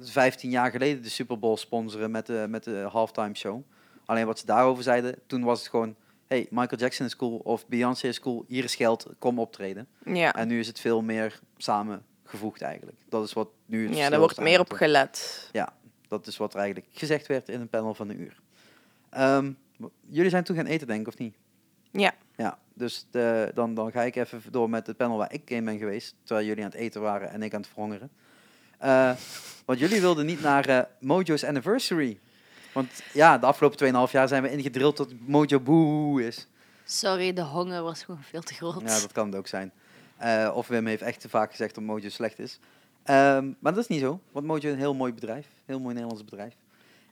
15 0.00 0.50
jaar 0.50 0.70
geleden 0.70 1.02
de 1.02 1.08
Super 1.08 1.38
Bowl 1.38 1.56
sponsoren 1.56 2.10
met 2.10 2.26
de, 2.26 2.46
met 2.48 2.64
de 2.64 2.86
halftime 2.90 3.34
show. 3.34 3.62
Alleen 4.04 4.26
wat 4.26 4.38
ze 4.38 4.46
daarover 4.46 4.82
zeiden, 4.82 5.14
toen 5.26 5.44
was 5.44 5.58
het 5.58 5.68
gewoon 5.68 5.96
hey, 6.28 6.46
Michael 6.50 6.80
Jackson 6.80 7.06
is 7.06 7.16
cool 7.16 7.36
of 7.36 7.66
Beyoncé 7.66 8.08
is 8.08 8.20
cool, 8.20 8.44
hier 8.48 8.64
is 8.64 8.74
geld, 8.74 9.06
kom 9.18 9.38
optreden. 9.38 9.88
Ja, 10.04 10.34
En 10.34 10.48
nu 10.48 10.58
is 10.58 10.66
het 10.66 10.80
veel 10.80 11.02
meer 11.02 11.40
samengevoegd 11.56 12.62
eigenlijk. 12.62 12.96
Dat 13.08 13.24
is 13.24 13.32
wat 13.32 13.48
nu 13.66 13.86
het 13.88 13.96
ja 13.96 14.08
daar 14.10 14.18
wordt 14.18 14.40
meer 14.40 14.60
op 14.60 14.72
gelet. 14.72 15.50
Dat 16.08 16.26
is 16.26 16.36
wat 16.36 16.54
er 16.54 16.60
eigenlijk 16.60 16.88
gezegd 16.92 17.26
werd 17.26 17.48
in 17.48 17.60
een 17.60 17.68
panel 17.68 17.94
van 17.94 18.08
een 18.08 18.20
uur. 18.20 18.40
Ehm, 19.10 19.52
jullie 20.08 20.30
zijn 20.30 20.44
toen 20.44 20.56
gaan 20.56 20.66
eten, 20.66 20.86
denk 20.86 21.00
ik, 21.00 21.08
of 21.08 21.18
niet? 21.18 21.36
Ja. 21.90 22.14
Ja, 22.38 22.58
dus 22.74 23.06
de, 23.10 23.50
dan, 23.54 23.74
dan 23.74 23.90
ga 23.90 24.02
ik 24.02 24.16
even 24.16 24.42
door 24.50 24.70
met 24.70 24.86
het 24.86 24.96
panel 24.96 25.16
waar 25.16 25.32
ik 25.32 25.50
in 25.50 25.64
ben 25.64 25.78
geweest, 25.78 26.14
terwijl 26.22 26.46
jullie 26.46 26.64
aan 26.64 26.70
het 26.70 26.78
eten 26.78 27.00
waren 27.00 27.30
en 27.30 27.42
ik 27.42 27.54
aan 27.54 27.60
het 27.60 27.68
verhongeren. 27.68 28.10
Eh, 28.78 29.12
want 29.64 29.78
jullie 29.78 30.00
wilden 30.00 30.26
niet 30.26 30.40
naar 30.40 30.68
eh, 30.68 30.80
Mojo's 31.00 31.44
Anniversary. 31.44 32.18
Want 32.72 33.02
ja, 33.12 33.38
de 33.38 33.46
afgelopen 33.46 34.06
2,5 34.08 34.12
jaar 34.12 34.28
zijn 34.28 34.42
we 34.42 34.50
ingedrild 34.50 34.96
dat 34.96 35.08
Mojo 35.26 35.60
boe 35.60 36.26
is. 36.26 36.46
Sorry, 36.84 37.32
de 37.32 37.42
honger 37.42 37.82
was 37.82 38.02
gewoon 38.02 38.22
veel 38.22 38.42
te 38.42 38.54
groot. 38.54 38.80
Ja, 38.80 39.00
dat 39.00 39.12
kan 39.12 39.26
het 39.26 39.36
ook 39.36 39.46
zijn. 39.46 39.72
Eh, 40.16 40.52
of 40.54 40.68
Wim 40.68 40.86
heeft 40.86 41.02
echt 41.02 41.20
te 41.20 41.28
vaak 41.28 41.50
gezegd 41.50 41.74
dat 41.74 41.84
Mojo 41.84 42.08
slecht 42.08 42.38
is. 42.38 42.58
Ehm, 43.02 43.52
maar 43.58 43.72
dat 43.74 43.82
is 43.82 43.88
niet 43.88 44.00
zo, 44.00 44.20
want 44.32 44.46
Mojo 44.46 44.66
is 44.66 44.72
een 44.72 44.78
heel 44.78 44.94
mooi 44.94 45.12
bedrijf. 45.12 45.46
Heel 45.64 45.80
mooi 45.80 45.94
Nederlands 45.94 46.24
bedrijf. 46.24 46.54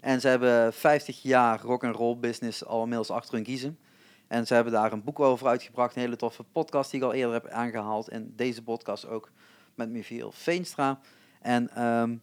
En 0.00 0.20
ze 0.20 0.28
hebben 0.28 0.72
50 0.72 1.22
jaar 1.22 1.60
rock 1.60 1.84
and 1.84 1.96
roll 1.96 2.16
business 2.16 2.64
al 2.64 2.82
inmiddels 2.82 3.10
achter 3.10 3.34
hun 3.34 3.42
kiezen. 3.42 3.78
En 4.26 4.46
ze 4.46 4.54
hebben 4.54 4.72
daar 4.72 4.92
een 4.92 5.04
boek 5.04 5.20
over 5.20 5.46
uitgebracht. 5.46 5.96
Een 5.96 6.02
hele 6.02 6.16
toffe 6.16 6.42
podcast 6.42 6.90
die 6.90 7.00
ik 7.00 7.06
al 7.06 7.12
eerder 7.12 7.32
heb 7.32 7.48
aangehaald. 7.48 8.08
En 8.08 8.32
deze 8.36 8.62
podcast 8.62 9.06
ook 9.06 9.30
met 9.74 9.90
Michiel 9.90 10.32
Veenstra. 10.32 11.00
En 11.40 11.74
ehm, 11.74 12.16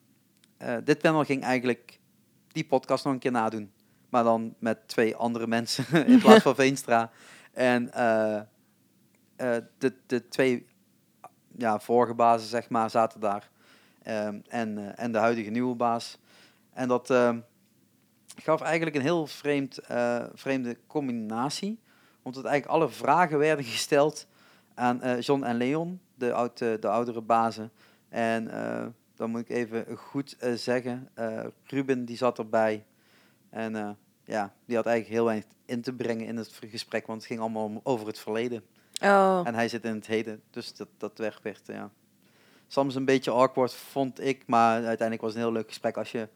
eh, 0.57 0.77
dit 0.83 1.01
panel 1.01 1.23
ging 1.23 1.43
eigenlijk 1.43 1.99
die 2.47 2.65
podcast 2.65 3.03
nog 3.03 3.13
een 3.13 3.19
keer 3.19 3.31
nadoen. 3.31 3.71
Maar 4.09 4.23
dan 4.23 4.55
met 4.59 4.87
twee 4.87 5.15
andere 5.15 5.47
mensen 5.47 6.05
in 6.07 6.19
plaats 6.19 6.43
van 6.43 6.55
Veenstra. 6.65 7.11
En 7.51 7.93
eh, 7.93 8.37
eh, 9.35 9.63
de, 9.77 9.93
de 10.05 10.27
twee 10.27 10.65
ja, 11.57 11.79
vorige 11.79 12.13
bazen, 12.13 12.47
zeg 12.47 12.69
maar, 12.69 12.89
zaten 12.89 13.19
daar. 13.19 13.49
Ehm, 14.01 14.39
en, 14.47 14.97
en 14.97 15.11
de 15.11 15.17
huidige 15.17 15.49
nieuwe 15.49 15.75
baas. 15.75 16.19
En 16.73 16.87
dat 16.87 17.09
ehm, 17.09 17.39
gaf 18.35 18.61
eigenlijk 18.61 18.95
een 18.95 19.01
heel 19.01 19.27
vreemd, 19.27 19.79
vreemde 20.33 20.77
combinatie. 20.87 21.79
Omdat 22.23 22.45
eigenlijk 22.45 22.81
alle 22.81 22.89
vragen 22.91 23.37
werden 23.37 23.65
gesteld 23.65 24.27
aan 24.73 25.01
eh, 25.01 25.21
John 25.21 25.43
en 25.43 25.55
Leon, 25.57 25.99
de, 26.15 26.33
oud, 26.33 26.61
eh, 26.61 26.73
de 26.79 26.87
oudere 26.89 27.21
bazen. 27.21 27.71
En 28.09 28.47
eh, 28.49 28.85
dan 29.15 29.29
moet 29.29 29.39
ik 29.41 29.49
even 29.49 29.97
goed 29.97 30.35
zeggen, 30.55 31.09
Ruben 31.63 32.05
die 32.05 32.17
zat 32.17 32.37
erbij. 32.37 32.85
En 33.49 33.97
ja, 34.25 34.53
die 34.65 34.75
had 34.75 34.85
eigenlijk 34.85 35.15
heel 35.15 35.25
weinig 35.25 35.45
in 35.65 35.81
te 35.81 35.93
brengen 35.93 36.25
in 36.25 36.37
het 36.37 36.59
gesprek, 36.69 37.07
want 37.07 37.17
het 37.19 37.27
ging 37.27 37.39
allemaal 37.39 37.63
om- 37.63 37.79
over 37.83 38.07
het 38.07 38.19
verleden. 38.19 38.63
Oh, 39.01 39.41
En 39.43 39.53
hij 39.55 39.67
zit 39.67 39.83
in 39.83 39.95
het 39.95 40.07
heden, 40.07 40.41
dus 40.49 40.75
dat, 40.75 40.87
dat 40.97 41.17
werd 41.17 41.59
ja. 41.65 41.89
Soms 42.67 42.95
een 42.95 43.05
beetje 43.05 43.31
awkward, 43.31 43.73
vond 43.73 44.19
ik, 44.21 44.43
maar 44.47 44.73
uiteindelijk 44.73 45.21
was 45.21 45.29
het 45.29 45.39
een 45.39 45.45
heel 45.47 45.55
leuk 45.57 45.67
gesprek 45.67 45.97
als 45.97 46.11
je 46.11 46.27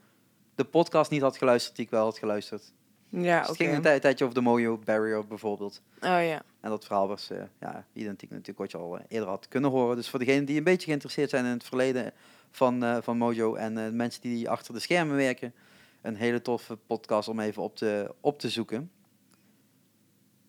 de 0.56 0.66
podcast 0.66 1.12
niet 1.12 1.22
had 1.22 1.38
geluisterd 1.38 1.76
die 1.76 1.86
ik 1.86 1.92
wel 1.92 2.04
had 2.04 2.18
geluisterd. 2.18 2.74
Ja, 3.10 3.40
Dus 3.40 3.48
het 3.48 3.58
ging 3.58 3.74
een 3.74 3.82
tij- 3.82 4.00
tijdje 4.00 4.24
over 4.24 4.36
de 4.36 4.42
Mojo 4.44 4.78
Barrier 4.78 5.28
bijvoorbeeld. 5.28 5.82
Oh 5.96 6.02
ja. 6.02 6.42
En 6.60 6.70
dat 6.70 6.86
verhaal 6.86 7.08
was 7.08 7.30
eh, 7.30 7.42
ja, 7.60 7.86
identiek 7.94 8.30
natuurlijk 8.30 8.58
wat 8.58 8.72
je 8.72 8.78
al 8.78 8.98
eh, 8.98 9.04
eerder 9.08 9.30
had 9.30 9.48
kunnen 9.48 9.70
horen. 9.70 9.96
Dus 9.96 10.10
voor 10.10 10.20
degenen 10.20 10.46
die 10.46 10.58
een 10.58 10.64
beetje 10.64 10.86
geïnteresseerd 10.88 11.30
zijn 11.30 11.46
in 11.46 11.52
het 11.52 11.64
verleden 11.64 12.12
van, 12.52 12.84
eh, 12.84 12.98
van 13.02 13.18
Mojo 13.18 13.56
en 13.56 13.96
mensen 13.96 14.22
die 14.22 14.50
achter 14.50 14.74
de 14.74 14.80
schermen 14.80 15.16
werken, 15.16 15.54
een 16.02 16.16
hele 16.16 16.42
toffe 16.42 16.76
podcast 16.88 17.28
om 17.28 17.40
even 17.40 17.64
op 17.64 17.76
te, 17.76 18.14
op 18.22 18.40
te 18.40 18.50
zoeken. 18.50 18.92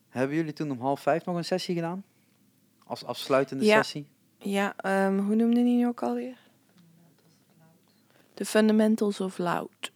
Hebben 0.09 0.37
jullie 0.37 0.53
toen 0.53 0.71
om 0.71 0.81
half 0.81 1.01
vijf 1.01 1.25
nog 1.25 1.37
een 1.37 1.45
sessie 1.45 1.75
gedaan? 1.75 2.05
Als 2.85 3.05
afsluitende 3.05 3.65
Ja. 3.65 3.77
sessie? 3.83 4.07
Ja, 4.39 4.77
ehm, 4.77 5.19
hoe 5.19 5.35
noemde 5.35 5.63
die 5.63 5.77
nu 5.77 5.87
ook 5.87 6.03
alweer? 6.03 6.37
The 8.35 8.45
Fundamentals 8.45 9.21
of 9.21 9.39
Loud. 9.39 9.93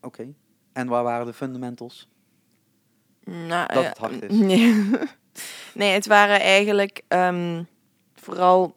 Oké. 0.00 0.32
En 0.78 0.88
waar 0.88 1.02
waren 1.02 1.26
de 1.26 1.32
fundamentals? 1.32 2.08
Nou, 3.24 3.66
Dat 3.66 3.82
eh, 3.82 3.88
het 3.88 3.98
hard 3.98 4.22
is. 4.22 4.36
Nee. 4.50 4.90
nee, 5.74 5.92
het 5.92 6.06
waren 6.06 6.40
eigenlijk 6.40 7.02
ehm, 7.08 7.62
vooral 8.14 8.76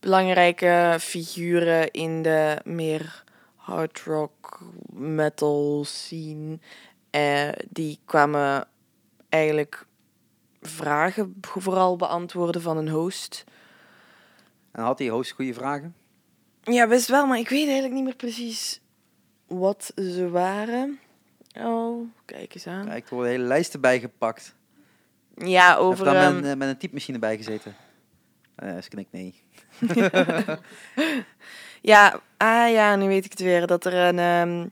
belangrijke 0.00 0.96
figuren 1.00 1.90
in 1.90 2.22
de 2.22 2.60
meer 2.64 3.24
hard 3.54 4.00
rock 4.00 4.60
metal 4.92 5.84
scene. 5.86 6.58
Eh, 7.10 7.48
die 7.68 7.98
kwamen 8.04 8.68
eigenlijk 9.28 9.86
vragen 10.60 11.34
vooral 11.40 11.96
beantwoorden 11.96 12.62
van 12.62 12.76
een 12.76 12.88
host. 12.88 13.44
En 14.70 14.82
had 14.82 14.98
die 14.98 15.10
host 15.10 15.30
goede 15.30 15.54
vragen? 15.54 15.94
Ja, 16.62 16.88
best 16.88 17.08
wel, 17.08 17.26
maar 17.26 17.38
ik 17.38 17.48
weet 17.48 17.64
eigenlijk 17.64 17.94
niet 17.94 18.04
meer 18.04 18.16
precies 18.16 18.80
wat 19.48 19.92
ze 19.96 20.28
waren. 20.30 20.98
Oh, 21.60 22.08
kijk 22.24 22.54
eens 22.54 22.66
aan. 22.66 22.86
Kijk, 22.86 23.08
er 23.08 23.14
worden 23.14 23.32
hele 23.32 23.44
lijsten 23.44 23.80
bijgepakt. 23.80 24.54
Ja, 25.34 25.76
Over. 25.76 26.06
Heb 26.06 26.14
je 26.14 26.20
daar 26.20 26.30
ehm, 26.30 26.40
met, 26.40 26.44
een- 26.50 26.58
met 26.58 26.68
een 26.68 26.78
typemachine 26.78 27.18
bij 27.18 27.36
gezeten? 27.36 27.74
Eh 28.54 28.78
ze 28.82 28.88
knikt 28.88 29.12
nee. 29.12 29.42
Ja, 31.80 32.20
ah 32.36 32.70
ja, 32.70 32.96
nu 32.96 33.06
weet 33.06 33.24
ik 33.24 33.30
het 33.30 33.40
weer. 33.40 33.66
Dat 33.66 33.84
er 33.84 33.94
een, 33.94 34.18
ehm, 34.18 34.66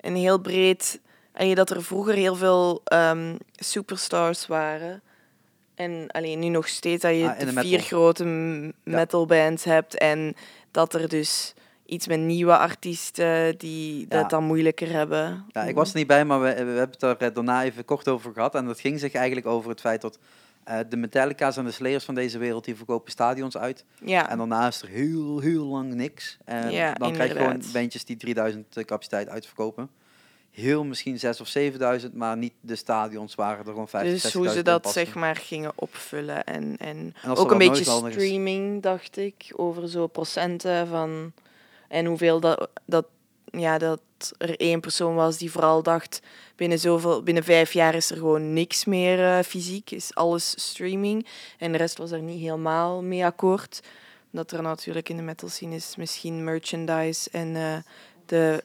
een 0.00 0.16
heel 0.16 0.38
breed... 0.38 1.00
eh, 1.32 1.54
dat 1.54 1.70
er 1.70 1.82
vroeger 1.84 2.14
heel 2.14 2.34
veel 2.36 2.80
ehm, 2.84 3.36
superstars 3.54 4.46
waren. 4.46 5.02
En 5.74 6.06
alleen 6.10 6.38
nu 6.38 6.48
nog 6.48 6.68
steeds 6.68 7.02
dat 7.02 7.14
je 7.16 7.28
Ah, 7.28 7.38
de 7.38 7.46
vier 7.46 7.54
metal. 7.54 7.78
grote 7.86 8.24
metalbands 8.84 9.64
hebt. 9.64 9.98
En 9.98 10.34
dat 10.70 10.94
er 10.94 11.08
dus 11.08 11.54
iets 11.86 12.06
met 12.06 12.20
nieuwe 12.20 12.56
artiesten 12.56 13.58
die 13.58 14.00
Ja. 14.00 14.06
dat 14.08 14.30
dan 14.30 14.44
moeilijker 14.44 14.92
hebben. 14.92 15.44
Ja, 15.48 15.62
ik 15.62 15.74
was 15.74 15.90
er 15.90 15.96
niet 15.96 16.06
bij, 16.06 16.24
maar 16.24 16.40
we, 16.40 16.46
we 16.46 16.54
hebben 16.54 16.90
het 16.90 17.02
er 17.02 17.16
eh, 17.16 17.34
daarna 17.34 17.64
even 17.64 17.84
kort 17.84 18.08
over 18.08 18.32
gehad. 18.32 18.54
En 18.54 18.64
dat 18.66 18.80
ging 18.80 19.00
zich 19.00 19.12
eigenlijk 19.14 19.46
over 19.46 19.70
het 19.70 19.80
feit 19.80 20.00
dat 20.00 20.18
eh, 20.64 20.78
de 20.88 20.96
Metallica's 20.96 21.56
en 21.56 21.64
de 21.64 21.70
Slayers 21.70 22.04
van 22.04 22.14
deze 22.14 22.38
wereld, 22.38 22.64
die 22.64 22.76
verkopen 22.76 23.10
stadions 23.12 23.56
uit. 23.56 23.84
Ja, 24.04 24.30
En 24.30 24.38
daarna 24.38 24.66
is 24.66 24.82
er 24.82 24.88
heel, 24.88 25.40
heel 25.40 25.64
lang 25.64 25.94
niks. 25.94 26.38
En 26.44 26.70
Ja, 26.70 26.92
dan 26.94 27.12
krijg 27.12 27.32
je 27.32 27.38
gewoon 27.38 27.62
bandjes 27.72 28.04
die 28.04 28.16
3000 28.16 28.66
capaciteit 28.84 29.28
uitverkopen. 29.28 29.90
Heel 30.50 30.84
misschien 30.84 31.18
6 31.18 31.40
of 31.40 31.48
7000, 31.48 32.14
maar 32.14 32.36
niet 32.36 32.52
de 32.60 32.76
stadions 32.76 33.34
waren 33.34 33.58
er 33.58 33.70
gewoon 33.70 33.88
50, 33.88 34.22
dus 34.22 34.32
hoe 34.32 34.46
60.000 34.46 34.52
ze 34.52 34.62
dat 34.62 34.90
zeg 34.92 35.14
maar 35.14 35.36
gingen 35.36 35.72
opvullen. 35.74 36.44
En, 36.44 36.76
en 36.78 37.14
ook 37.34 37.50
een 37.50 37.58
beetje 37.58 37.84
streaming, 37.84 38.82
dacht 38.82 39.16
ik, 39.16 39.52
over 39.56 39.88
zo 39.88 40.06
procenten 40.06 40.86
van... 40.88 41.32
En 41.96 42.06
hoeveel 42.06 42.40
dat, 42.40 42.68
dat, 42.84 43.06
ja, 43.44 43.78
dat 43.78 44.00
er 44.38 44.56
één 44.60 44.80
persoon 44.80 45.14
was 45.14 45.38
die 45.38 45.50
vooral 45.50 45.82
dacht... 45.82 46.20
Binnen, 46.56 46.78
zoveel, 46.78 47.22
binnen 47.22 47.44
vijf 47.44 47.72
jaar 47.72 47.94
is 47.94 48.10
er 48.10 48.16
gewoon 48.16 48.52
niks 48.52 48.84
meer 48.84 49.24
eh, 49.24 49.44
fysiek, 49.44 49.90
is 49.90 50.14
alles 50.14 50.54
streaming. 50.56 51.26
En 51.58 51.72
de 51.72 51.78
rest 51.78 51.98
was 51.98 52.10
er 52.10 52.20
niet 52.22 52.40
helemaal 52.40 53.02
mee 53.02 53.24
akkoord. 53.24 53.80
Dat 54.30 54.50
er 54.50 54.62
natuurlijk 54.62 55.08
in 55.08 55.16
de 55.16 55.22
metal 55.22 55.48
scene 55.48 55.74
is 55.74 55.96
misschien 55.96 56.44
merchandise 56.44 57.28
en 57.32 57.56
eh, 57.56 57.76
de 58.26 58.62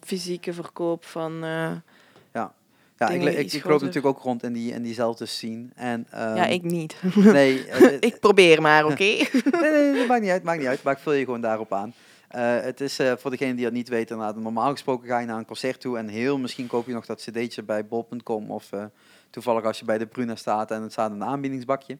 fysieke 0.00 0.52
verkoop 0.52 1.04
van... 1.04 1.44
eh, 1.44 1.72
Ja, 2.98 3.08
ik, 3.08 3.22
ik, 3.22 3.52
ik 3.52 3.64
loop 3.64 3.80
natuurlijk 3.80 4.16
ook 4.16 4.22
rond 4.22 4.42
in, 4.42 4.52
die, 4.52 4.72
in 4.72 4.82
diezelfde 4.82 5.26
scene. 5.26 5.66
En, 5.74 6.06
ja, 6.12 6.36
ehm, 6.36 6.52
ik 6.52 6.62
niet. 6.62 6.96
Nee, 7.14 7.64
ik 8.10 8.20
probeer 8.20 8.62
maar, 8.62 8.84
oké? 8.90 8.94
nee, 8.94 9.70
nee, 9.70 9.94
dat 9.98 10.06
maakt 10.06 10.22
niet 10.22 10.30
uit, 10.30 10.42
maakt 10.42 10.58
niet 10.58 10.68
uit. 10.68 10.82
Maar 10.82 10.94
ik 10.94 11.02
vul 11.02 11.12
je 11.12 11.24
gewoon 11.24 11.40
daarop 11.40 11.72
aan. 11.72 11.94
Eh, 12.30 12.60
het 12.60 12.80
is 12.80 12.98
eh, 12.98 13.12
voor 13.16 13.30
degenen 13.30 13.56
die 13.56 13.64
dat 13.64 13.74
niet 13.74 13.88
weten, 13.88 14.18
normaal 14.18 14.70
gesproken 14.70 15.08
ga 15.08 15.18
je 15.18 15.26
naar 15.26 15.38
een 15.38 15.44
concert 15.44 15.80
toe 15.80 15.98
en 15.98 16.08
heel 16.08 16.38
misschien 16.38 16.66
koop 16.66 16.86
je 16.86 16.92
nog 16.92 17.06
dat 17.06 17.20
cd'tje 17.20 17.62
bij 17.62 17.86
bol.com 17.86 18.50
of 18.50 18.72
eh, 18.72 18.84
toevallig 19.30 19.64
als 19.64 19.78
je 19.78 19.84
bij 19.84 19.98
de 19.98 20.06
Bruna 20.06 20.36
staat 20.36 20.70
en 20.70 20.82
het 20.82 20.92
staat 20.92 21.10
in 21.10 21.16
een 21.20 21.28
aanbiedingsbakje. 21.28 21.98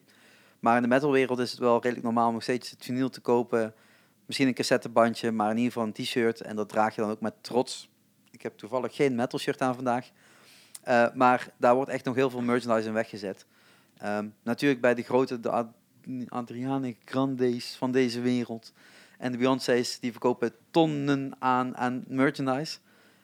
Maar 0.59 0.75
in 0.75 0.81
de 0.81 0.87
metalwereld 0.87 1.39
is 1.39 1.51
het 1.51 1.59
wel 1.59 1.81
redelijk 1.81 2.03
normaal 2.03 2.27
om 2.27 2.33
nog 2.33 2.43
steeds 2.43 2.69
het 2.69 2.85
vinyl 2.85 3.09
te 3.09 3.21
kopen. 3.21 3.73
Misschien 4.25 4.47
een 4.47 4.53
cassettebandje, 4.53 5.31
maar 5.31 5.49
in 5.49 5.57
ieder 5.57 5.71
geval 5.71 5.87
een 5.87 5.93
t-shirt. 5.93 6.41
En 6.41 6.55
dat 6.55 6.69
draag 6.69 6.95
je 6.95 7.01
dan 7.01 7.09
ook 7.09 7.21
met 7.21 7.33
trots. 7.41 7.89
Ik 8.31 8.41
heb 8.41 8.57
toevallig 8.57 8.95
geen 8.95 9.15
metal 9.15 9.39
shirt 9.39 9.61
aan 9.61 9.75
vandaag. 9.75 10.09
Maar 11.13 11.49
daar 11.57 11.75
wordt 11.75 11.91
echt 11.91 12.05
nog 12.05 12.15
heel 12.15 12.29
veel 12.29 12.41
merchandise 12.41 12.87
in 12.87 12.93
weggezet. 12.93 13.45
Ehm, 13.97 14.27
natuurlijk 14.43 14.81
bij 14.81 14.93
de 14.93 15.01
grote, 15.03 15.39
de 15.39 15.49
Ad- 15.49 15.73
Adriane 16.27 16.95
Grande's 17.05 17.75
van 17.75 17.91
deze 17.91 18.21
wereld. 18.21 18.73
En 19.21 19.31
de 19.31 19.37
Beyoncé's, 19.37 19.99
die 19.99 20.11
verkopen 20.11 20.51
tonnen 20.71 21.35
aan, 21.39 21.77
aan 21.77 22.03
merchandise. 22.07 22.77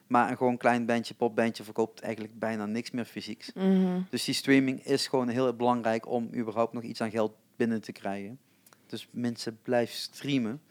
Maar 0.07 0.29
een 0.29 0.37
gewoon 0.37 0.57
klein 0.57 0.85
bandje, 0.85 1.13
popbandje, 1.13 1.63
verkoopt 1.63 2.01
eigenlijk 2.01 2.39
bijna 2.39 2.65
niks 2.65 2.91
meer 2.91 3.05
fysieks. 3.05 3.53
Mhm. 3.53 4.01
Dus 4.09 4.23
die 4.23 4.33
streaming 4.33 4.85
is 4.85 5.07
gewoon 5.07 5.27
heel 5.27 5.53
belangrijk 5.53 6.07
om 6.07 6.29
überhaupt 6.35 6.73
nog 6.73 6.83
iets 6.83 7.01
aan 7.01 7.11
geld 7.11 7.31
binnen 7.55 7.81
te 7.81 7.91
krijgen. 7.91 8.39
Dus 8.87 9.07
mensen, 9.11 9.59
blijf 9.63 9.91
streamen. 9.91 10.61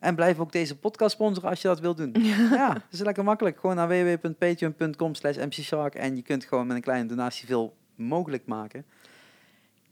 En 0.00 0.14
blijf 0.14 0.38
ook 0.38 0.52
deze 0.52 0.78
podcast 0.78 1.12
sponsoren 1.12 1.50
als 1.50 1.62
je 1.62 1.68
dat 1.68 1.80
wilt 1.80 1.96
doen. 1.96 2.12
ja, 2.60 2.72
dat 2.72 2.82
is 2.90 3.00
lekker 3.00 3.24
makkelijk. 3.24 3.58
Gewoon 3.60 3.76
naar 3.76 3.88
www.patreon.com 3.88 5.14
slash 5.14 5.36
mcshark. 5.36 5.94
En 5.94 6.16
je 6.16 6.22
kunt 6.22 6.44
gewoon 6.44 6.66
met 6.66 6.76
een 6.76 6.82
kleine 6.82 7.08
donatie 7.08 7.46
veel 7.46 7.76
mogelijk 7.94 8.46
maken. 8.46 8.84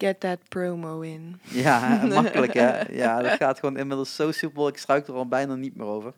Get 0.00 0.20
that 0.20 0.38
promo 0.48 1.00
in. 1.00 1.40
Ja, 1.42 2.02
makkelijk 2.14 2.52
hè. 2.54 2.80
Ja, 2.92 3.22
dat 3.22 3.32
gaat 3.32 3.58
gewoon 3.58 3.76
inmiddels 3.76 4.14
zo 4.14 4.32
soepel. 4.32 4.68
Ik 4.68 4.76
struik 4.76 5.06
er 5.06 5.14
al 5.14 5.28
bijna 5.28 5.54
niet 5.54 5.76
meer 5.76 5.86
over. 5.86 6.14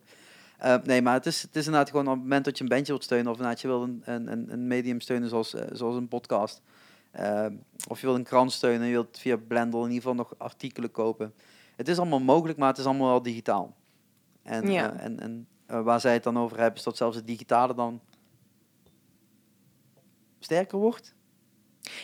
Uh, 0.65 0.77
nee, 0.85 1.03
maar 1.03 1.15
het 1.15 1.27
is, 1.27 1.43
het 1.43 1.57
is 1.57 1.65
inderdaad 1.65 1.91
gewoon 1.91 2.07
op 2.07 2.13
het 2.13 2.23
moment 2.23 2.45
dat 2.45 2.57
je 2.59 2.63
een 2.63 2.69
bandje 2.71 2.93
wilt 2.93 3.05
steunen... 3.05 3.31
of 3.31 3.37
inderdaad 3.37 3.61
je 3.61 3.69
wil 3.69 3.83
een, 3.83 4.03
een, 4.05 4.53
een 4.53 4.67
medium 4.67 5.01
steunen 5.01 5.29
zoals, 5.29 5.55
uh, 5.55 5.61
zoals 5.73 5.97
een 5.97 6.09
podcast... 6.09 6.63
Uh, 7.21 7.47
of 7.89 8.01
je 8.01 8.07
wilt 8.07 8.19
een 8.19 8.25
krant 8.25 8.53
steunen, 8.53 8.87
je 8.87 8.93
wilt 8.93 9.19
via 9.19 9.37
Blender 9.37 9.81
in 9.81 9.87
ieder 9.87 9.97
geval 10.03 10.15
nog 10.15 10.35
artikelen 10.39 10.91
kopen. 10.91 11.35
Het 11.77 11.89
is 11.89 11.99
allemaal 11.99 12.21
mogelijk, 12.21 12.59
maar 12.59 12.69
het 12.69 12.79
is 12.79 12.85
allemaal 12.85 13.09
wel 13.09 13.23
digitaal. 13.23 13.77
En, 14.43 14.71
Ja. 14.71 14.93
en, 14.93 15.21
en 15.21 15.47
waar 15.85 16.01
zij 16.01 16.13
het 16.13 16.23
dan 16.23 16.39
over 16.39 16.59
hebben, 16.59 16.77
is 16.79 16.83
dat 16.85 16.97
zelfs 16.97 17.17
het 17.17 17.27
digitale 17.27 17.75
dan 17.75 18.01
sterker 20.39 20.79
wordt. 20.79 21.15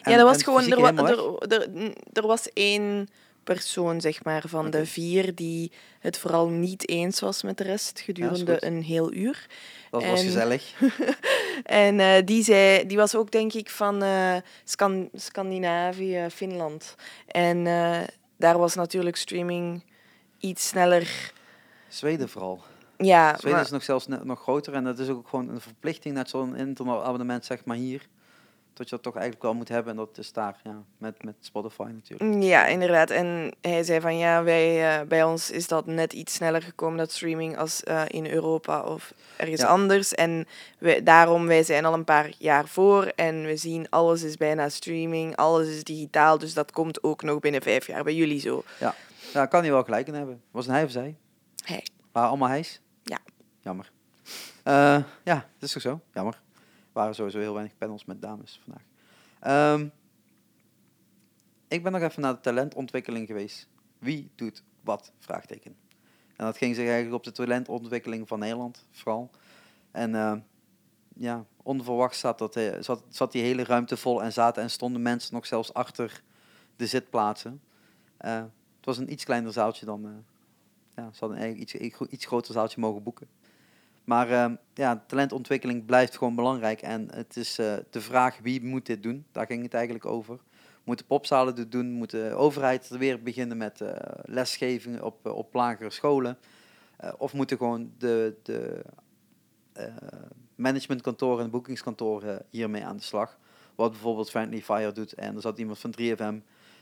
En- 0.03 0.13
ja, 0.13 0.19
dat 0.19 0.27
was 0.27 0.43
gewoon. 0.43 0.71
Er, 0.71 0.81
wa- 0.81 1.07
er, 1.09 1.53
er, 1.53 1.93
er 2.13 2.27
was 2.27 2.53
één 2.53 3.09
persoon, 3.45 4.01
zeg 4.01 4.25
maar, 4.25 4.43
van 4.47 4.71
de 4.71 4.87
vier 4.87 5.35
die 5.35 5.73
het 6.01 6.19
vooral 6.19 6.49
niet 6.49 6.89
eens 6.89 7.21
was 7.21 7.43
met 7.43 7.57
de 7.59 7.65
rest 7.65 8.01
gedurende 8.01 8.65
een 8.65 8.83
heel 8.83 9.13
uur. 9.13 9.47
Dat 9.91 10.05
was 10.05 10.23
gezellig. 10.23 10.73
En 11.65 12.01
eh, 12.01 12.25
die, 12.25 12.43
zei, 12.45 12.87
die 12.87 12.97
was 12.97 13.15
ook, 13.15 13.31
denk 13.31 13.53
ik, 13.53 13.71
van 13.71 14.03
eh, 14.03 14.37
Scan- 14.65 15.09
Scandinavië, 15.15 16.27
Finland. 16.33 16.95
En 17.27 17.67
eh, 17.67 18.01
daar 18.37 18.59
was 18.59 18.75
natuurlijk 18.75 19.17
streaming 19.17 19.83
iets 20.39 20.69
sneller. 20.69 21.33
Zweden 21.89 22.29
vooral. 22.29 22.63
Ja, 22.97 23.29
Zweden 23.33 23.51
maar- 23.51 23.65
is 23.65 23.71
nog 23.71 23.83
zelfs 23.83 24.07
ne- 24.07 24.25
nog 24.25 24.41
groter 24.41 24.75
en 24.75 24.85
dat 24.85 24.99
is 24.99 25.09
ook 25.09 25.29
gewoon 25.29 25.49
een 25.49 25.61
verplichting, 25.61 26.15
net 26.15 26.29
zo'n 26.29 26.57
internetabonnement 26.57 27.45
zeg 27.45 27.65
maar 27.65 27.77
hier. 27.77 28.07
Dat 28.79 28.89
je 28.89 28.95
dat 28.95 29.05
toch 29.05 29.15
eigenlijk 29.15 29.43
wel 29.45 29.55
moet 29.55 29.69
hebben 29.69 29.91
en 29.93 29.99
dat 29.99 30.19
is 30.19 30.33
daar, 30.33 30.61
ja, 30.65 30.83
met, 30.99 31.25
met 31.25 31.35
Spotify 31.41 31.83
natuurlijk. 31.93 32.43
Ja, 32.43 32.67
inderdaad. 32.67 33.11
En 33.11 33.55
hij 33.61 33.83
zei 33.83 34.01
van 34.01 34.19
ja, 34.19 34.43
wij, 34.43 34.99
eh, 35.01 35.07
bij 35.07 35.25
ons 35.25 35.51
is 35.51 35.69
dat 35.69 35.87
net 35.87 36.13
iets 36.13 36.35
sneller 36.35 36.63
gekomen, 36.63 36.99
dat 36.99 37.13
streaming, 37.13 37.59
als 37.59 37.85
eh, 37.85 38.03
in 38.07 38.27
Europa 38.27 38.83
of 38.83 39.15
ergens 39.37 39.61
Ja. 39.61 39.67
anders. 39.67 40.15
En 40.15 40.47
wij, 40.79 41.03
daarom, 41.03 41.47
wij 41.47 41.63
zijn 41.63 41.85
al 41.85 41.95
een 41.95 42.05
paar 42.05 42.31
jaar 42.39 42.69
voor 42.69 43.05
en 43.05 43.43
we 43.45 43.57
zien 43.57 43.87
alles 43.91 44.23
is 44.23 44.37
bijna 44.37 44.69
streaming, 44.69 45.37
alles 45.37 45.69
is 45.69 45.85
digitaal. 45.85 46.39
Dus 46.39 46.55
dat 46.55 46.73
komt 46.73 47.03
ook 47.03 47.23
nog 47.23 47.39
binnen 47.41 47.63
vijf 47.63 47.87
jaar 47.87 48.05
bij 48.05 48.15
jullie 48.15 48.41
zo. 48.41 48.63
Ja, 49.33 49.47
kan 49.47 49.63
hij 49.63 49.71
wel 49.71 49.85
gelijk 49.85 50.07
in 50.07 50.15
hebben. 50.15 50.43
Was 50.51 50.67
een 50.67 50.73
hij 50.73 50.85
of 50.85 50.91
zij? 50.91 51.17
Hij. 51.65 51.87
Waren 52.13 52.29
allemaal 52.29 52.49
hijs? 52.49 52.81
Ja. 53.03 53.19
Jammer. 53.61 53.91
Eh, 54.63 54.99
ja, 55.25 55.35
dat 55.59 55.69
is 55.69 55.73
toch 55.73 55.83
zo? 55.83 56.01
Jammer. 56.15 56.41
Waren 56.99 57.15
sowieso 57.15 57.39
heel 57.39 57.53
weinig 57.53 57.79
panels 57.79 58.05
met 58.05 58.23
dames 58.23 58.61
vandaag. 58.65 58.83
Ehm, 59.41 59.89
ik 61.69 61.83
ben 61.83 61.93
nog 61.93 62.03
even 62.03 62.23
naar 62.23 62.35
de 62.35 62.41
talentontwikkeling 62.41 63.27
geweest. 63.27 63.69
Wie 63.99 64.31
doet 64.35 64.63
wat? 64.81 65.13
Vraagteken. 65.19 65.77
En 66.37 66.45
dat 66.45 66.57
ging 66.57 66.75
zich 66.75 66.85
eigenlijk 66.85 67.15
op 67.15 67.25
de 67.25 67.33
talentontwikkeling 67.33 68.29
van 68.29 68.39
Nederland, 68.39 68.87
vooral. 68.91 69.31
En 69.91 70.15
eh, 70.15 70.37
ja, 71.15 71.45
onverwacht 71.63 72.17
zat, 72.17 72.39
dat, 72.39 72.57
eh, 72.57 72.81
zat, 72.81 73.03
zat 73.09 73.33
die 73.33 73.43
hele 73.43 73.65
ruimte 73.65 73.97
vol 73.97 74.23
en 74.23 74.33
zaten 74.33 74.63
en 74.63 74.71
stonden 74.71 75.03
mensen 75.03 75.35
nog 75.35 75.47
zelfs 75.47 75.75
achter 75.75 76.23
de 76.77 76.87
zitplaatsen. 76.87 77.63
Eh, 78.17 78.43
het 78.77 78.85
was 78.85 78.99
een 78.99 79.13
iets 79.13 79.25
kleiner 79.25 79.53
zaaltje 79.53 79.87
dan... 79.87 80.05
eh, 80.05 80.11
ja, 80.97 81.13
ze 81.13 81.19
hadden 81.19 81.39
eigenlijk 81.39 81.75
iets, 81.75 81.95
iets 82.11 82.27
groter 82.27 82.53
zaaltje 82.53 82.81
mogen 82.81 83.03
boeken. 83.03 83.29
Maar 84.09 84.31
ehm, 84.31 84.55
ja, 84.75 85.05
talentontwikkeling 85.07 85.85
blijft 85.85 86.17
gewoon 86.17 86.35
belangrijk. 86.35 86.83
En 86.83 87.09
het 87.15 87.37
is 87.37 87.59
eh, 87.59 87.77
de 87.91 88.01
vraag 88.01 88.39
wie 88.43 88.65
moet 88.65 88.87
dit 88.87 89.03
doen. 89.03 89.27
Daar 89.33 89.47
ging 89.47 89.63
het 89.63 89.75
eigenlijk 89.75 90.07
over. 90.07 90.39
Moeten 90.85 91.07
popzalen 91.07 91.55
dit 91.55 91.73
doen? 91.73 91.91
Moet 91.91 92.11
de 92.11 92.35
overheid 92.35 92.91
er 92.91 92.99
weer 92.99 93.23
beginnen 93.23 93.57
met 93.57 93.81
eh, 93.81 93.93
lesgeving 94.25 95.01
op, 95.01 95.27
eh, 95.27 95.33
op 95.33 95.55
lagere 95.55 95.91
scholen? 95.91 96.39
Of 97.19 97.33
moeten 97.33 97.57
gewoon 97.57 97.93
de, 97.99 98.37
de 98.43 98.85
managementkantoren 100.55 101.45
en 101.45 101.51
boekingskantoren 101.51 102.43
hiermee 102.51 102.85
aan 102.85 102.97
de 102.97 103.03
slag? 103.03 103.39
Wat 103.75 103.91
bijvoorbeeld 103.91 104.31
Friendly 104.31 104.63
Fire 104.63 104.93
doet. 104.93 105.13
En 105.13 105.35
er 105.35 105.41
zat 105.41 105.59
iemand 105.59 105.79
van 105.79 105.95
3FM 106.01 106.35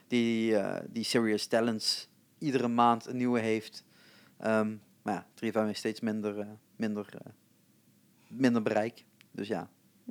die, 0.06 0.56
die 0.88 1.04
Serious 1.04 1.46
Talents 1.46 2.08
iedere 2.38 2.68
maand 2.68 3.06
een 3.06 3.16
nieuwe 3.16 3.40
heeft. 3.40 3.84
Ehm, 4.38 4.74
maar 5.02 5.14
ja, 5.14 5.26
3FM 5.34 5.64
heeft 5.64 5.78
steeds 5.78 6.00
minder, 6.00 6.46
minder, 6.76 7.06
eh, 7.12 7.32
minder 8.26 8.62
bereik. 8.62 9.04
Dus 9.30 9.48
ja, 9.48 9.68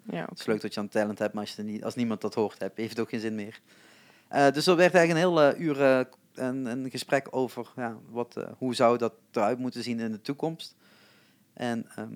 Ja, 0.09 0.25
het 0.25 0.39
is 0.39 0.45
leuk 0.45 0.61
dat 0.61 0.73
je 0.73 0.79
een 0.79 0.89
talent 0.89 1.19
hebt, 1.19 1.33
maar 1.33 1.43
als, 1.43 1.55
je 1.55 1.63
niet, 1.63 1.83
als 1.83 1.95
niemand 1.95 2.21
dat 2.21 2.33
hoort, 2.33 2.59
heb, 2.59 2.77
heeft 2.77 2.89
het 2.89 2.99
ook 2.99 3.09
geen 3.09 3.19
zin 3.19 3.35
meer. 3.35 3.59
Eh, 4.27 4.51
dus 4.51 4.67
er 4.67 4.75
werd 4.75 4.93
eigenlijk 4.93 5.25
een 5.25 5.31
heel 5.31 5.41
eh, 5.41 5.59
uur 5.59 6.07
een, 6.33 6.65
een 6.65 6.89
gesprek 6.89 7.27
over 7.29 7.71
ja, 7.75 7.97
wat, 8.09 8.45
hoe 8.57 8.75
zou 8.75 8.97
dat 8.97 9.13
eruit 9.31 9.59
moeten 9.59 9.83
zien 9.83 9.99
in 9.99 10.11
de 10.11 10.21
toekomst. 10.21 10.75
En 11.53 11.85
ehm, 11.95 12.13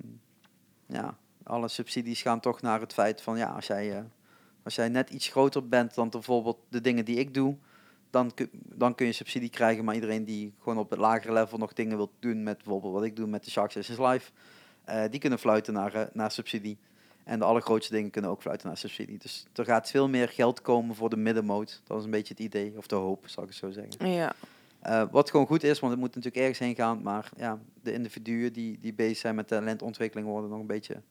ja, 0.86 1.16
alle 1.42 1.68
subsidies 1.68 2.22
gaan 2.22 2.40
toch 2.40 2.60
naar 2.60 2.80
het 2.80 2.92
feit 2.92 3.22
van 3.22 3.38
ja, 3.38 3.48
als 3.48 3.66
jij, 3.66 4.04
als 4.62 4.74
jij 4.74 4.88
net 4.88 5.10
iets 5.10 5.28
groter 5.28 5.68
bent 5.68 5.94
dan 5.94 6.10
bijvoorbeeld 6.10 6.58
de 6.68 6.80
dingen 6.80 7.04
die 7.04 7.16
ik 7.16 7.34
doe, 7.34 7.56
dan, 8.10 8.34
kun, 8.34 8.50
dan 8.52 8.94
kun 8.94 9.06
je 9.06 9.12
subsidie 9.12 9.50
krijgen. 9.50 9.84
Maar 9.84 9.94
iedereen 9.94 10.24
die 10.24 10.54
gewoon 10.58 10.78
op 10.78 10.90
het 10.90 10.98
lagere 10.98 11.32
level 11.32 11.58
nog 11.58 11.72
dingen 11.72 11.96
wil 11.96 12.10
doen 12.18 12.42
met 12.42 12.56
bijvoorbeeld 12.56 12.92
wat 12.92 13.04
ik 13.04 13.16
doe 13.16 13.26
met 13.26 13.44
de 13.44 13.50
Shark 13.50 13.70
Sessions 13.70 14.00
Live, 14.10 14.30
eh, 14.84 15.02
die 15.10 15.20
kunnen 15.20 15.38
fluiten 15.38 15.72
naar, 15.72 15.94
eh, 15.94 16.06
naar 16.12 16.30
subsidie. 16.30 16.78
En 17.24 17.38
de 17.38 17.44
allergrootste 17.44 17.92
dingen 17.92 18.10
kunnen 18.10 18.30
ook 18.30 18.40
fluiten 18.40 18.66
naar 18.66 18.76
subsidie. 18.76 19.18
Dus 19.18 19.46
er 19.54 19.64
gaat 19.64 19.90
veel 19.90 20.08
meer 20.08 20.28
geld 20.28 20.62
komen 20.62 20.94
voor 20.94 21.10
de 21.10 21.16
middenmoot. 21.16 21.80
Dat 21.84 21.98
is 21.98 22.04
een 22.04 22.10
beetje 22.10 22.34
het 22.34 22.42
idee, 22.42 22.72
of 22.76 22.86
de 22.86 22.94
hoop, 22.94 23.28
zal 23.28 23.42
ik 23.42 23.48
het 23.48 23.58
zo 23.58 23.70
zeggen. 23.70 24.10
ja. 24.10 24.34
Eh, 24.80 25.02
wat 25.10 25.30
gewoon 25.30 25.46
goed 25.46 25.62
is, 25.62 25.80
want 25.80 25.92
het 25.92 26.00
moet 26.00 26.14
natuurlijk 26.14 26.42
ergens 26.42 26.58
heen 26.58 26.74
gaan. 26.74 27.02
Maar 27.02 27.30
ja, 27.36 27.58
de 27.82 27.92
individuen 27.92 28.52
die, 28.52 28.78
die 28.80 28.94
bezig 28.94 29.16
zijn 29.16 29.34
met 29.34 29.48
talentontwikkeling 29.48 30.28
worden 30.28 30.50
nog 30.50 30.60
een 30.60 30.66
beetje 30.66 31.02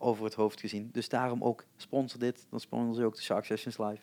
over 0.00 0.24
het 0.24 0.34
hoofd 0.34 0.60
gezien. 0.60 0.90
Dus 0.92 1.08
daarom 1.08 1.42
ook 1.42 1.64
sponsor 1.76 2.20
dit. 2.20 2.46
Dan 2.50 2.60
sponsor 2.60 3.00
je 3.00 3.06
ook 3.06 3.16
de 3.16 3.22
Shark 3.22 3.44
Sessions 3.44 3.78
Live. 3.78 4.02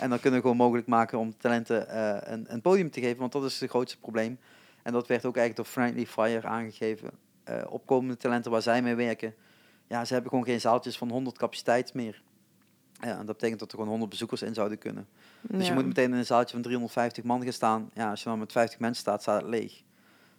En 0.00 0.10
dan 0.10 0.20
kunnen 0.20 0.40
we 0.40 0.46
gewoon 0.46 0.66
mogelijk 0.66 0.86
maken 0.86 1.18
om 1.18 1.36
talenten 1.36 1.88
eh, 1.88 2.32
een, 2.32 2.52
een 2.52 2.60
podium 2.60 2.90
te 2.90 3.00
geven. 3.00 3.18
Want 3.18 3.32
dat 3.32 3.44
is 3.44 3.60
het 3.60 3.70
grootste 3.70 3.98
probleem. 3.98 4.38
En 4.82 4.92
dat 4.92 5.06
werd 5.06 5.24
ook 5.24 5.36
eigenlijk 5.36 5.56
door 5.56 5.82
Friendly 5.82 6.06
Fire 6.06 6.46
aangegeven. 6.46 7.10
Eh, 7.44 7.62
opkomende 7.68 8.16
talenten 8.16 8.50
waar 8.50 8.62
zij 8.62 8.82
mee 8.82 8.94
werken. 8.94 9.34
Ja, 9.86 10.04
ze 10.04 10.12
hebben 10.12 10.30
gewoon 10.30 10.46
geen 10.46 10.60
zaaltjes 10.60 10.98
van 10.98 11.10
100 11.10 11.38
capaciteit 11.38 11.94
meer. 11.94 12.22
Ja, 13.00 13.18
en 13.18 13.26
dat 13.26 13.36
betekent 13.36 13.58
dat 13.58 13.68
er 13.68 13.74
gewoon 13.74 13.90
100 13.90 14.10
bezoekers 14.10 14.42
in 14.42 14.54
zouden 14.54 14.78
kunnen. 14.78 15.08
Dus 15.40 15.66
je 15.66 15.72
moet 15.72 15.86
meteen 15.86 16.12
in 16.12 16.18
een 16.18 16.26
zaaltje 16.26 16.52
van 16.52 16.62
350 16.62 17.24
man 17.24 17.42
gaan 17.42 17.52
staan. 17.52 17.90
Ja, 17.94 18.10
als 18.10 18.22
je 18.22 18.28
dan 18.28 18.38
met 18.38 18.52
50 18.52 18.78
mensen 18.78 19.00
staat, 19.00 19.22
staat 19.22 19.40
het 19.40 19.50
leeg. 19.50 19.82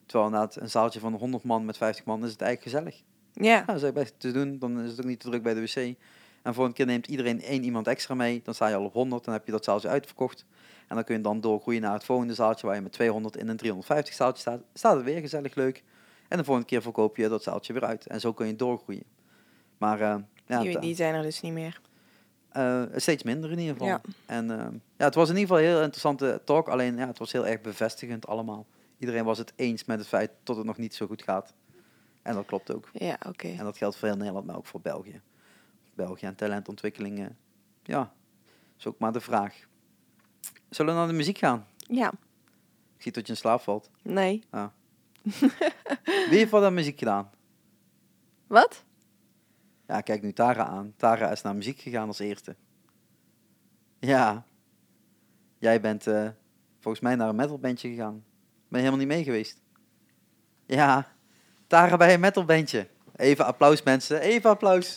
Terwijl 0.05 0.29
inderdaad 0.29 0.55
een 0.55 0.69
zaaltje 0.69 0.99
van 0.99 1.13
100 1.13 1.43
man 1.43 1.65
met 1.65 1.77
50 1.77 2.05
man 2.05 2.23
is 2.23 2.31
het 2.31 2.41
eigenlijk 2.41 2.75
gezellig. 2.75 3.03
Ja. 3.33 3.43
Ja, 3.43 3.63
dat 3.65 3.83
is 3.83 3.91
best 3.91 4.13
te 4.17 4.31
doen. 4.31 4.59
Dan 4.59 4.79
is 4.79 4.89
het 4.89 4.99
ook 4.99 5.05
niet 5.05 5.19
te 5.19 5.29
druk 5.29 5.43
bij 5.43 5.53
de 5.53 5.61
wc. 5.61 5.95
En 6.41 6.53
voor 6.53 6.65
een 6.65 6.73
keer 6.73 6.85
neemt 6.85 7.07
iedereen 7.07 7.41
één 7.41 7.63
iemand 7.63 7.87
extra 7.87 8.15
mee. 8.15 8.41
Dan 8.43 8.53
sta 8.53 8.67
je 8.67 8.75
al 8.75 8.85
op 8.85 8.93
100. 8.93 9.23
Dan 9.25 9.33
heb 9.33 9.45
je 9.45 9.51
dat 9.51 9.63
zaaltje 9.63 9.87
uitverkocht. 9.87 10.45
En 10.87 10.95
dan 10.95 11.03
kun 11.03 11.15
je 11.15 11.21
dan 11.21 11.41
doorgroeien 11.41 11.81
naar 11.81 11.93
het 11.93 12.03
volgende 12.03 12.33
zaaltje 12.33 12.67
waar 12.67 12.75
je 12.75 12.81
met 12.81 12.91
200 12.91 13.37
in 13.37 13.47
een 13.47 13.57
350 13.57 14.13
zaaltje 14.13 14.41
staat. 14.41 14.61
Staat 14.73 14.95
het 14.95 15.05
weer 15.05 15.19
gezellig 15.19 15.55
leuk. 15.55 15.83
En 16.27 16.37
de 16.37 16.43
volgende 16.43 16.69
keer 16.69 16.81
verkoop 16.81 17.17
je 17.17 17.29
dat 17.29 17.43
zaaltje 17.43 17.73
weer 17.73 17.85
uit. 17.85 18.07
En 18.07 18.19
zo 18.19 18.33
kun 18.33 18.47
je 18.47 18.55
doorgroeien. 18.55 19.03
Maar 19.77 20.01
eh, 20.01 20.15
ja, 20.47 20.79
die, 20.79 20.95
zijn 20.95 21.15
er 21.15 21.21
dus 21.21 21.41
niet 21.41 21.53
meer. 21.53 21.81
eh, 22.49 22.83
steeds 22.95 23.23
minder 23.23 23.51
in 23.51 23.59
ieder 23.59 23.73
geval. 23.73 23.87
Ja. 23.87 24.01
En 24.25 24.51
eh, 24.51 24.65
ja, 24.97 25.05
het 25.05 25.15
was 25.15 25.29
in 25.29 25.37
ieder 25.37 25.49
geval 25.49 25.63
een 25.63 25.73
heel 25.73 25.81
interessante 25.81 26.41
talk. 26.45 26.67
Alleen 26.67 26.97
ja, 26.97 27.07
het 27.07 27.17
was 27.17 27.31
heel 27.31 27.47
erg 27.47 27.61
bevestigend 27.61 28.27
allemaal. 28.27 28.65
Iedereen 28.97 29.23
was 29.23 29.37
het 29.37 29.53
eens 29.55 29.85
met 29.85 29.99
het 29.99 30.07
feit 30.07 30.31
dat 30.43 30.55
het 30.55 30.65
nog 30.65 30.77
niet 30.77 30.95
zo 30.95 31.05
goed 31.05 31.23
gaat. 31.23 31.53
En 32.29 32.35
dat 32.35 32.45
klopt 32.45 32.73
ook. 32.73 32.89
Ja, 32.93 33.17
oké. 33.27 33.47
En 33.47 33.63
dat 33.63 33.77
geldt 33.77 33.95
voor 33.95 34.07
heel 34.07 34.17
Nederland, 34.17 34.45
maar 34.45 34.55
ook 34.55 34.65
voor 34.65 34.81
België. 34.81 35.21
België 35.93 36.25
en 36.25 36.35
talentontwikkeling. 36.35 37.19
eh, 37.19 37.25
ja, 37.83 38.13
is 38.77 38.87
ook 38.87 38.99
maar 38.99 39.11
de 39.11 39.19
vraag. 39.19 39.67
Zullen 40.69 40.93
we 40.93 40.99
naar 40.99 41.07
de 41.07 41.13
muziek 41.13 41.37
gaan? 41.37 41.67
Ja. 41.77 42.11
Ik 42.95 43.01
zie 43.01 43.11
dat 43.11 43.25
je 43.25 43.31
in 43.31 43.37
slaap 43.37 43.61
valt. 43.61 43.89
Nee. 44.01 44.43
Wie 46.29 46.37
heeft 46.37 46.51
wat 46.51 46.63
aan 46.63 46.73
muziek 46.73 46.99
gedaan? 46.99 47.29
Wat? 48.47 48.83
Ja, 49.87 50.01
kijk 50.01 50.21
nu 50.21 50.33
Tara 50.33 50.65
aan. 50.65 50.93
Tara 50.95 51.31
is 51.31 51.41
naar 51.41 51.55
muziek 51.55 51.79
gegaan 51.79 52.07
als 52.07 52.19
eerste. 52.19 52.55
Ja. 53.99 54.45
Jij 55.57 55.81
bent 55.81 56.07
eh, 56.07 56.29
volgens 56.79 57.03
mij 57.03 57.15
naar 57.15 57.29
een 57.29 57.35
metalbandje 57.35 57.89
gegaan. 57.89 58.23
Ben 58.67 58.81
je 58.81 58.85
helemaal 58.85 58.97
niet 58.97 59.07
mee 59.07 59.23
geweest? 59.23 59.61
Ja. 60.65 61.17
Tara 61.69 61.97
bij 61.97 62.13
een 62.13 62.19
metalbandje. 62.19 62.87
Even 63.15 63.45
applaus 63.45 63.83
mensen. 63.83 64.19
Even 64.19 64.49
applaus. 64.49 64.95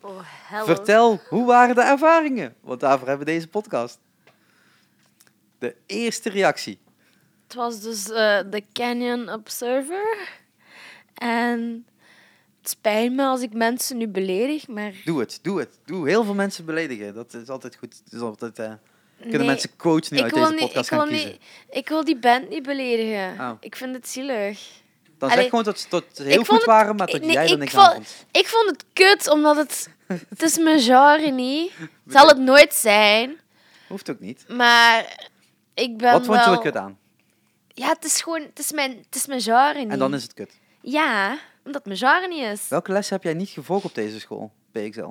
Oh, 0.00 0.20
hello. 0.22 0.64
Vertel, 0.64 1.20
hoe 1.28 1.46
waren 1.46 1.74
de 1.74 1.82
ervaringen? 1.82 2.54
Want 2.60 2.80
daarvoor 2.80 3.08
hebben 3.08 3.26
we 3.26 3.32
deze 3.32 3.48
podcast. 3.48 3.98
De 5.58 5.76
eerste 5.86 6.30
reactie. 6.30 6.80
het 7.46 7.54
was 7.54 7.80
dus 7.80 8.10
eh, 8.10 8.40
de 8.50 8.62
Canyon 8.72 9.32
Observer. 9.32 10.28
En 11.14 11.86
het 12.60 12.70
spijt 12.70 13.12
me 13.12 13.24
als 13.24 13.40
ik 13.40 13.52
mensen 13.52 13.96
nu 13.96 14.08
beledig, 14.08 14.68
maar... 14.68 14.92
Doe 15.04 15.20
het, 15.20 15.38
doe 15.42 15.58
het. 15.58 15.78
Doe 15.84 16.08
heel 16.08 16.24
veel 16.24 16.34
mensen 16.34 16.64
beledigen. 16.64 17.14
Dat 17.14 17.34
is 17.34 17.48
altijd 17.48 17.76
goed. 17.76 18.00
Het 18.04 18.12
is 18.12 18.20
altijd, 18.20 18.58
eh, 18.58 18.72
kunnen 19.20 19.38
Nee, 19.38 19.46
mensen 19.48 19.76
quotes 19.76 20.08
nu 20.10 20.20
uit 20.20 20.34
deze 20.34 20.50
niet- 20.50 20.58
podcast 20.60 20.90
ik 20.90 20.98
gaan 20.98 21.08
kiezen. 21.08 21.30
niet- 21.30 21.40
Ik 21.70 21.88
wil 21.88 22.04
die 22.04 22.16
band 22.18 22.48
niet 22.48 22.62
beledigen. 22.62 23.36
Oh. 23.40 23.50
Ik 23.60 23.76
vind 23.76 23.94
het 23.94 24.08
zielig. 24.08 24.60
Dan 25.18 25.28
Allee, 25.28 25.40
zeg 25.42 25.50
gewoon 25.50 25.64
dat 25.64 25.80
ze 25.80 25.88
tot 25.88 26.04
heel 26.18 26.44
goed 26.44 26.56
het- 26.56 26.64
waren, 26.64 26.96
maar 26.96 27.06
dat 27.06 27.20
nee, 27.20 27.30
jij 27.32 27.44
er 27.44 27.50
ik 27.52 27.58
niks 27.58 27.72
vond- 27.72 27.86
aan 27.86 27.92
vond. 27.94 28.26
Ik 28.32 28.46
vond 28.46 28.70
het 28.70 28.84
kut, 28.92 29.28
omdat 29.30 29.56
het... 29.56 29.88
Het 30.28 30.42
is 30.42 30.58
mijn 30.58 30.80
genre 30.80 31.30
niet. 31.30 31.72
Zal 32.06 32.28
het 32.28 32.38
nooit 32.38 32.74
zijn. 32.74 33.38
Hoeft 33.88 34.10
ook 34.10 34.20
niet. 34.20 34.44
Maar 34.48 35.28
ik 35.74 35.96
ben 35.96 36.12
Wat 36.12 36.24
vond 36.26 36.38
je 36.38 36.44
wel... 36.44 36.54
er 36.54 36.60
kut 36.60 36.76
aan? 36.76 36.98
Ja, 37.68 37.88
het 37.88 38.04
is 38.04 38.20
gewoon... 38.22 38.40
Het 38.40 38.58
is 38.58 38.72
mijn, 38.72 38.90
het 39.06 39.14
is 39.14 39.26
mijn 39.26 39.40
genre 39.40 39.78
niet. 39.78 39.90
En 39.90 39.98
dan 39.98 40.14
is 40.14 40.22
het 40.22 40.34
kut. 40.34 40.52
Ja, 40.80 41.38
omdat 41.64 41.84
het 41.84 41.84
mijn 41.84 41.98
genre 41.98 42.28
niet 42.28 42.58
is. 42.60 42.68
Welke 42.68 42.92
les 42.92 43.10
heb 43.10 43.22
jij 43.22 43.34
niet 43.34 43.48
gevolgd 43.48 43.84
op 43.84 43.94
deze 43.94 44.20
school, 44.20 44.52
PXL? 44.72 45.08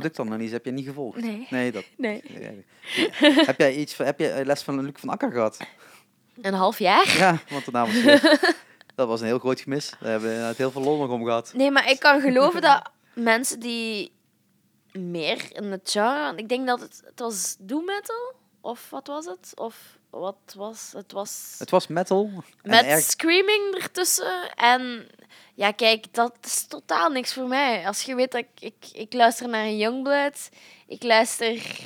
Productanalyse 0.00 0.52
heb 0.52 0.64
je 0.64 0.70
niet 0.70 0.86
gevolgd? 0.86 1.20
Nee. 1.20 1.46
Nee, 1.50 1.72
dat... 1.72 1.84
Nee. 1.96 2.22
nee. 2.28 2.64
heb 3.20 3.58
jij 3.58 3.74
iets, 3.74 3.96
heb 3.96 4.18
je 4.20 4.42
les 4.44 4.62
van 4.62 4.80
Luc 4.82 4.92
van 4.94 5.08
Akker 5.08 5.32
gehad? 5.32 5.58
Een 6.40 6.54
half 6.54 6.78
jaar? 6.78 7.16
Ja, 7.18 7.38
want 7.50 7.64
daarna 7.72 7.92
was 7.92 8.02
het- 8.02 8.56
Dat 8.94 9.08
was 9.08 9.20
een 9.20 9.26
heel 9.26 9.38
groot 9.38 9.60
gemis. 9.60 9.90
Daar 9.90 10.10
hebben 10.10 10.28
we 10.28 10.34
inderdaad 10.34 10.56
heel 10.56 10.70
veel 10.70 10.82
lol 10.82 10.98
nog 10.98 11.10
om 11.10 11.24
gehad. 11.24 11.52
Nee, 11.54 11.70
maar 11.70 11.90
ik 11.90 11.98
kan 12.00 12.20
geloven 12.20 12.60
dat 12.60 12.90
mensen 13.14 13.60
die 13.60 14.12
meer 14.92 15.46
in 15.48 15.64
het 15.64 15.90
genre... 15.90 16.32
Ik 16.36 16.48
denk 16.48 16.66
dat 16.66 16.80
het... 16.80 17.02
Het 17.04 17.20
was 17.20 17.56
doom 17.58 17.84
metal? 17.84 18.32
Of 18.60 18.90
wat 18.90 19.06
was 19.06 19.24
het? 19.26 19.52
Of 19.54 19.98
wat 20.20 20.54
was... 20.56 20.90
Het 20.92 21.12
was... 21.12 21.54
Het 21.58 21.70
was 21.70 21.86
metal. 21.86 22.30
Met 22.62 22.84
erg- 22.84 23.02
screaming 23.04 23.74
ertussen. 23.74 24.54
En 24.54 25.06
ja, 25.54 25.70
kijk, 25.70 26.14
dat 26.14 26.36
is 26.42 26.66
totaal 26.66 27.10
niks 27.10 27.32
voor 27.32 27.48
mij. 27.48 27.86
Als 27.86 28.02
je 28.02 28.14
weet 28.14 28.32
dat 28.32 28.40
ik... 28.40 28.60
Ik, 28.60 28.90
ik 28.92 29.12
luister 29.12 29.48
naar 29.48 29.64
een 29.64 29.76
Youngblood. 29.76 30.48
Ik 30.86 31.02
luister... 31.02 31.80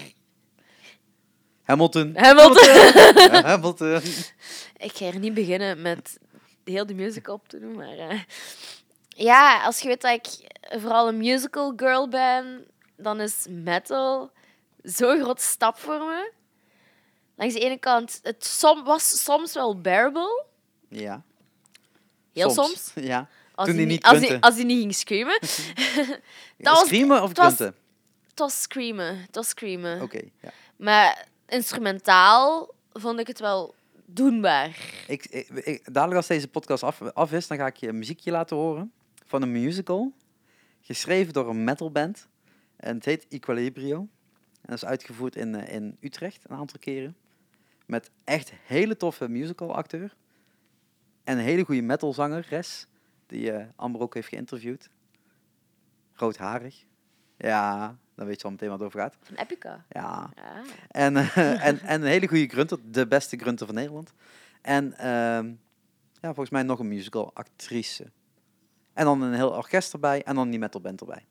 Hamilton. 1.63 2.13
Hamilton. 2.17 2.67
Ja, 3.33 3.43
Hamilton. 3.43 4.01
Ik 4.77 4.93
ga 4.97 5.05
er 5.07 5.19
niet 5.19 5.35
beginnen 5.35 5.83
met 5.83 6.19
heel 6.65 6.87
de 6.87 6.95
musical 6.95 7.35
op 7.35 7.49
te 7.49 7.61
doen, 7.61 7.77
maar... 7.77 7.99
eh, 7.99 8.21
ja, 9.09 9.65
als 9.65 9.81
je 9.81 9.89
weet 9.89 10.01
dat 10.01 10.13
ik 10.13 10.27
vooral 10.81 11.09
een 11.09 11.17
musical 11.17 11.73
girl 11.77 12.09
ben, 12.09 12.67
dan 12.97 13.21
is 13.21 13.47
metal 13.49 14.31
zo'n 14.83 15.21
grote 15.21 15.43
stap 15.43 15.79
voor 15.79 15.99
me. 15.99 16.33
Langs 17.39 17.55
de 17.55 17.61
ene 17.61 17.79
kant, 17.79 18.21
het 18.23 18.45
som, 18.45 18.85
was 18.85 19.23
soms 19.23 19.55
wel 19.55 19.81
bearable. 19.81 20.45
Ja. 20.89 21.23
Heel 22.33 22.51
soms. 22.51 22.93
Ja. 22.95 23.29
Als 23.55 23.67
Toen 23.69 23.77
hij 23.77 23.87
die 23.87 23.95
niet 23.95 24.05
als 24.05 24.19
hij, 24.29 24.41
als 24.41 24.55
hij 24.55 24.65
niet 24.65 24.79
ging 24.81 24.95
screamen. 24.95 25.39
dat 26.59 26.75
was, 26.75 26.85
Screamen 26.87 27.23
of 27.23 27.37
was- 27.37 27.59
het 27.59 27.75
was 28.35 28.63
screamen. 28.63 29.19
Het 29.21 29.35
was 29.35 29.49
screamen. 29.49 30.03
Oké, 30.03 30.21
ja. 30.41 30.51
Maar 30.77 31.27
instrumentaal 31.49 32.75
vond 32.93 33.21
ik 33.21 33.27
het 33.27 33.39
wel 33.41 33.75
doenbaar. 34.07 34.77
Ik, 35.07 35.27
ik, 35.27 35.49
ik- 35.49 35.95
dadelijk 35.95 36.17
als 36.17 36.27
deze 36.27 36.49
podcast 36.49 36.83
af, 36.83 37.01
af 37.03 37.33
is, 37.33 37.47
dan 37.47 37.57
ga 37.59 37.67
ik 37.67 37.77
je 37.77 37.89
een 37.89 37.99
muziekje 37.99 38.31
laten 38.31 38.57
horen 38.57 38.93
van 39.27 39.43
een 39.43 39.53
musical. 39.53 40.13
Geschreven 40.81 41.33
door 41.33 41.49
een 41.49 41.65
metalband. 41.65 42.29
En 42.77 42.95
het 42.97 43.05
heet 43.05 43.27
Equilibrio. 43.29 43.97
En 43.99 44.09
dat 44.75 44.77
is 44.77 44.85
uitgevoerd 44.85 45.37
in, 45.37 45.55
eh, 45.55 45.75
in 45.75 45.97
Utrecht 46.01 46.45
een 46.47 46.57
aantal 46.57 46.79
keren. 46.81 47.17
Met 47.89 48.11
echt 48.25 48.53
hele 48.65 48.97
toffe 48.97 49.29
musical 49.29 49.75
acteur. 49.75 50.17
En 51.25 51.39
een 51.39 51.45
hele 51.45 51.65
goede 51.65 51.83
metalzangeres. 51.83 52.87
Die 53.27 53.53
eh 53.53 53.67
Amber 53.77 54.01
ook 54.01 54.15
heeft 54.15 54.29
geïnterviewd. 54.29 54.91
Roodharig. 56.15 56.85
Ja, 57.37 57.97
dan 58.15 58.27
weet 58.27 58.39
je 58.39 58.45
al 58.45 58.51
meteen 58.51 58.69
wat 58.69 58.79
het 58.79 58.87
over 58.87 59.01
gaat. 59.01 59.17
Van 59.21 59.37
Epica. 59.37 59.85
Ja, 59.89 60.31
Ja. 60.37 60.63
en, 60.89 61.17
eh, 61.17 61.37
en, 61.67 61.81
en 61.81 62.01
een 62.03 62.07
hele 62.09 62.29
goede 62.29 62.47
grunter, 62.49 62.79
de 62.91 63.07
beste 63.07 63.37
grunter 63.37 63.67
van 63.67 63.75
Nederland. 63.75 64.13
En 64.63 64.99
ehm, 64.99 65.47
ja, 66.21 66.29
volgens 66.35 66.51
mij 66.51 66.63
nog 66.63 66.79
een 66.79 66.89
musical 66.89 67.31
actrice. 67.35 68.11
En 68.93 69.05
dan 69.05 69.23
een 69.23 69.35
heel 69.35 69.51
orkest 69.51 69.93
erbij 69.93 70.23
en 70.25 70.35
dan 70.35 70.51
die 70.51 70.59
metalband 70.59 71.01
erbij. 71.01 71.27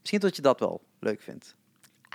Misschien 0.00 0.20
dat 0.20 0.36
je 0.36 0.42
dat 0.42 0.60
wel 0.60 0.82
leuk 0.98 1.20
vindt. 1.20 1.56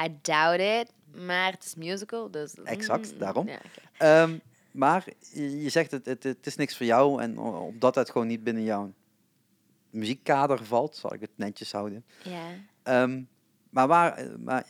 I 0.01 0.17
doubt 0.21 0.59
it. 0.59 0.93
Maar 1.13 1.51
het 1.51 1.63
is 1.65 1.75
musical, 1.75 2.31
dus... 2.31 2.53
Exact, 2.63 3.13
mm, 3.13 3.19
daarom. 3.19 3.47
Ja. 3.47 3.59
Ehm, 3.97 4.37
maar 4.71 5.05
je 5.33 5.69
zegt 5.69 5.91
het, 5.91 6.05
het, 6.05 6.23
het 6.23 6.45
is 6.45 6.55
niks 6.55 6.77
voor 6.77 6.85
jou 6.85 7.21
en 7.21 7.37
omdat 7.39 7.95
het 7.95 8.09
gewoon 8.09 8.27
niet 8.27 8.43
binnen 8.43 8.63
jouw 8.63 8.93
muziekkader 9.89 10.65
valt, 10.65 10.95
zal 10.95 11.13
ik 11.13 11.21
het 11.21 11.29
netjes 11.35 11.71
houden. 11.71 12.05
ja. 12.23 12.47
Ehm, 12.83 13.21
maar, 13.69 13.87
waar, 13.87 14.13
eh, 14.13 14.35
maar 14.35 14.65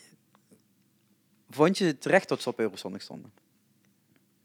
vond 1.49 1.78
je 1.78 1.86
het 1.86 2.02
terecht 2.02 2.30
dat 2.30 2.41
ze 2.41 2.49
op 2.49 2.60
Eurosonic 2.60 3.02
stonden? 3.02 3.32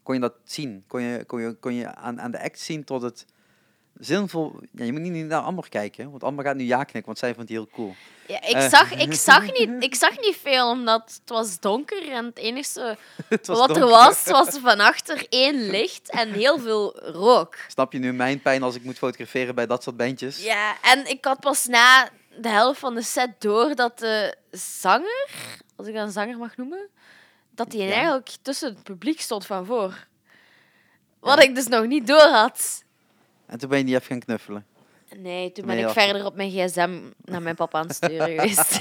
Kon 0.03 0.15
je 0.15 0.21
dat 0.21 0.35
zien? 0.43 0.83
Kon 0.87 1.01
je, 1.01 1.25
kon 1.25 1.41
je, 1.41 1.53
kon 1.53 1.73
je 1.73 1.95
aan, 1.95 2.21
aan 2.21 2.31
de 2.31 2.43
act 2.43 2.59
zien 2.59 2.83
tot 2.83 3.01
het 3.01 3.25
zinvol... 3.99 4.59
Ja, 4.71 4.83
je 4.85 4.91
moet 4.91 5.01
niet 5.01 5.25
naar 5.25 5.41
Amber 5.41 5.69
kijken, 5.69 6.09
want 6.11 6.23
Amber 6.23 6.45
gaat 6.45 6.55
nu 6.55 6.63
ja 6.63 6.77
knikken, 6.83 7.05
want 7.05 7.17
zij 7.17 7.33
vond 7.33 7.47
die 7.47 7.57
heel 7.57 7.67
cool. 7.71 7.95
Ja, 8.27 8.41
ik, 8.41 8.53
Eh. 8.55 8.69
zag, 8.69 8.91
ik, 9.05 9.13
zag 9.13 9.41
niet, 9.51 9.69
ik 9.83 9.95
zag 9.95 10.19
niet 10.19 10.37
veel, 10.41 10.69
omdat 10.69 11.01
het 11.21 11.29
was 11.29 11.59
donker 11.59 12.11
en 12.11 12.25
het 12.25 12.37
enige 12.37 12.97
Het 13.29 13.47
wat 13.47 13.77
er 13.77 13.87
was, 13.87 14.23
was 14.23 14.57
van 14.59 14.79
achter 14.79 15.25
één 15.29 15.69
licht 15.69 16.09
en 16.09 16.31
heel 16.31 16.59
veel 16.59 16.99
rook. 16.99 17.55
Snap 17.67 17.91
je 17.93 17.99
nu 17.99 18.13
mijn 18.13 18.41
pijn 18.41 18.63
als 18.63 18.75
ik 18.75 18.83
moet 18.83 18.97
fotograferen 18.97 19.55
bij 19.55 19.65
dat 19.67 19.83
soort 19.83 19.97
bandjes? 19.97 20.43
Ja, 20.43 20.75
en 20.81 21.09
ik 21.09 21.25
had 21.25 21.39
pas 21.39 21.65
na 21.65 22.09
de 22.39 22.49
helft 22.49 22.79
van 22.79 22.95
de 22.95 23.01
set 23.03 23.41
door 23.41 23.75
dat 23.75 23.99
de 23.99 24.35
zanger, 24.51 25.27
als 25.75 25.87
ik 25.87 25.93
dat 25.93 26.05
een 26.05 26.11
zanger 26.11 26.37
mag 26.37 26.57
noemen, 26.57 26.89
dat 27.51 27.71
hij 27.73 27.81
Ja. 27.81 27.93
eigenlijk 27.93 28.29
tussen 28.41 28.69
het 28.69 28.83
publiek 28.83 29.21
stond 29.21 29.45
van 29.45 29.65
voor. 29.65 30.07
Wat 31.19 31.37
Ja. 31.37 31.43
ik 31.49 31.55
dus 31.55 31.67
nog 31.67 31.85
niet 31.85 32.07
door 32.07 32.27
had. 32.27 32.83
En 33.45 33.57
toen 33.57 33.69
ben 33.69 33.77
je 33.77 33.83
niet 33.83 33.93
even 33.93 34.05
gaan 34.07 34.19
knuffelen. 34.19 34.65
Nee, 35.17 35.51
toen 35.51 35.65
Ben 35.65 35.77
ik 35.77 35.85
af- 35.85 35.93
verder 35.93 36.25
op 36.25 36.35
mijn 36.35 36.49
gsm 36.51 36.99
naar 37.23 37.41
mijn 37.41 37.55
papa 37.55 37.79
aan 37.79 37.87
het 37.87 37.95
sturen 37.95 38.27
geweest. 38.39 38.79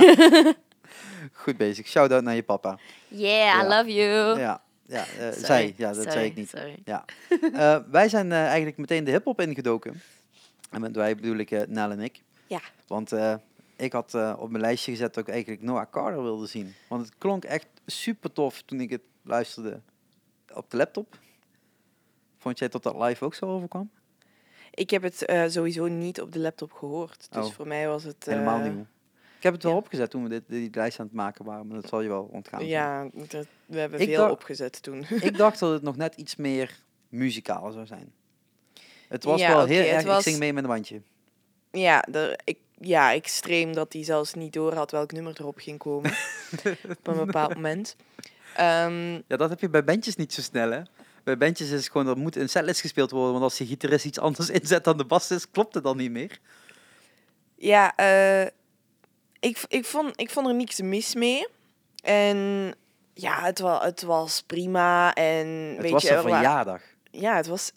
Goed 1.33 1.57
bezig. 1.57 1.87
Shout-out 1.87 2.23
naar 2.23 2.35
je 2.35 2.43
papa. 2.43 2.79
yeah, 3.09 3.63
I 3.65 3.67
love 3.69 3.93
you. 3.95 4.39
Ja, 4.39 4.63
ja 4.87 4.99
eh, 5.07 5.07
Sorry, 5.33 5.33
zij. 5.45 5.75
Ja, 5.77 5.87
dat 5.87 5.97
sorry, 5.97 6.11
zei 6.11 6.27
ik 6.27 6.35
niet. 6.37 6.49
Sorry. 6.49 6.77
Ja. 6.85 7.05
Eh, 7.53 7.77
wij 7.91 8.09
zijn 8.09 8.33
eh, 8.33 8.45
eigenlijk 8.47 8.77
meteen 8.77 9.05
de 9.05 9.11
hip-hop 9.11 9.41
ingedoken. 9.41 10.01
En 10.71 10.81
met 10.81 10.97
wij 10.97 11.15
bedoel 11.17 11.37
ik 11.37 11.51
eh 11.51 11.63
Nel 11.69 11.91
en 11.91 12.01
ik. 12.01 12.23
Ja. 12.47 12.61
Want 12.87 13.13
eh, 13.13 13.35
ik 13.77 13.93
had 13.93 14.15
eh, 14.15 14.35
op 14.39 14.51
mijn 14.51 14.63
lijstje 14.63 14.91
gezet 14.91 15.15
dat 15.15 15.27
ik 15.29 15.33
eigenlijk 15.35 15.63
Noah 15.63 15.91
Carter 15.91 16.23
wilde 16.23 16.47
zien. 16.47 16.75
Want 16.89 17.07
het 17.07 17.15
klonk 17.19 17.45
echt 17.45 17.67
super 17.87 18.33
tof 18.33 18.63
toen 18.63 18.81
ik 18.81 18.91
het 18.91 19.03
luisterde 19.23 19.81
op 20.55 20.71
de 20.71 20.77
laptop. 20.77 21.19
Vond 22.39 22.59
jij 22.59 22.69
dat 22.69 22.83
dat 22.83 22.97
live 22.99 23.25
ook 23.25 23.35
zo 23.35 23.47
overkwam? 23.47 23.91
Ik 24.75 24.91
heb 24.91 25.03
het 25.03 25.25
eh, 25.25 25.45
sowieso 25.49 25.87
niet 25.87 26.21
op 26.21 26.33
de 26.33 26.39
laptop 26.39 26.73
gehoord. 26.73 27.27
Dus 27.31 27.47
Oh. 27.47 27.53
voor 27.53 27.67
mij 27.67 27.89
was 27.89 28.03
het... 28.05 28.25
Helemaal 28.25 28.61
eh, 28.61 28.65
nieuw. 28.71 28.87
Ik 29.37 29.43
heb 29.43 29.53
het 29.53 29.63
wel 29.63 29.73
ja. 29.73 29.79
opgezet 29.79 30.11
toen 30.11 30.23
we 30.23 30.29
dit, 30.29 30.43
die 30.47 30.69
lijst 30.73 31.01
aan 31.01 31.07
het 31.07 31.15
maken 31.15 31.45
waren, 31.45 31.67
maar 31.67 31.81
dat 31.81 31.89
zal 31.91 32.01
je 32.01 32.09
wel 32.09 32.29
ontgaan. 32.33 32.67
Ja, 32.67 33.09
dat, 33.13 33.47
we 33.67 33.79
hebben 33.79 34.01
Ik 34.01 34.09
veel 34.09 34.17
dacht- 34.19 34.33
opgezet 34.33 34.83
toen. 34.83 35.07
Ik 35.21 35.37
dacht 35.37 35.59
dat 35.59 35.73
het 35.73 35.83
nog 35.83 35.97
net 35.97 36.15
iets 36.15 36.37
meer 36.37 36.79
muzikaal 37.09 37.73
zou 37.73 37.87
zijn. 37.87 38.13
Het 39.09 39.25
was 39.25 39.41
Ja, 39.41 39.57
wel 39.57 39.65
heel 39.67 39.85
erg, 39.85 40.05
was- 40.05 40.17
ik 40.19 40.23
zing 40.23 40.39
mee 40.39 40.53
met 40.53 40.63
een 40.65 40.69
bandje. 40.71 41.01
Ja, 41.71 42.05
er, 42.13 42.41
ik, 42.45 42.59
ja, 42.81 43.13
extreem 43.13 43.73
dat 43.75 43.93
hij 43.93 44.05
zelfs 44.05 44.35
niet 44.35 44.53
door 44.53 44.75
had 44.75 44.91
welk 44.91 45.13
nummer 45.13 45.37
erop 45.41 45.59
ging 45.59 45.79
komen. 45.79 46.11
op 46.99 47.07
een 47.07 47.27
bepaald 47.27 47.55
moment. 47.55 47.97
Ehm, 48.57 49.13
Ja, 49.13 49.37
dat 49.37 49.51
heb 49.51 49.61
je 49.61 49.69
bij 49.69 49.85
bandjes 49.85 50.17
niet 50.17 50.33
zo 50.33 50.41
snel, 50.41 50.71
hè? 50.71 50.81
Bij 51.25 51.37
bandjes 51.37 51.71
is 51.71 51.89
gewoon, 51.89 52.07
dat 52.07 52.17
moet 52.17 52.37
een 52.37 52.49
setlist 52.49 52.81
gespeeld 52.81 53.11
worden, 53.11 53.33
want 53.33 53.45
als 53.45 53.57
de 53.57 53.67
gitarist 53.67 54.05
iets 54.05 54.19
anders 54.19 54.51
inzet 54.61 54.85
dan 54.85 54.97
de 54.97 55.05
bassist, 55.05 55.51
klopt 55.51 55.75
het 55.75 55.85
dan 55.85 55.97
niet 55.97 56.11
meer. 56.11 56.39
ja, 57.57 57.97
eh, 57.97 58.47
ik, 59.41 59.65
ik, 59.69 59.85
vond, 59.85 60.21
ik 60.21 60.31
vond 60.31 60.47
er 60.47 60.55
niks 60.55 60.81
mis 60.81 61.15
mee. 61.15 61.47
En 62.03 62.73
ja, 63.15 63.43
het, 63.43 63.59
wa 63.59 63.85
het 63.85 64.03
was 64.03 64.43
prima. 64.43 65.15
En 65.15 65.47
Het 65.47 65.81
weet 65.81 65.91
was 65.91 66.03
je, 66.03 66.11
een 66.11 66.17
er 66.17 66.23
verjaardag. 66.23 66.83
ja, 67.11 67.37
het 67.37 67.47
was 67.47 67.73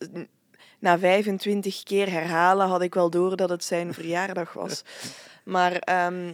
na 0.79 0.99
25 0.99 1.83
keer 1.83 2.12
herhalen 2.12 2.67
had 2.67 2.81
ik 2.81 2.93
wel 2.93 3.10
door 3.10 3.36
dat 3.36 3.49
het 3.49 3.63
zijn 3.63 3.93
verjaardag 3.93 4.53
was. 4.53 4.83
Maar 5.43 5.71
ehm, 5.71 6.33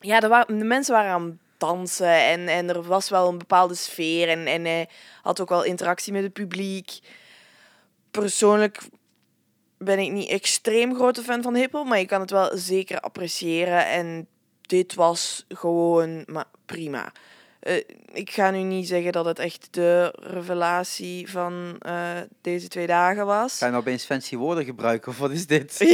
ja, 0.00 0.20
er 0.20 0.28
waren, 0.28 0.58
de 0.58 0.64
mensen 0.64 0.94
waren 0.94 1.10
aan 1.12 1.40
dansen 1.58 2.24
en, 2.24 2.48
en 2.48 2.68
er 2.68 2.82
was 2.82 3.08
wel 3.08 3.28
een 3.28 3.38
bepaalde 3.38 3.74
sfeer 3.74 4.28
en, 4.28 4.46
en 4.46 4.64
hij 4.64 4.88
had 5.22 5.40
ook 5.40 5.48
wel 5.48 5.64
interactie 5.64 6.12
met 6.12 6.22
het 6.22 6.32
publiek. 6.32 6.98
Persoonlijk 8.10 8.88
ben 9.78 9.98
ik 9.98 10.12
niet 10.12 10.28
extreem 10.28 10.94
grote 10.94 11.22
fan 11.22 11.42
van 11.42 11.54
hiphop, 11.54 11.86
maar 11.86 11.98
ik 11.98 12.08
kan 12.08 12.20
het 12.20 12.30
wel 12.30 12.56
zeker 12.56 13.00
appreciëren 13.00 13.86
en 13.86 14.28
dit 14.60 14.94
was 14.94 15.44
gewoon 15.48 16.22
maar 16.26 16.48
prima. 16.66 17.12
Eh, 17.66 17.82
ik 18.12 18.30
ga 18.30 18.50
nu 18.50 18.58
niet 18.62 18.88
zeggen 18.88 19.12
dat 19.12 19.24
het 19.24 19.38
echt 19.38 19.68
de 19.70 20.14
revelatie 20.20 21.30
van 21.30 21.76
eh, 21.78 22.10
deze 22.40 22.68
twee 22.68 22.86
dagen 22.86 23.26
was. 23.26 23.58
Ga 23.58 23.64
je 23.66 23.70
nou 23.72 23.82
opeens 23.84 24.04
fancy 24.04 24.36
woorden 24.36 24.64
gebruiken 24.64 25.08
of 25.12 25.18
wat 25.18 25.30
is 25.30 25.46
dit? 25.46 25.78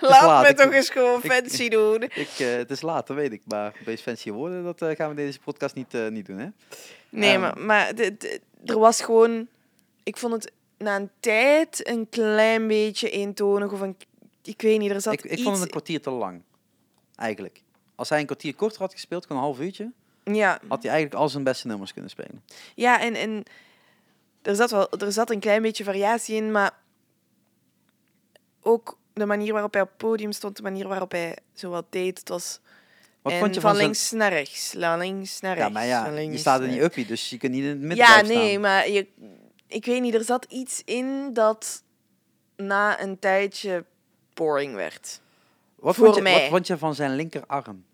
Laat 0.00 0.22
laat, 0.26 0.42
me 0.42 0.48
ik- 0.48 0.56
toch 0.56 0.72
eens 0.72 0.90
gewoon 0.90 1.20
ik- 1.22 1.30
fancy 1.32 1.68
doen. 1.68 2.02
Ik, 2.24 2.28
eh, 2.38 2.54
het 2.54 2.70
is 2.70 2.82
laat, 2.82 3.06
dat 3.06 3.16
weet 3.16 3.32
ik. 3.32 3.42
Maar 3.46 3.74
opeens 3.80 4.00
fancy 4.00 4.30
woorden, 4.30 4.64
dat 4.76 4.96
gaan 4.96 5.08
we 5.08 5.14
deze 5.14 5.40
podcast 5.40 5.74
niet, 5.74 5.92
niet 6.10 6.26
doen, 6.26 6.38
hè? 6.38 6.46
Nee, 7.08 7.30
Ehm. 7.32 7.40
maar, 7.40 7.58
maar 7.60 7.92
er 8.64 8.78
was 8.78 9.00
gewoon... 9.02 9.46
Ik 10.02 10.16
vond 10.16 10.32
het 10.32 10.52
na 10.78 10.96
een 10.96 11.10
tijd 11.20 11.88
een 11.88 12.08
klein 12.08 12.66
beetje 12.68 13.10
eentonig. 13.10 13.72
Of 13.72 13.80
een, 13.80 13.96
ik 14.42 14.62
weet 14.62 14.78
niet, 14.78 14.90
er 14.90 15.00
zat 15.00 15.12
Ik, 15.12 15.24
ik 15.24 15.30
iets... 15.30 15.42
vond 15.42 15.54
het 15.54 15.64
een 15.64 15.70
kwartier 15.70 16.00
te 16.00 16.10
lang, 16.10 16.42
eigenlijk. 17.16 17.62
Als 17.94 18.08
hij 18.08 18.18
een 18.20 18.26
kwartier 18.26 18.54
korter 18.54 18.80
had 18.80 18.92
gespeeld, 18.92 19.26
gewoon 19.26 19.42
een 19.42 19.48
half 19.48 19.60
uurtje, 19.60 19.90
Ja, 20.24 20.60
had 20.68 20.82
hij 20.82 20.92
eigenlijk 20.92 21.22
al 21.22 21.28
zijn 21.28 21.44
beste 21.44 21.66
nummers 21.66 21.92
kunnen 21.92 22.10
spelen. 22.10 22.44
ja 22.74 23.00
en, 23.00 23.14
en 23.14 23.42
er, 24.42 24.54
zat 24.56 24.70
wel, 24.70 24.90
er 24.90 25.12
zat 25.12 25.30
een 25.30 25.40
klein 25.40 25.62
beetje 25.62 25.84
variatie 25.84 26.36
in, 26.36 26.50
maar 26.50 26.70
ook 28.62 28.98
de 29.12 29.26
manier 29.26 29.52
waarop 29.52 29.72
hij 29.72 29.82
op 29.82 29.88
het 29.88 29.96
podium 29.96 30.32
stond, 30.32 30.56
de 30.56 30.62
manier 30.62 30.88
waarop 30.88 31.12
hij 31.12 31.36
zo 31.54 31.70
wat 31.70 31.86
deed, 31.90 32.18
het 32.18 32.28
was... 32.28 32.60
Wat 33.22 33.32
en 33.32 33.38
vond 33.38 33.54
je 33.54 33.60
van 33.60 33.70
van 33.70 33.78
zijn... 33.78 33.88
links 33.88 34.10
naar 34.10 34.32
rechts, 34.32 34.74
van 34.78 34.98
links 34.98 35.40
naar 35.40 35.56
rechts. 35.56 35.68
Ja, 35.68 35.74
maar 35.74 35.86
ja, 35.86 36.18
je 36.18 36.38
staat 36.38 36.60
naar 36.60 36.68
die 36.68 36.78
rechts. 36.78 36.96
uppie, 36.96 37.06
dus 37.06 37.30
je 37.30 37.38
kunt 37.38 37.52
niet 37.52 37.62
in 37.62 37.68
het 37.68 37.78
midden 37.78 37.96
Ja, 37.96 38.20
nee, 38.20 38.48
staan. 38.48 38.60
maar 38.60 38.88
je, 38.88 39.06
ik 39.66 39.84
weet 39.84 40.00
niet, 40.00 40.14
er 40.14 40.24
zat 40.24 40.44
iets 40.44 40.82
in 40.84 41.32
dat 41.32 41.82
na 42.56 43.00
een 43.00 43.18
tijdje 43.18 43.84
boring 44.34 44.74
werd. 44.74 45.20
Wat 45.76 45.94
voor 45.94 46.04
vond, 46.04 46.16
je, 46.16 46.22
mij. 46.22 46.40
wat 46.40 46.48
vond 46.50 46.66
je 46.66 46.78
van 46.78 46.94
zijn 46.94 47.14
linkerarm? 47.14 47.84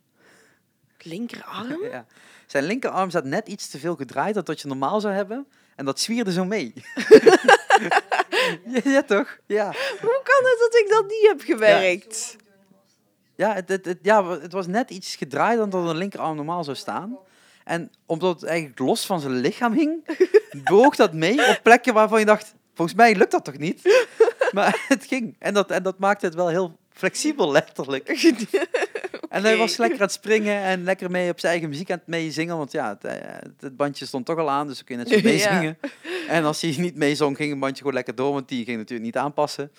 Linkerarm? 1.09 1.83
Ja. 1.93 2.07
Zijn 2.47 2.65
linkerarm 2.65 3.11
zat 3.11 3.25
net 3.25 3.49
iets 3.49 3.69
te 3.69 3.79
veel 3.79 3.97
gedraaid 3.97 4.35
dan 4.35 4.45
dat 4.45 4.61
je 4.61 4.69
normaal 4.69 5.01
zou 5.01 5.15
hebben. 5.15 5.47
En 5.77 5.85
dat 5.85 6.01
zwierde 6.01 6.33
zo 6.33 6.45
mee. 6.45 6.73
ja, 8.75 8.81
ja, 8.85 9.03
toch? 9.03 9.39
Ja. 9.47 9.65
Hoe 10.01 10.21
kan 10.25 10.45
het 10.45 10.57
dat 10.61 10.75
ik 10.81 10.87
dat 10.89 11.05
niet 11.07 11.27
heb 11.29 11.41
gewerkt? 11.41 12.37
Ja, 13.35 13.55
het, 13.55 13.69
het, 13.69 13.85
het- 13.85 13.99
ja, 14.03 14.27
het 14.41 14.53
was 14.53 14.67
net 14.67 14.91
iets 14.91 15.17
gedraaid 15.17 15.59
dan 15.59 15.71
dat 15.71 15.89
een 15.89 15.97
linkerarm 15.97 16.37
normaal 16.37 16.65
zou 16.65 16.77
staan. 16.77 17.19
En 17.65 17.91
omdat 18.07 18.41
het 18.41 18.49
eigenlijk 18.51 18.79
los 18.79 19.07
van 19.07 19.21
zijn 19.21 19.33
lichaam 19.35 19.73
hing, 19.73 20.19
boog 20.71 20.97
dat 20.97 21.13
mee 21.13 21.49
op 21.49 21.61
plekken 21.63 21.95
waarvan 21.95 22.19
je 22.19 22.25
dacht, 22.27 22.55
volgens 22.75 22.97
mij 22.97 23.15
lukt 23.15 23.31
dat 23.31 23.45
toch 23.45 23.59
niet? 23.59 24.07
Maar 24.53 24.85
het 24.89 25.05
ging. 25.07 25.37
En 25.39 25.55
dat, 25.55 25.71
en 25.71 25.83
dat 25.83 25.99
maakte 25.99 26.27
het 26.27 26.35
wel 26.35 26.49
heel 26.49 26.78
flexibel, 26.99 27.51
letterlijk. 27.53 28.09
En 29.29 29.43
hij 29.43 29.57
was 29.57 29.77
lekker 29.77 29.99
aan 29.99 30.05
het 30.05 30.13
springen 30.15 30.63
en 30.63 30.85
lekker 30.85 31.11
mee 31.11 31.31
op 31.31 31.41
zijn 31.41 31.53
eigen 31.53 31.71
muziek 31.71 31.91
aan 31.91 31.99
het 31.99 32.07
meezingen. 32.07 32.57
Want 32.57 32.73
ja, 32.73 32.89
het, 32.89 33.05
eh, 33.05 33.37
het 33.61 33.77
bandje 33.77 34.07
stond 34.07 34.27
toch 34.27 34.39
al 34.39 34.51
aan, 34.51 34.67
dus 34.67 34.77
dan 34.77 34.85
kun 34.85 34.99
je 34.99 35.05
net 35.05 35.13
zo 35.13 35.19
Ja. 35.29 35.33
meezingen. 35.33 35.79
En 36.29 36.45
als 36.45 36.61
hij 36.61 36.75
niet 36.79 36.95
meezong, 36.97 37.37
ging 37.37 37.51
het 37.51 37.61
bandje 37.61 37.79
gewoon 37.79 37.95
lekker 37.95 38.15
door, 38.15 38.33
want 38.33 38.49
die 38.49 38.65
ging 38.65 38.77
natuurlijk 38.77 39.07
niet 39.07 39.17
aanpassen. 39.17 39.71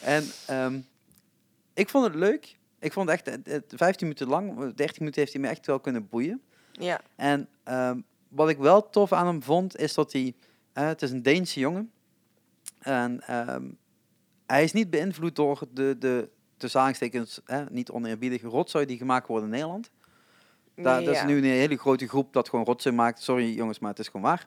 En 0.00 0.24
ehm, 0.46 0.78
ik 1.74 1.88
vond 1.88 2.04
het 2.06 2.14
leuk. 2.14 2.56
Ik 2.80 2.92
vond 2.92 3.08
het 3.08 3.18
echt, 3.20 3.36
het, 3.36 3.46
het 3.46 3.72
15 3.76 4.06
minuten 4.06 4.28
lang, 4.28 4.74
13 4.74 4.94
minuten 4.98 5.20
heeft 5.20 5.32
hij 5.32 5.42
me 5.42 5.48
echt 5.48 5.66
wel 5.66 5.80
kunnen 5.80 6.08
boeien. 6.08 6.42
Ja, 6.72 7.00
En 7.16 7.48
ehm, 7.64 8.00
wat 8.28 8.48
ik 8.48 8.58
wel 8.58 8.90
tof 8.90 9.12
aan 9.12 9.26
hem 9.26 9.42
vond, 9.42 9.76
is 9.76 9.94
dat 9.94 10.12
hij, 10.12 10.34
eh, 10.72 10.86
het 10.86 11.02
is 11.02 11.10
een 11.10 11.22
Deense 11.22 11.60
jongen. 11.60 11.90
En 12.78 13.20
ehm, 13.26 13.64
hij 14.46 14.64
is 14.64 14.72
niet 14.72 14.90
beïnvloed 14.90 15.36
door 15.36 15.62
de, 15.72 15.96
de 15.98 16.28
tussen 16.56 16.80
aanstekens, 16.80 17.40
niet 17.70 17.90
oneerbiedige 17.90 18.46
rotzooi 18.46 18.86
die 18.86 18.96
gemaakt 18.98 19.26
wordt 19.26 19.44
in 19.44 19.50
Nederland. 19.50 19.90
Daar, 20.74 20.96
nee, 20.96 21.06
dat 21.06 21.14
is 21.14 21.24
nu 21.24 21.36
een 21.36 21.44
hele 21.44 21.76
grote 21.76 22.08
groep 22.08 22.32
dat 22.32 22.48
gewoon 22.48 22.64
rotzooi 22.64 22.94
maakt. 22.94 23.22
Sorry 23.22 23.54
jongens, 23.54 23.78
maar 23.78 23.90
het 23.90 23.98
is 23.98 24.06
gewoon 24.06 24.22
waar. 24.26 24.46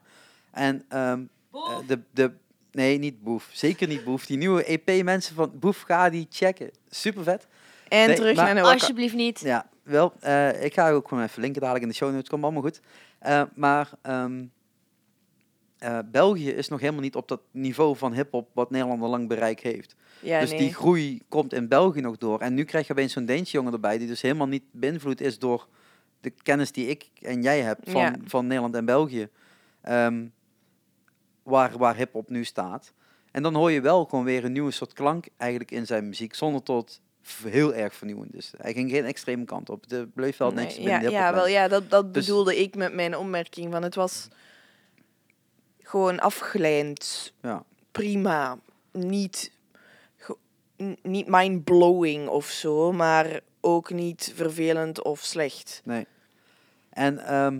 En 0.51 0.85
ehm, 0.89 1.21
eh, 1.53 1.77
de, 1.87 1.99
de, 2.11 2.31
nee, 2.71 2.97
niet 2.97 3.23
Boef. 3.23 3.49
Zeker 3.51 3.87
niet 3.87 4.03
Boef. 4.03 4.25
Die 4.25 4.37
nieuwe 4.37 4.63
EP-mensen 4.63 5.35
van 5.35 5.51
Boef, 5.59 5.81
ga 5.81 6.09
die 6.09 6.27
checken. 6.29 6.71
Super 6.89 7.23
vet. 7.23 7.47
En 7.87 8.07
Nee, 8.07 8.15
terug 8.15 8.35
maar- 8.35 8.45
naar 8.45 8.53
Noah. 8.63 8.71
Alsjeblieft 8.71 9.15
niet. 9.15 9.39
Ja, 9.39 9.69
wel. 9.83 10.13
eh, 10.19 10.63
ik 10.63 10.73
ga 10.73 10.89
ook 10.91 11.07
gewoon 11.07 11.23
even 11.23 11.41
linken 11.41 11.61
dadelijk 11.61 11.85
in 11.85 11.91
de 11.91 11.97
show 11.97 12.11
notes. 12.13 12.29
Komt 12.29 12.43
allemaal 12.43 12.61
goed. 12.61 12.81
Eh, 13.19 13.41
maar 13.55 13.89
ehm, 14.01 14.45
eh, 15.79 15.99
België 16.11 16.49
is 16.49 16.67
nog 16.67 16.79
helemaal 16.79 17.01
niet 17.01 17.15
op 17.15 17.27
dat 17.27 17.41
niveau 17.51 17.95
van 17.97 18.13
hip-hop 18.13 18.49
wat 18.53 18.69
Nederland 18.69 19.01
al 19.01 19.09
lang 19.09 19.27
bereik 19.27 19.59
heeft. 19.59 19.95
Ja, 20.21 20.39
dus 20.39 20.49
nee. 20.49 20.59
die 20.59 20.73
groei 20.73 21.21
komt 21.29 21.53
in 21.53 21.67
België 21.67 22.01
nog 22.01 22.17
door. 22.17 22.39
En 22.39 22.53
nu 22.53 22.63
krijg 22.63 22.87
je 22.87 22.93
opeens 22.93 23.13
zo'n 23.13 23.25
Deense 23.25 23.51
jongen 23.51 23.73
erbij, 23.73 23.97
die 23.97 24.07
dus 24.07 24.21
helemaal 24.21 24.47
niet 24.47 24.63
beïnvloed 24.71 25.21
is 25.21 25.39
door 25.39 25.67
de 26.21 26.29
kennis 26.29 26.71
die 26.71 26.87
ik 26.87 27.09
en 27.21 27.41
jij 27.41 27.61
hebt 27.61 27.89
van, 27.89 28.01
Ja. 28.01 28.15
van 28.25 28.47
Nederland 28.47 28.75
en 28.75 28.85
België. 28.85 29.29
Ehm, 29.81 30.25
waar 31.43 31.77
waar 31.77 31.95
hip-hop 31.95 32.29
nu 32.29 32.43
staat. 32.43 32.93
En 33.31 33.43
dan 33.43 33.55
hoor 33.55 33.71
je 33.71 33.81
wel 33.81 34.05
gewoon 34.05 34.25
weer 34.25 34.45
een 34.45 34.51
nieuwe 34.51 34.71
soort 34.71 34.93
klank 34.93 35.25
eigenlijk 35.37 35.71
in 35.71 35.85
zijn 35.85 36.07
muziek, 36.07 36.33
zonder 36.35 36.63
tot 36.63 37.01
heel 37.43 37.73
erg 37.73 37.95
vernieuwend 37.95 38.35
is. 38.35 38.53
Hij 38.57 38.73
ging 38.73 38.89
geen 38.91 39.05
extreme 39.05 39.45
kant 39.45 39.69
op. 39.69 39.83
Het 39.87 40.13
bleef 40.13 40.37
wel 40.37 40.51
netjes 40.51 40.75
Nee, 40.75 40.83
binnen 40.83 41.01
ja, 41.01 41.07
de 41.09 41.13
ja, 41.15 41.33
wel, 41.33 41.47
ja, 41.47 41.67
dat, 41.67 41.89
dat 41.89 42.13
Dus- 42.13 42.25
bedoelde 42.25 42.59
ik 42.61 42.75
met 42.75 42.93
mijn 42.93 43.17
opmerking. 43.17 43.71
Van 43.71 43.83
het 43.83 43.95
was 43.95 44.27
gewoon 45.89 46.19
afgeleid. 46.19 47.33
Ja. 47.41 47.63
Prima. 47.91 48.57
Niet, 48.91 49.51
niet 51.01 51.27
mind-blowing 51.27 52.27
of 52.27 52.45
zo, 52.45 52.91
maar 52.91 53.39
ook 53.61 53.91
niet 53.91 54.31
vervelend 54.35 55.03
of 55.03 55.19
slecht. 55.19 55.81
Nee. 55.83 56.07
En 56.89 57.25
ehm, 57.25 57.59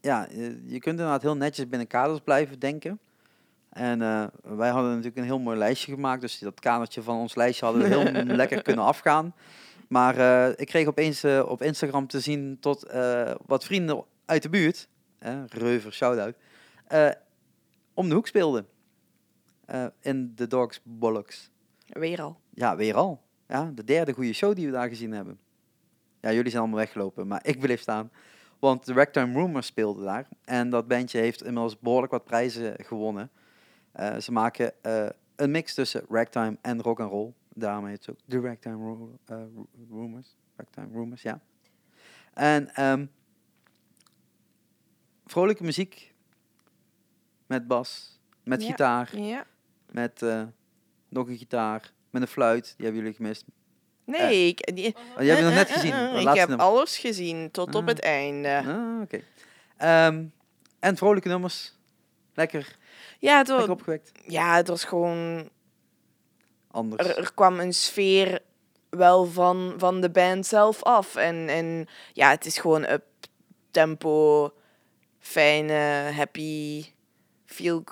ja, 0.00 0.26
je, 0.30 0.62
je 0.66 0.78
kunt 0.78 0.98
inderdaad 0.98 1.22
heel 1.22 1.36
netjes 1.36 1.68
binnen 1.68 1.88
kaders 1.88 2.20
blijven 2.20 2.58
denken. 2.58 2.98
En 3.68 4.02
eh, 4.02 4.24
wij 4.42 4.70
hadden 4.70 4.90
natuurlijk 4.90 5.16
een 5.16 5.24
heel 5.24 5.38
mooi 5.38 5.58
lijstje 5.58 5.92
gemaakt, 5.92 6.20
dus 6.20 6.38
dat 6.38 6.60
kadertje 6.60 7.02
van 7.02 7.16
ons 7.16 7.34
lijstje 7.34 7.64
hadden 7.64 7.82
we 7.82 7.88
heel 7.88 8.24
lekker 8.42 8.62
kunnen 8.62 8.84
afgaan. 8.84 9.34
Maar 9.88 10.18
eh, 10.18 10.52
ik 10.56 10.66
kreeg 10.66 10.86
opeens 10.86 11.22
eh, 11.22 11.44
op 11.48 11.62
Instagram 11.62 12.06
te 12.06 12.20
zien 12.20 12.56
tot 12.60 12.86
wat 13.46 13.64
vrienden 13.64 14.04
uit 14.24 14.42
de 14.42 14.48
buurt, 14.48 14.88
eh, 15.18 15.38
Reuver, 15.48 15.92
shout-out, 15.92 16.34
om 17.94 18.08
de 18.08 18.14
hoek 18.14 18.26
speelden. 18.26 18.66
Eh, 19.64 19.86
in 20.00 20.32
The 20.34 20.46
Dogs 20.46 20.80
Bollocks. 20.82 21.50
Weer 21.86 22.22
al. 22.22 22.40
Ja, 22.54 22.76
weer 22.76 22.94
al. 22.94 23.22
Ja, 23.48 23.70
de 23.74 23.84
derde 23.84 24.12
goede 24.12 24.32
show 24.32 24.54
die 24.56 24.66
we 24.66 24.72
daar 24.72 24.88
gezien 24.88 25.12
hebben. 25.12 25.38
Ja, 26.20 26.32
jullie 26.32 26.50
zijn 26.50 26.62
allemaal 26.62 26.80
weggelopen, 26.80 27.26
maar 27.26 27.46
ik 27.46 27.58
bleef 27.60 27.80
staan. 27.80 28.10
Want 28.58 28.86
de 28.86 28.92
Ragtime 28.92 29.32
Rumors 29.32 29.66
speelde 29.66 30.02
daar. 30.04 30.28
En 30.44 30.70
dat 30.70 30.88
bandje 30.88 31.18
heeft 31.18 31.42
inmiddels 31.42 31.78
behoorlijk 31.78 32.12
wat 32.12 32.24
prijzen 32.24 32.84
gewonnen. 32.84 33.30
Eh, 33.92 34.16
ze 34.16 34.32
maken 34.32 34.82
eh, 34.82 35.08
een 35.36 35.50
mix 35.50 35.74
tussen 35.74 36.04
ragtime 36.08 36.56
en 36.60 36.82
rock 36.82 37.00
and 37.00 37.10
roll. 37.10 37.32
Daarom 37.54 37.86
heet 37.86 38.06
het 38.06 38.10
ook 38.10 38.20
de 38.24 38.40
Ragtime 38.40 38.96
Ru- 39.26 39.64
Rumors. 39.90 40.36
Ragtime 40.56 40.88
Rumors, 40.92 41.22
ja. 41.22 41.40
En 42.32 42.74
ehm, 42.74 43.06
vrolijke 45.26 45.62
muziek. 45.64 46.13
Met 47.54 47.66
bas, 47.66 48.18
met 48.44 48.62
Ja. 48.62 48.68
gitaar, 48.68 49.16
Ja. 49.18 49.44
met 49.90 50.22
eh, 50.22 50.42
nog 51.08 51.28
een 51.28 51.36
gitaar, 51.36 51.92
met 52.10 52.22
een 52.22 52.28
fluit. 52.28 52.64
Die 52.76 52.84
hebben 52.86 53.02
jullie 53.02 53.16
gemist. 53.16 53.44
Nee, 54.04 54.46
ik, 54.48 54.74
die, 54.76 54.94
Oh, 54.96 55.18
die 55.18 55.28
hebben 55.30 55.48
we 55.50 55.54
nog 55.54 55.68
net 55.68 55.68
eh, 55.68 55.74
eh, 55.74 55.80
gezien. 55.80 55.92
eh, 55.92 56.20
ik 56.20 56.38
heb 56.38 56.48
nummer. 56.48 56.66
alles 56.66 56.98
gezien, 56.98 57.50
tot 57.50 57.74
op 57.74 57.82
Ah. 57.82 57.88
het 57.88 58.00
einde. 58.00 58.62
Ah, 58.66 59.00
oké. 59.02 59.20
Ehm, 59.76 60.24
en 60.78 60.96
vrolijke 60.96 61.28
nummers. 61.28 61.72
Lekker, 62.34 62.76
Ja, 63.18 63.36
het 63.38 63.48
was, 63.48 63.56
lekker 63.56 63.74
opgewekt. 63.74 64.12
ja, 64.26 64.56
het 64.56 64.68
was 64.68 64.84
gewoon... 64.84 65.48
Anders. 66.70 67.08
Er, 67.08 67.18
er 67.18 67.34
kwam 67.34 67.60
een 67.60 67.74
sfeer 67.74 68.42
wel 68.90 69.26
van, 69.26 69.74
van 69.76 70.00
de 70.00 70.10
band 70.10 70.46
zelf 70.46 70.82
af. 70.82 71.16
En, 71.16 71.48
en 71.48 71.86
ja, 72.12 72.30
het 72.30 72.46
is 72.46 72.58
gewoon 72.58 72.84
up 72.88 73.04
tempo, 73.70 74.52
fijne, 75.18 75.72
happy, 76.14 76.84
feel 77.54 77.84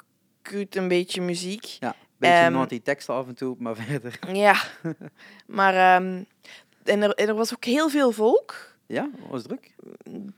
good 0.43 0.77
een 0.77 0.89
beetje 0.89 1.21
muziek. 1.21 1.65
Ja, 1.65 1.95
beetje 2.17 2.37
Ehm, 2.45 2.53
naughty 2.53 2.83
teksten 2.83 3.15
af 3.15 3.27
en 3.27 3.35
toe, 3.35 3.57
maar 3.59 3.77
verder. 3.87 4.19
Ja, 4.33 4.63
maar 5.47 5.75
ehm, 5.75 6.23
en 6.85 7.03
er, 7.03 7.11
en 7.15 7.29
er 7.29 7.35
was 7.35 7.53
ook 7.55 7.65
heel 7.65 7.89
veel 7.89 8.13
volk, 8.13 8.77
Ja, 8.87 9.11
was 9.29 9.43
druk. 9.43 9.75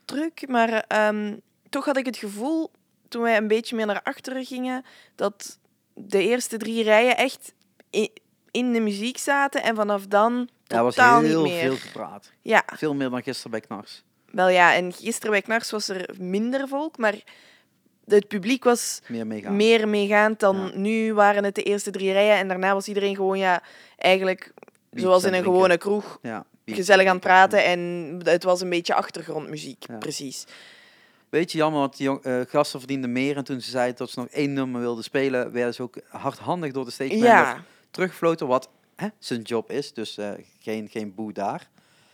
druk, 0.05 0.49
maar 0.49 0.73
ehm, 0.89 1.37
toch 1.69 1.85
had 1.85 1.97
ik 1.97 2.07
het 2.07 2.17
gevoel, 2.17 2.71
toen 3.09 3.23
wij 3.23 3.37
een 3.37 3.49
beetje 3.49 3.77
meer 3.77 3.87
naar 3.87 4.03
achteren 4.03 4.45
gingen, 4.45 4.85
dat 5.15 5.59
de 5.95 6.23
eerste 6.23 6.57
drie 6.57 6.83
rijen 6.83 7.17
echt 7.17 7.53
in, 7.91 8.11
in 8.51 8.73
de 8.73 8.81
muziek 8.81 9.19
zaten 9.19 9.63
en 9.63 9.75
vanaf 9.75 10.07
dan 10.07 10.49
Ja, 10.65 10.77
er 10.77 10.83
was 10.83 10.95
totaal 10.95 11.21
heel 11.21 11.43
niet 11.43 11.53
meer. 11.53 11.61
veel 11.69 11.77
gepraat. 11.77 12.33
Ja, 12.43 12.63
Veel 12.77 12.95
meer 12.95 13.11
dan 13.11 13.23
gisteren 13.23 13.51
bij 13.51 13.61
Knars. 13.61 14.03
wel 14.31 14.49
ja, 14.49 14.75
en 14.75 14.93
gisteren 14.93 15.31
bij 15.31 15.43
Knars 15.43 15.71
was 15.71 15.89
er 15.89 16.15
minder 16.19 16.69
volk, 16.69 16.99
maar 16.99 17.15
het 18.07 18.29
publiek 18.29 18.65
was 18.65 19.01
Meer 19.09 19.27
meegaan. 19.27 19.57
meer 19.57 19.89
meegaand 19.89 20.41
dan 20.41 20.57
Ja. 20.57 20.71
nu 20.79 21.15
waren 21.15 21.45
het 21.45 21.55
de 21.55 21.63
eerste 21.63 21.91
drie 21.91 22.13
rijen 22.13 22.37
en 22.37 22.49
daarna 22.49 22.73
was 22.75 22.89
iedereen 22.89 23.17
gewoon 23.17 23.39
ja, 23.39 23.63
eigenlijk 23.97 24.53
zoals 24.91 25.23
in 25.23 25.27
een 25.27 25.33
drinken. 25.35 25.53
gewone 25.53 25.79
kroeg. 25.79 26.19
Ja. 26.23 26.45
Gezellig 26.67 27.07
aan 27.07 27.15
het 27.15 27.25
praten 27.25 27.65
en 27.65 27.79
het 28.23 28.45
was 28.45 28.61
een 28.61 28.69
beetje 28.71 28.95
achtergrondmuziek, 28.95 29.85
Ja. 29.89 29.97
precies. 29.99 30.47
Beetje 31.29 31.59
jammer, 31.59 31.81
want 31.81 31.97
die 31.97 32.21
eh, 32.23 32.41
gasten 32.49 32.79
verdienden 32.79 33.13
meer. 33.13 33.37
En 33.37 33.45
toen 33.45 33.61
ze 33.61 33.71
zeiden 33.71 33.97
dat 33.97 34.11
ze 34.11 34.19
nog 34.21 34.29
één 34.29 34.53
nummer 34.53 34.81
wilden 34.81 35.05
spelen, 35.05 35.53
werden 35.53 35.75
ze 35.75 35.83
ook 35.83 35.97
hardhandig 36.09 36.73
door 36.73 36.85
de 36.85 36.91
stage 36.91 37.17
Ja, 37.17 37.65
teruggefloten. 37.91 38.47
Wat 38.47 38.69
hè, 38.97 39.09
zijn 39.19 39.43
job 39.43 39.71
is, 39.71 39.93
dus 39.93 40.17
eh, 40.19 40.31
geen, 40.59 40.89
geen 40.89 41.15
boe 41.15 41.33
daar. 41.33 41.69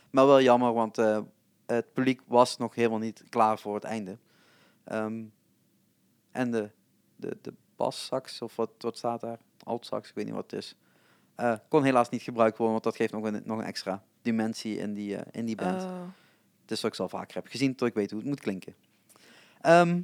Maar 0.09 0.25
wel 0.27 0.41
jammer, 0.41 0.73
want 0.73 0.97
eh, 0.97 1.19
het 1.65 1.93
publiek 1.93 2.21
was 2.25 2.57
nog 2.57 2.75
helemaal 2.75 2.99
niet 2.99 3.23
klaar 3.29 3.59
voor 3.59 3.75
het 3.75 3.83
einde. 3.83 4.17
Ehm, 4.83 5.13
en 6.31 6.51
de, 6.51 6.69
de, 7.15 7.37
de 7.41 7.53
bassax, 7.75 8.41
of 8.41 8.55
wat, 8.55 8.69
wat 8.77 8.97
staat 8.97 9.21
daar? 9.21 9.39
Altsax, 9.63 10.09
ik 10.09 10.15
weet 10.15 10.25
niet 10.25 10.33
wat 10.33 10.51
het 10.51 10.59
is. 10.59 10.75
eh, 11.35 11.53
kon 11.69 11.83
helaas 11.83 12.09
niet 12.09 12.21
gebruikt 12.21 12.57
worden, 12.57 12.73
want 12.73 12.83
dat 12.83 12.95
geeft 12.95 13.13
nog 13.13 13.23
een, 13.23 13.41
nog 13.45 13.57
een 13.57 13.65
extra 13.65 14.03
dimensie 14.21 14.77
in 14.77 14.93
die, 14.93 15.15
eh, 15.15 15.21
in 15.31 15.45
die 15.45 15.55
band. 15.55 15.83
Oh. 15.83 16.01
Het 16.61 16.71
is 16.71 16.81
wat 16.81 16.93
ik 16.93 16.99
al 16.99 17.09
vaker 17.09 17.35
heb 17.35 17.47
gezien, 17.47 17.75
tot 17.75 17.87
ik 17.87 17.93
weet 17.93 18.09
hoe 18.11 18.19
het 18.19 18.27
moet 18.29 18.39
klinken. 18.39 18.75
Ehm, 19.61 20.01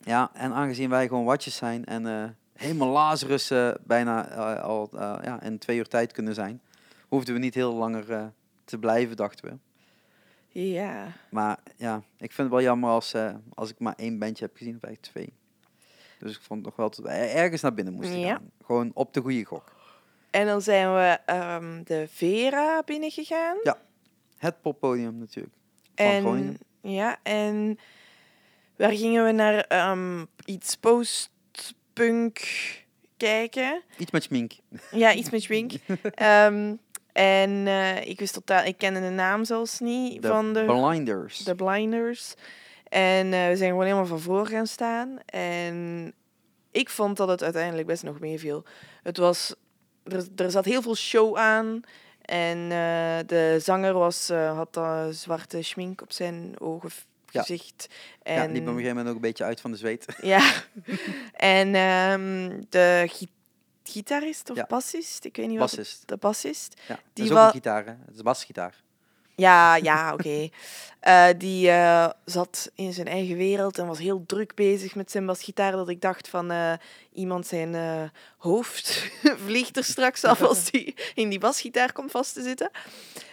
ja, 0.00 0.30
en 0.34 0.52
aangezien 0.52 0.90
wij 0.90 1.08
gewoon 1.08 1.24
watjes 1.24 1.56
zijn 1.56 1.84
en 1.84 2.06
eh, 2.06 2.30
helemaal 2.52 2.88
Lazarus 2.88 3.52
bijna 3.84 4.30
al 4.60 4.88
ja, 5.22 5.42
in 5.42 5.58
twee 5.58 5.76
uur 5.76 5.88
tijd 5.88 6.12
kunnen 6.12 6.34
zijn, 6.34 6.60
hoefden 7.08 7.34
we 7.34 7.40
niet 7.40 7.54
heel 7.54 7.74
langer 7.74 8.32
te 8.64 8.78
blijven, 8.78 9.16
dachten 9.16 9.48
we. 9.48 9.56
Ja. 10.54 11.06
Maar 11.30 11.58
ja, 11.76 11.96
ik 11.96 12.32
vind 12.32 12.36
het 12.36 12.48
wel 12.48 12.62
jammer 12.62 12.90
als, 12.90 13.14
eh, 13.14 13.34
als 13.54 13.70
ik 13.70 13.78
maar 13.78 13.94
één 13.96 14.18
bandje 14.18 14.44
heb 14.44 14.56
gezien, 14.56 14.76
of 14.76 14.82
eigenlijk 14.82 15.12
twee. 15.14 15.32
Dus 16.18 16.36
ik 16.36 16.42
vond 16.42 16.64
nog 16.64 16.76
wel 16.76 16.90
dat 16.90 16.98
we 16.98 17.08
ergens 17.10 17.62
naar 17.62 17.74
binnen 17.74 17.94
moesten 17.94 18.18
Ja. 18.20 18.32
gaan. 18.34 18.50
Gewoon 18.64 18.90
op 18.94 19.12
de 19.14 19.20
goede 19.20 19.44
gok. 19.44 19.72
En 20.30 20.46
dan 20.46 20.62
zijn 20.62 20.94
we 20.94 21.18
ehm, 21.26 21.82
de 21.84 22.06
Vera 22.10 22.82
binnengegaan. 22.84 23.56
Het 24.38 24.60
poppodium 24.60 25.18
natuurlijk. 25.18 25.54
Van 25.94 26.20
Groningen. 26.20 26.58
En 26.82 26.90
ja, 26.90 27.18
en 27.22 27.78
waar 28.76 28.90
gingen 28.92 29.24
we 29.24 29.32
naar 29.32 29.58
ehm, 29.58 30.24
iets 30.44 30.76
post-punk 30.76 32.38
kijken? 33.16 33.82
Iets 33.98 34.10
met 34.10 34.22
schmink. 34.22 34.52
Ja, 34.90 35.12
iets 35.12 35.30
met 35.30 35.42
schwink. 35.42 35.72
Ehm, 36.14 36.74
en 37.14 37.66
eh, 37.66 38.06
ik 38.06 38.18
wist 38.18 38.32
totaal, 38.34 38.64
ik 38.64 38.78
kende 38.78 39.00
de 39.00 39.08
naam 39.10 39.44
zelfs 39.44 39.80
niet 39.80 40.22
De 40.22 40.28
van 40.28 40.52
de, 40.52 40.64
Blinders. 40.64 41.38
de 41.38 41.54
Blinders. 41.54 42.34
En 42.88 43.32
eh, 43.32 43.48
we 43.48 43.56
zijn 43.56 43.70
gewoon 43.70 43.84
helemaal 43.84 44.06
van 44.06 44.20
voor 44.20 44.46
gaan 44.46 44.66
staan. 44.66 45.18
En 45.26 46.12
ik 46.70 46.88
vond 46.90 47.16
dat 47.16 47.28
het 47.28 47.42
uiteindelijk 47.42 47.86
best 47.86 48.02
nog 48.02 48.20
meeviel. 48.20 48.64
Het 49.02 49.16
was, 49.16 49.54
er, 50.04 50.26
er 50.36 50.50
zat 50.50 50.64
heel 50.64 50.82
veel 50.82 50.96
show 50.96 51.36
aan. 51.36 51.80
En 52.22 52.58
eh, 52.62 53.18
de 53.26 53.56
zanger 53.60 53.92
was, 53.92 54.28
had 54.28 54.80
zwarte 55.10 55.62
schmink 55.62 56.02
op 56.02 56.12
zijn 56.12 56.54
ogen, 56.58 56.90
Ja. 57.30 57.40
gezicht. 57.40 57.86
Ja, 58.22 58.32
En, 58.32 58.52
liep 58.52 58.62
op 58.62 58.66
een 58.68 58.72
gegeven 58.74 58.88
moment 58.96 59.08
ook 59.08 59.14
een 59.14 59.20
beetje 59.28 59.44
uit 59.44 59.60
van 59.60 59.70
de 59.70 59.76
zweet. 59.76 60.06
ja. 60.22 60.52
en 61.32 61.74
ehm, 61.74 62.60
de 62.68 63.04
gitarist 63.90 64.50
of 64.50 64.56
Ja. 64.56 64.66
bassist, 64.68 65.24
ik 65.24 65.36
weet 65.36 65.48
niet 65.48 65.58
wat. 65.58 65.70
het-. 65.70 66.02
De 66.06 66.16
bassist. 66.16 66.74
Ja, 66.88 66.94
dat 66.94 66.98
Die 67.12 67.24
is 67.24 67.30
ook 67.30 67.36
wa- 67.36 67.46
een 67.46 67.52
gitaar, 67.52 67.84
hè? 67.84 67.90
Het 68.06 68.14
is 68.14 68.22
basgitaar. 68.22 68.74
Ja, 69.36 69.76
ja, 69.76 70.12
oké. 70.14 70.48
Eh, 71.00 71.26
die 71.38 71.70
eh, 71.70 72.08
zat 72.24 72.70
in 72.74 72.92
zijn 72.92 73.06
eigen 73.06 73.36
wereld 73.36 73.78
en 73.78 73.86
was 73.86 73.98
heel 73.98 74.24
druk 74.26 74.54
bezig 74.54 74.94
met 74.94 75.10
zijn 75.10 75.26
basgitaar. 75.26 75.72
Dat 75.72 75.88
ik 75.88 76.00
dacht 76.00 76.28
van 76.28 76.50
eh, 76.50 76.72
iemand 77.12 77.46
zijn 77.46 78.10
hoofd 78.38 79.10
vliegt 79.46 79.76
er 79.76 79.84
straks 79.84 80.24
af 80.24 80.42
als 80.48 80.70
die 80.70 80.94
in 81.14 81.28
die 81.28 81.38
basgitaar 81.38 81.92
komt 81.92 82.10
vast 82.10 82.34
te 82.34 82.42
zitten. 82.42 82.70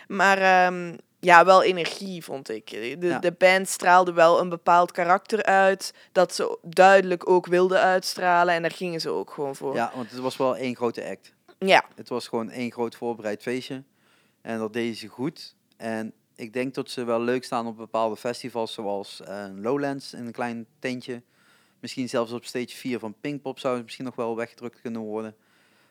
Maar 0.07 0.37
ehm, 0.37 0.97
ja, 1.21 1.45
wel 1.45 1.63
energie 1.63 2.23
vond 2.23 2.49
ik. 2.49 2.69
De, 2.69 2.97
Ja. 3.07 3.19
de 3.19 3.31
band 3.31 3.67
straalde 3.69 4.13
wel 4.13 4.39
een 4.39 4.49
bepaald 4.49 4.91
karakter 4.91 5.43
uit. 5.43 5.93
Dat 6.11 6.35
ze 6.35 6.57
duidelijk 6.61 7.29
ook 7.29 7.45
wilden 7.45 7.79
uitstralen. 7.79 8.53
En 8.53 8.61
daar 8.61 8.71
gingen 8.71 9.01
ze 9.01 9.09
ook 9.09 9.31
gewoon 9.31 9.55
voor. 9.55 9.75
Ja, 9.75 9.91
want 9.95 10.11
het 10.11 10.19
was 10.19 10.37
wel 10.37 10.57
één 10.57 10.75
grote 10.75 11.05
act. 11.09 11.33
ja. 11.59 11.85
Het 11.95 12.09
was 12.09 12.27
gewoon 12.27 12.49
één 12.49 12.71
groot 12.71 12.95
voorbereid 12.95 13.41
feestje. 13.41 13.83
En 14.41 14.57
dat 14.57 14.73
deden 14.73 14.95
ze 14.95 15.07
goed. 15.07 15.55
En 15.77 16.13
ik 16.35 16.53
denk 16.53 16.73
dat 16.73 16.89
ze 16.89 17.03
wel 17.03 17.21
leuk 17.21 17.43
staan 17.43 17.67
op 17.67 17.77
bepaalde 17.77 18.17
festivals, 18.17 18.73
zoals 18.73 19.21
eh, 19.21 19.45
Lowlands 19.55 20.13
in 20.13 20.25
een 20.25 20.31
klein 20.31 20.65
tentje. 20.79 21.21
Misschien 21.79 22.09
zelfs 22.09 22.31
op 22.31 22.45
stage 22.45 22.75
4 22.75 22.99
van 22.99 23.15
Pinkpop 23.21 23.59
zou 23.59 23.75
het 23.75 23.83
misschien 23.83 24.05
nog 24.05 24.15
wel 24.15 24.35
weggedrukt 24.35 24.81
kunnen 24.81 25.01
worden. 25.01 25.35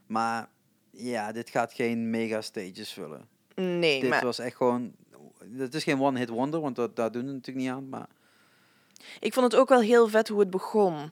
Maar 0.07 0.49
ja, 0.91 1.33
dit 1.33 1.51
gaat 1.51 1.72
geen 1.72 2.11
mega 2.11 2.41
stages 2.41 2.93
vullen. 2.93 3.28
Nee, 3.55 4.01
dit 4.01 4.11
maar 4.11 4.24
was 4.24 4.39
echt 4.39 4.57
gewoon... 4.57 4.93
Het 5.59 5.74
is 5.74 5.84
geen 5.84 6.01
one-hit 6.01 6.28
wonder, 6.28 6.61
want 6.61 6.76
dat, 6.76 6.97
daar 6.97 7.12
doen 7.12 7.26
we 7.26 7.32
natuurlijk 7.32 7.66
niet 7.66 7.74
aan. 7.74 7.88
Maar 7.88 8.07
ik 9.20 9.32
vond 9.34 9.53
het 9.53 9.61
ook 9.61 9.68
wel 9.68 9.80
heel 9.80 10.09
vet 10.09 10.28
hoe 10.28 10.41
het 10.41 10.51
begon. 10.51 11.11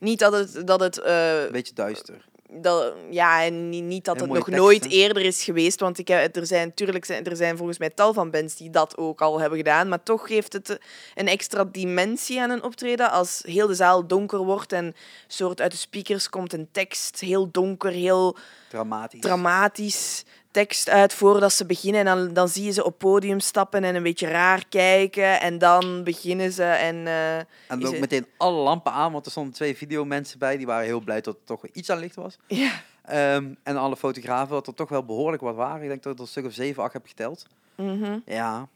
Niet 0.00 0.18
dat 0.18 0.32
het, 0.32 0.66
dat 0.66 0.80
het 0.80 0.96
een 1.04 1.52
beetje 1.52 1.74
duister. 1.74 2.24
dat, 2.50 2.94
ja, 3.10 3.44
en 3.44 3.68
ni- 3.68 3.80
niet 3.80 4.04
dat 4.04 4.16
Heel 4.20 4.34
het 4.34 4.34
nog 4.46 4.48
nooit 4.56 4.84
eerder 4.90 5.22
is 5.22 5.42
geweest. 5.44 5.80
Want 5.80 5.98
ik 5.98 6.08
heb, 6.08 6.36
er 6.36 6.46
zijn 6.46 6.66
natuurlijk 6.66 7.04
zijn, 7.04 7.24
er 7.24 7.36
zijn 7.36 7.56
volgens 7.56 7.78
mij 7.78 7.90
tal 7.90 8.12
van 8.12 8.30
bands 8.30 8.56
die 8.56 8.70
dat 8.70 8.96
ook 8.96 9.20
al 9.20 9.40
hebben 9.40 9.58
gedaan. 9.58 9.88
Maar 9.88 10.02
toch 10.02 10.26
geeft 10.26 10.52
het 10.52 10.78
een 11.14 11.28
extra 11.28 11.64
dimensie 11.64 12.40
aan 12.40 12.50
een 12.50 12.62
optreden. 12.62 13.10
Als 13.10 13.42
heel 13.46 13.66
de 13.66 13.74
zaal 13.74 14.06
donker 14.06 14.38
wordt 14.38 14.72
en 14.72 14.94
soort 15.26 15.60
uit 15.60 15.70
de 15.70 15.76
speakers 15.76 16.28
komt 16.28 16.52
een 16.52 16.68
tekst. 16.72 17.20
Heel 17.20 17.50
donker, 17.50 17.90
heel 17.90 18.36
Dramatisch. 18.68 19.20
dramatisch 19.20 20.24
tekst 20.50 20.88
uit 20.88 21.12
voordat 21.14 21.52
ze 21.52 21.66
beginnen. 21.66 22.06
En 22.06 22.16
dan, 22.16 22.32
dan 22.32 22.48
zie 22.48 22.64
je 22.64 22.72
ze 22.72 22.84
op 22.84 22.98
podium 22.98 23.40
stappen 23.40 23.84
en 23.84 23.94
een 23.94 24.02
beetje 24.02 24.26
raar 24.28 24.64
kijken. 24.68 25.40
En 25.40 25.58
dan 25.58 26.04
beginnen 26.04 26.52
ze 26.52 26.64
en... 26.64 27.06
eh, 27.06 27.36
En 27.38 27.46
ook 27.70 27.82
het- 27.82 28.00
meteen 28.00 28.26
alle 28.36 28.60
lampen 28.62 28.92
aan, 28.92 29.12
want 29.12 29.24
er 29.24 29.30
stonden 29.30 29.52
twee 29.54 29.76
videomensen 29.76 30.38
bij. 30.38 30.56
Die 30.56 30.66
waren 30.66 30.84
heel 30.84 31.00
blij 31.00 31.20
dat 31.20 31.34
er 31.34 31.44
toch 31.44 31.66
iets 31.66 31.90
aan 31.90 31.98
licht 31.98 32.14
was. 32.14 32.38
ja. 32.46 32.70
Ehm, 33.04 33.54
en 33.62 33.76
alle 33.76 33.96
fotografen, 33.96 34.48
dat 34.54 34.66
er 34.66 34.74
toch 34.74 34.88
wel 34.88 35.04
behoorlijk 35.04 35.42
wat 35.42 35.54
waren. 35.54 35.82
Ik 35.82 35.88
denk 35.88 36.02
dat 36.02 36.12
ik 36.12 36.18
er 36.18 36.24
een 36.24 36.30
stuk 36.30 36.44
of 36.46 36.52
7, 36.52 36.82
8 36.82 36.92
heb 36.92 37.06
geteld. 37.06 37.46
mhm. 37.74 38.18
Ja, 38.24 38.68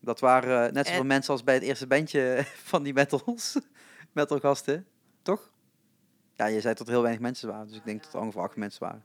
dat 0.00 0.20
waren 0.20 0.66
eh, 0.66 0.72
net 0.72 0.86
zoveel 0.86 1.00
En- 1.00 1.06
mensen 1.06 1.32
als 1.32 1.44
bij 1.44 1.54
het 1.54 1.62
eerste 1.62 1.86
bandje 1.86 2.44
van 2.70 2.82
die 2.82 2.92
metals. 2.92 3.56
metalgasten, 4.12 4.86
toch? 5.22 5.50
Ja, 6.34 6.46
je 6.46 6.60
zei 6.60 6.74
dat 6.74 6.86
er 6.86 6.92
heel 6.92 7.02
weinig 7.02 7.22
mensen 7.22 7.48
waren. 7.48 7.66
Dus 7.66 7.76
ik 7.76 7.84
denk 7.84 8.02
dat 8.04 8.12
er 8.14 8.20
ongeveer 8.20 8.40
acht 8.40 8.56
mensen 8.56 8.82
waren. 8.82 9.02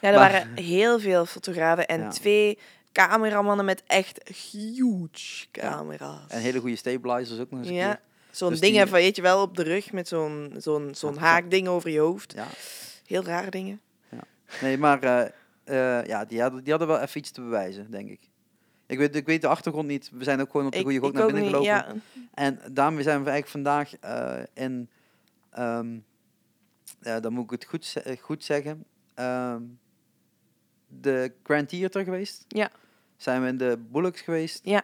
Ja, 0.00 0.08
er 0.08 0.18
Maar- 0.18 0.30
waren 0.32 0.56
heel 0.56 1.00
veel 1.00 1.26
fotografen 1.26 1.86
en 1.86 2.00
Ja. 2.00 2.08
twee 2.08 2.58
cameramannen 2.92 3.64
met 3.64 3.82
echt 3.86 4.28
huge 4.28 5.46
camera's. 5.50 6.28
En 6.30 6.40
hele 6.40 6.60
goede 6.60 6.76
stabilizers 6.76 7.40
ook 7.40 7.50
nog 7.50 7.60
eens 7.60 7.68
een 7.68 7.74
Ja. 7.74 8.00
Zo'n 8.30 8.50
dus 8.50 8.60
ding 8.60 8.72
die- 8.72 8.80
even, 8.82 8.92
weet 8.94 9.16
je 9.16 9.22
wel, 9.22 9.42
op 9.42 9.56
de 9.56 9.62
rug 9.62 9.92
met 9.92 10.08
zo'n 10.08 10.54
zo'n 10.58 10.94
zo'n 10.94 11.14
Ja, 11.14 11.20
haakding 11.20 11.68
over 11.68 11.90
je 11.90 11.98
hoofd. 11.98 12.32
Ja. 12.32 12.46
Heel 13.06 13.24
rare 13.24 13.50
dingen. 13.50 13.80
Nee, 14.60 14.78
maar 14.78 15.02
eh, 15.02 15.20
eh, 16.00 16.06
ja, 16.06 16.24
die 16.24 16.40
hadden, 16.40 16.60
die 16.62 16.70
hadden 16.70 16.88
wel 16.88 17.00
even 17.00 17.18
iets 17.20 17.30
te 17.30 17.40
bewijzen, 17.40 17.90
denk 17.90 18.10
ik. 18.10 18.20
Ik 18.86 18.98
weet, 18.98 19.16
ik 19.16 19.26
weet 19.26 19.40
de 19.40 19.46
achtergrond 19.48 19.86
niet. 19.88 20.10
We 20.12 20.24
zijn 20.24 20.40
ook 20.40 20.50
gewoon 20.50 20.66
op 20.66 20.72
de 20.72 20.82
goede 20.82 20.98
gok 20.98 21.12
naar 21.12 21.24
binnen 21.24 21.42
niet, 21.42 21.50
gelopen. 21.52 21.70
ja. 21.72 21.94
En 22.34 22.60
daarmee 22.72 23.02
zijn 23.02 23.24
we 23.24 23.30
eigenlijk 23.30 23.48
vandaag 23.66 23.96
eh, 24.00 24.42
in, 24.64 24.88
ehm, 25.50 25.98
ja, 27.00 27.20
dan 27.20 27.32
moet 27.32 27.44
ik 27.44 27.50
het 27.50 27.64
goed, 27.64 27.94
goed 28.20 28.44
zeggen, 28.44 28.84
ehm, 29.14 29.62
de 31.00 31.32
Grand 31.42 31.68
Theater 31.68 32.04
geweest. 32.04 32.44
Ja. 32.48 32.70
Zijn 33.16 33.42
we 33.42 33.48
in 33.48 33.56
de 33.56 33.78
Bullocks 33.90 34.20
geweest. 34.20 34.60
Ja. 34.64 34.82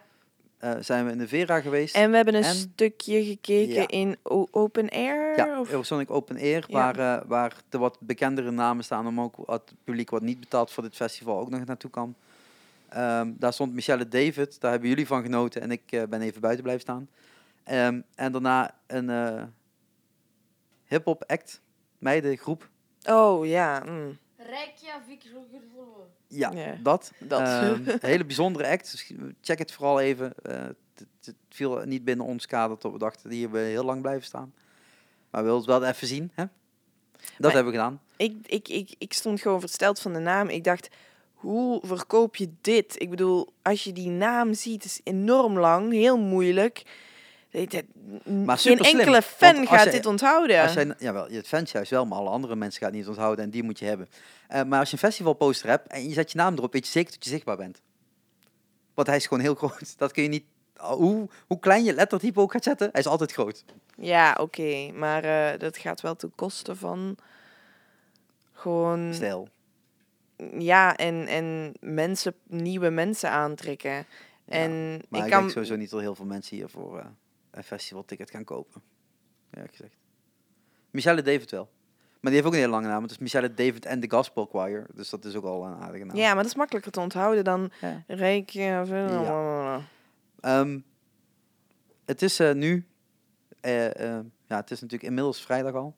Eh, 0.57 0.75
zijn 0.79 1.05
we 1.05 1.11
in 1.11 1.17
de 1.17 1.27
Vera 1.27 1.61
geweest. 1.61 1.95
En 1.95 2.09
we 2.09 2.15
hebben 2.15 2.35
een 2.35 2.43
En- 2.43 2.55
stukje 2.55 3.23
gekeken 3.23 3.73
Ja. 3.73 3.87
in 3.87 4.17
o- 4.23 4.47
Open 4.51 4.89
Air. 4.89 5.37
ja, 5.37 5.59
of? 5.59 5.69
Eurosonic 5.71 6.11
Open 6.11 6.35
Air, 6.37 6.65
Ja. 6.67 6.73
waar, 6.93 6.99
eh, 7.19 7.27
waar 7.27 7.53
de 7.69 7.77
wat 7.77 7.97
bekendere 7.99 8.51
namen 8.51 8.83
staan, 8.83 9.07
om 9.07 9.21
ook 9.21 9.35
het 9.45 9.73
publiek 9.83 10.09
wat 10.09 10.21
niet 10.21 10.39
betaalt 10.39 10.71
voor 10.71 10.83
dit 10.83 10.95
festival 10.95 11.39
ook 11.39 11.49
nog 11.49 11.65
naartoe 11.65 11.89
kan. 11.89 12.15
Ehm, 12.89 13.31
daar 13.37 13.53
stond 13.53 13.73
Michelle 13.73 14.07
David, 14.07 14.59
daar 14.61 14.71
hebben 14.71 14.89
jullie 14.89 15.07
van 15.07 15.21
genoten 15.21 15.61
en 15.61 15.71
ik 15.71 15.81
eh, 15.89 16.03
ben 16.09 16.21
even 16.21 16.41
buiten 16.41 16.63
blijven 16.63 16.83
staan. 16.83 17.09
Ehm, 17.63 18.01
en 18.15 18.31
daarna 18.31 18.71
een 18.87 19.09
hip-hop 20.85 21.23
act, 21.27 21.61
meidengroep. 21.99 22.69
Oh 23.05 23.45
ja. 23.45 23.83
mm. 23.85 24.17
Reykjavik. 24.49 25.23
Ja, 26.27 26.51
Ja, 26.51 26.77
dat. 26.83 27.11
dat. 27.19 27.39
Ehm, 27.41 27.81
een 27.87 27.97
hele 28.01 28.25
bijzondere 28.25 28.67
act, 28.67 28.91
dus 28.91 29.11
check 29.41 29.59
het 29.59 29.71
vooral 29.71 29.99
even. 29.99 30.33
Eh, 30.43 30.61
het, 30.63 31.07
het 31.25 31.35
viel 31.49 31.81
niet 31.85 32.03
binnen 32.03 32.25
ons 32.25 32.45
kader 32.45 32.77
tot 32.77 32.91
we 32.91 32.97
dachten, 32.99 33.31
hier 33.31 33.51
we 33.51 33.59
heel 33.59 33.83
lang 33.83 34.01
blijven 34.01 34.23
staan. 34.25 34.53
Maar 35.29 35.41
we 35.43 35.47
wilden 35.49 35.71
het 35.71 35.79
wel 35.81 35.89
even 35.89 36.07
zien, 36.07 36.31
hè? 36.33 36.43
Dat 36.43 36.51
Maar- 37.39 37.51
hebben 37.53 37.71
we 37.73 37.77
gedaan. 37.79 38.01
Ik, 38.17 38.35
ik, 38.45 38.67
ik, 38.67 38.95
ik 38.97 39.13
stond 39.13 39.41
gewoon 39.41 39.59
versteld 39.59 39.99
van 39.99 40.13
de 40.13 40.19
naam. 40.19 40.49
Ik 40.49 40.63
dacht, 40.63 40.89
hoe 41.33 41.81
verkoop 41.85 42.35
je 42.35 42.49
dit? 42.61 43.01
Ik 43.01 43.09
bedoel, 43.09 43.53
als 43.61 43.83
je 43.83 43.93
die 43.93 44.09
naam 44.09 44.53
ziet, 44.53 44.83
is 44.85 45.01
enorm 45.03 45.59
lang, 45.59 45.91
heel 45.91 46.17
moeilijk. 46.19 46.83
Maar 48.45 48.57
Geen 48.57 48.79
enkele 48.79 49.21
fan 49.21 49.67
gaat 49.67 49.91
dit 49.91 50.05
onthouden. 50.05 50.61
Als 50.61 50.73
jij, 50.73 50.95
jawel, 50.97 51.27
het 51.29 51.47
fanshuis 51.47 51.89
wel, 51.89 52.05
maar 52.05 52.17
alle 52.17 52.29
andere 52.29 52.55
mensen 52.55 52.81
gaat 52.81 52.91
niet 52.91 53.07
onthouden 53.07 53.45
en 53.45 53.51
die 53.51 53.63
moet 53.63 53.79
je 53.79 53.85
hebben. 53.85 54.07
Eh, 54.47 54.63
maar 54.63 54.79
als 54.79 54.87
je 54.89 54.93
een 54.93 55.01
festivalposter 55.01 55.69
hebt 55.69 55.87
en 55.87 56.07
je 56.07 56.13
zet 56.13 56.31
je 56.31 56.37
naam 56.37 56.53
erop, 56.53 56.73
weet 56.73 56.85
je 56.85 56.91
zeker 56.91 57.11
dat 57.11 57.23
je 57.23 57.29
zichtbaar 57.29 57.57
bent. 57.57 57.81
Want 58.93 59.07
hij 59.07 59.17
is 59.17 59.27
gewoon 59.27 59.43
heel 59.43 59.55
groot. 59.61 59.97
Dat 59.97 60.11
kun 60.11 60.23
je 60.23 60.29
niet... 60.29 60.45
Hoe, 60.77 61.29
hoe 61.47 61.59
klein 61.59 61.83
je 61.83 61.93
lettertype 61.93 62.39
ook 62.39 62.51
gaat 62.51 62.63
zetten, 62.63 62.89
hij 62.91 63.01
is 63.01 63.07
altijd 63.07 63.31
groot. 63.31 63.65
Ja, 63.97 64.37
oké. 64.39 64.91
Maar 64.91 65.23
eh, 65.23 65.59
dat 65.59 65.77
gaat 65.77 66.01
wel 66.01 66.15
ten 66.15 66.31
koste 66.35 66.75
van 66.75 67.17
gewoon... 68.53 69.13
Stijl. 69.13 69.49
Ja, 70.57 70.95
en, 70.95 71.27
en 71.27 71.73
mensen, 71.79 72.33
nieuwe 72.47 72.89
mensen 72.89 73.29
aantrekken. 73.29 74.05
En 74.45 74.91
Maar 75.09 75.19
ik, 75.19 75.25
ik 75.25 75.31
kan... 75.31 75.39
denk 75.39 75.49
sowieso 75.49 75.75
niet 75.75 75.89
dat 75.89 75.99
heel 75.99 76.15
veel 76.15 76.25
mensen 76.25 76.57
hier 76.57 76.69
voor 76.69 76.99
eh, 76.99 77.05
een 77.57 77.63
festivalticket 77.63 78.29
gaan 78.31 78.43
kopen. 78.43 78.81
Ja, 79.51 79.63
gezegd. 79.71 79.95
Michelle 80.91 81.21
David 81.21 81.51
wel. 81.51 81.69
Maar 82.19 82.31
die 82.31 82.41
heeft 82.41 82.45
ook 82.45 82.53
een 82.53 82.59
hele 82.59 82.71
lange 82.71 82.87
naam. 82.87 83.01
Het 83.01 83.11
is 83.11 83.17
Michelle 83.17 83.53
David 83.53 83.85
en 83.85 83.99
de 83.99 84.09
Gospel 84.09 84.45
Choir. 84.45 84.85
Dus 84.93 85.09
dat 85.09 85.25
is 85.25 85.35
ook 85.35 85.43
al 85.43 85.65
een 85.65 85.75
aardige 85.75 86.05
naam. 86.05 86.15
Ja, 86.15 86.27
maar 86.27 86.43
dat 86.43 86.45
is 86.51 86.55
makkelijker 86.55 86.91
te 86.91 86.99
onthouden 86.99 87.43
dan 87.43 87.71
Ja. 87.81 88.03
Reiki. 88.07 88.79
Of, 88.81 88.89
Ehm, 90.39 90.79
het 92.05 92.21
is 92.21 92.39
eh, 92.39 92.53
nu... 92.53 92.85
eh, 93.61 93.85
eh, 94.17 94.25
ja, 94.45 94.55
het 94.55 94.71
is 94.71 94.81
natuurlijk 94.81 95.09
inmiddels 95.09 95.41
vrijdag 95.41 95.73
al. 95.73 95.95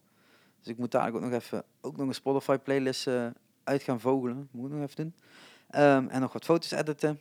Dus 0.59 0.67
ik 0.67 0.77
moet 0.77 0.91
daar 0.91 1.13
ook 1.13 1.21
nog 1.21 1.31
even 1.31 1.63
ook 1.81 1.97
nog 1.97 2.07
een 2.07 2.13
Spotify 2.13 2.57
playlist 2.57 3.07
uit 3.63 3.83
gaan 3.83 3.99
vogelen. 3.99 4.47
Moet 4.51 4.69
ik 4.71 4.75
nog 4.77 4.83
even 4.83 4.95
doen. 4.95 5.15
Ehm, 5.69 6.07
en 6.07 6.21
nog 6.21 6.33
wat 6.33 6.43
foto's 6.45 6.71
editen. 6.71 7.19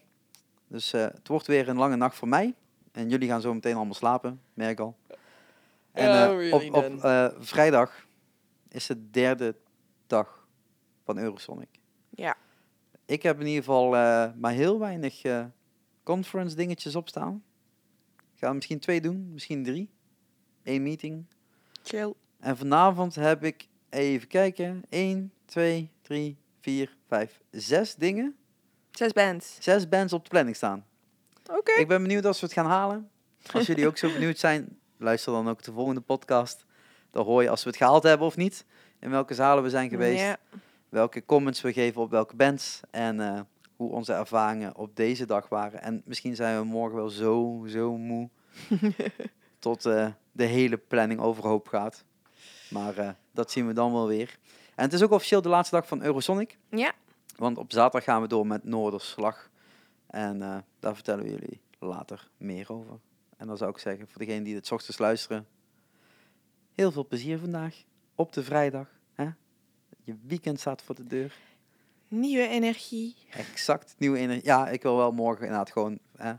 Dus 0.67 0.93
het 0.93 1.29
wordt 1.29 1.47
weer 1.47 1.69
een 1.69 1.77
lange 1.77 1.97
nacht 1.97 2.17
voor 2.17 2.29
mij. 2.29 2.55
En 2.93 3.09
jullie 3.09 3.29
gaan 3.29 3.41
zo 3.41 3.55
meteen 3.55 3.75
allemaal 3.75 3.95
slapen, 3.95 4.41
merk 4.55 4.81
al. 4.81 4.97
En 5.93 6.09
eh, 6.09 6.27
really 6.27 6.69
op, 6.69 6.75
op 6.75 7.05
eh, 7.05 7.29
vrijdag 7.39 8.07
is 8.69 8.87
de 8.87 9.11
derde 9.11 9.57
dag 10.07 10.49
van 11.05 11.19
Eurosonic. 11.19 11.81
Ja. 12.11 12.37
Ik 13.05 13.23
heb 13.23 13.41
in 13.41 13.47
ieder 13.47 13.65
geval 13.65 13.97
eh, 13.97 14.33
maar 14.37 14.53
heel 14.53 14.79
weinig 14.79 15.23
eh, 15.23 15.45
conference 16.03 16.57
dingetjes 16.57 16.97
opstaan. 16.97 17.43
Ik 18.17 18.39
ga 18.39 18.49
er 18.49 18.55
misschien 18.55 18.79
twee 18.79 19.01
doen, 19.01 19.33
misschien 19.33 19.65
drie. 19.65 19.91
Eén 20.63 20.83
meeting. 20.83 21.25
Chill. 21.83 22.15
En 22.41 22.57
vanavond 22.57 23.15
heb 23.15 23.45
ik, 23.45 23.69
even 23.89 24.29
kijken, 24.29 24.83
1, 24.89 25.33
2, 25.45 25.91
3, 26.03 26.37
4, 26.61 26.97
5, 27.07 27.41
6 27.51 27.95
dingen. 27.95 28.37
Zes 28.91 29.13
bands. 29.13 29.57
Zes 29.61 29.89
bands 29.89 30.13
op 30.13 30.23
de 30.23 30.31
planning 30.31 30.57
staan. 30.57 30.85
Oké. 31.49 31.73
Ik 31.73 31.89
ben 31.89 32.03
benieuwd 32.03 32.25
als 32.25 32.41
we 32.41 32.47
het 32.47 32.55
gaan 32.55 32.67
halen. 32.67 33.11
Als 33.53 33.67
jullie 33.67 33.87
ook 33.87 33.97
zo 33.97 34.13
benieuwd 34.19 34.39
zijn, 34.39 34.79
luister 34.97 35.33
dan 35.33 35.49
ook 35.49 35.63
de 35.63 35.73
volgende 35.73 36.01
podcast. 36.01 36.65
Dan 37.11 37.25
hoor 37.25 37.43
je 37.43 37.51
als 37.51 37.63
we 37.63 37.69
het 37.69 37.79
gehaald 37.79 38.03
hebben 38.03 38.27
of 38.27 38.37
niet. 38.37 38.65
In 39.01 39.11
welke 39.11 39.35
zalen 39.35 39.63
we 39.63 39.71
zijn 39.71 39.89
geweest. 39.89 40.37
Welke 40.89 41.25
comments 41.25 41.61
we 41.61 41.73
geven 41.73 42.01
op 42.01 42.11
welke 42.11 42.37
bands. 42.37 42.81
En 42.91 43.21
eh, 43.21 43.41
hoe 43.77 43.93
onze 43.93 44.13
ervaringen 44.13 44.77
op 44.77 44.97
deze 44.97 45.27
dag 45.27 45.49
waren. 45.49 45.83
En 45.83 46.03
misschien 46.05 46.37
zijn 46.37 46.59
we 46.59 46.65
morgen 46.65 46.97
wel 46.97 47.09
zo, 47.09 47.65
zo 47.67 47.97
moe. 47.97 48.29
tot 49.59 49.87
eh, 49.87 50.07
de 50.33 50.45
hele 50.45 50.77
planning 50.77 51.21
overhoop 51.21 51.69
gaat. 51.69 52.05
Maar 52.71 52.99
eh, 52.99 53.09
dat 53.33 53.51
zien 53.51 53.67
we 53.67 53.73
dan 53.73 53.93
wel 53.93 54.07
weer. 54.07 54.39
En 54.75 54.85
het 54.85 54.93
is 54.93 55.03
ook 55.03 55.11
officieel 55.11 55.43
de 55.43 55.49
laatste 55.49 55.75
dag 55.75 55.87
van 55.87 56.03
Eurosonic. 56.03 56.59
Ja. 56.71 56.93
Want 57.37 57.59
op 57.59 57.73
zaterdag 57.73 58.05
gaan 58.05 58.23
we 58.23 58.29
door 58.29 58.47
met 58.47 58.65
Noorderslag. 58.65 59.51
En 60.09 60.43
eh, 60.43 60.57
daar 60.79 60.95
vertellen 60.95 61.25
we 61.25 61.31
jullie 61.31 61.61
later 61.79 62.29
meer 62.37 62.73
over. 62.73 62.99
En 63.37 63.47
dan 63.47 63.57
zou 63.57 63.71
ik 63.71 63.79
zeggen, 63.79 64.09
voor 64.09 64.19
degenen 64.19 64.43
die 64.43 64.55
het 64.55 64.73
ochtends 64.73 64.99
luisteren, 64.99 65.47
heel 66.75 66.93
veel 66.93 67.07
plezier 67.07 67.39
vandaag 67.39 67.83
op 68.15 68.33
de 68.33 68.43
vrijdag. 68.43 68.89
Hè? 69.13 69.29
Je 70.05 70.15
weekend 70.27 70.61
staat 70.61 70.83
voor 70.83 70.95
de 70.95 71.07
deur. 71.07 71.37
Nieuwe 72.09 72.49
energie. 72.49 73.17
Exact, 73.31 73.95
nieuwe 73.99 74.19
energie. 74.19 74.45
Ja, 74.45 74.69
ik 74.69 74.83
wil 74.83 74.97
wel 74.97 75.13
morgen 75.13 75.43
inderdaad 75.43 75.71
gewoon 75.71 75.99
hè, 76.17 76.33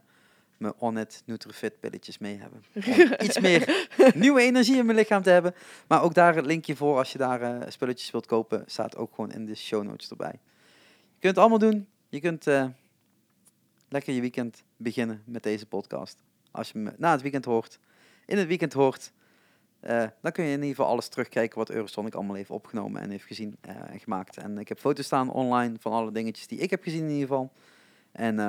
mijn 0.58 0.74
Onnit 0.78 1.24
Nutrifit 1.26 1.80
pilletjes 1.80 2.18
mee 2.18 2.38
hebben. 2.38 2.64
Om 2.74 3.14
iets 3.26 3.40
meer 3.40 3.88
nieuwe 4.16 4.42
energie 4.42 4.78
in 4.78 4.86
mijn 4.86 4.98
lichaam 4.98 5.22
te 5.22 5.30
hebben. 5.30 5.54
Maar 5.88 6.02
ook 6.02 6.14
daar 6.14 6.36
het 6.36 6.46
linkje 6.46 6.76
voor 6.76 6.98
als 6.98 7.12
je 7.12 7.18
daar 7.18 7.42
eh, 7.42 7.70
spulletjes 7.72 8.12
wilt 8.12 8.26
kopen, 8.26 8.64
staat 8.66 8.98
ook 8.98 9.16
gewoon 9.16 9.32
in 9.32 9.46
de 9.46 9.56
show 9.56 9.84
notes 9.84 10.10
erbij. 10.10 10.40
Je 11.14 11.20
kunt 11.20 11.36
het 11.36 11.38
allemaal 11.38 11.72
doen. 11.72 11.88
Je 12.10 12.20
kunt 12.20 12.48
eh, 12.48 12.66
lekker 13.90 14.14
je 14.14 14.22
weekend 14.22 14.64
beginnen 14.78 15.24
met 15.26 15.44
deze 15.44 15.66
podcast. 15.66 16.24
Als 16.52 16.72
je 16.72 16.80
me 16.80 16.94
na 16.98 17.12
het 17.12 17.22
weekend 17.22 17.46
hoort, 17.46 17.80
in 18.26 18.38
het 18.38 18.48
weekend 18.48 18.74
hoort, 18.74 19.12
eh, 19.80 20.06
dan 20.22 20.32
kun 20.32 20.44
je 20.44 20.50
in 20.50 20.62
ieder 20.62 20.76
geval 20.76 20.92
alles 20.92 21.08
terugkijken 21.08 21.58
wat 21.58 21.70
Eurosonic 21.70 22.14
allemaal 22.14 22.36
heeft 22.36 22.50
opgenomen 22.50 23.02
en 23.02 23.10
heeft 23.10 23.26
gezien 23.26 23.56
eh, 23.62 23.76
en 23.92 24.00
gemaakt. 24.00 24.38
En 24.38 24.58
ik 24.58 24.68
heb 24.68 24.80
foto's 24.80 25.06
staan 25.06 25.32
online 25.32 25.76
van 25.80 25.92
alle 25.92 26.12
dingetjes 26.12 26.48
die 26.48 26.60
ik 26.60 26.70
heb 26.70 26.84
gezien 26.84 27.04
in 27.04 27.10
ieder 27.10 27.28
geval. 27.28 27.52
En 28.12 28.40
eh, 28.40 28.46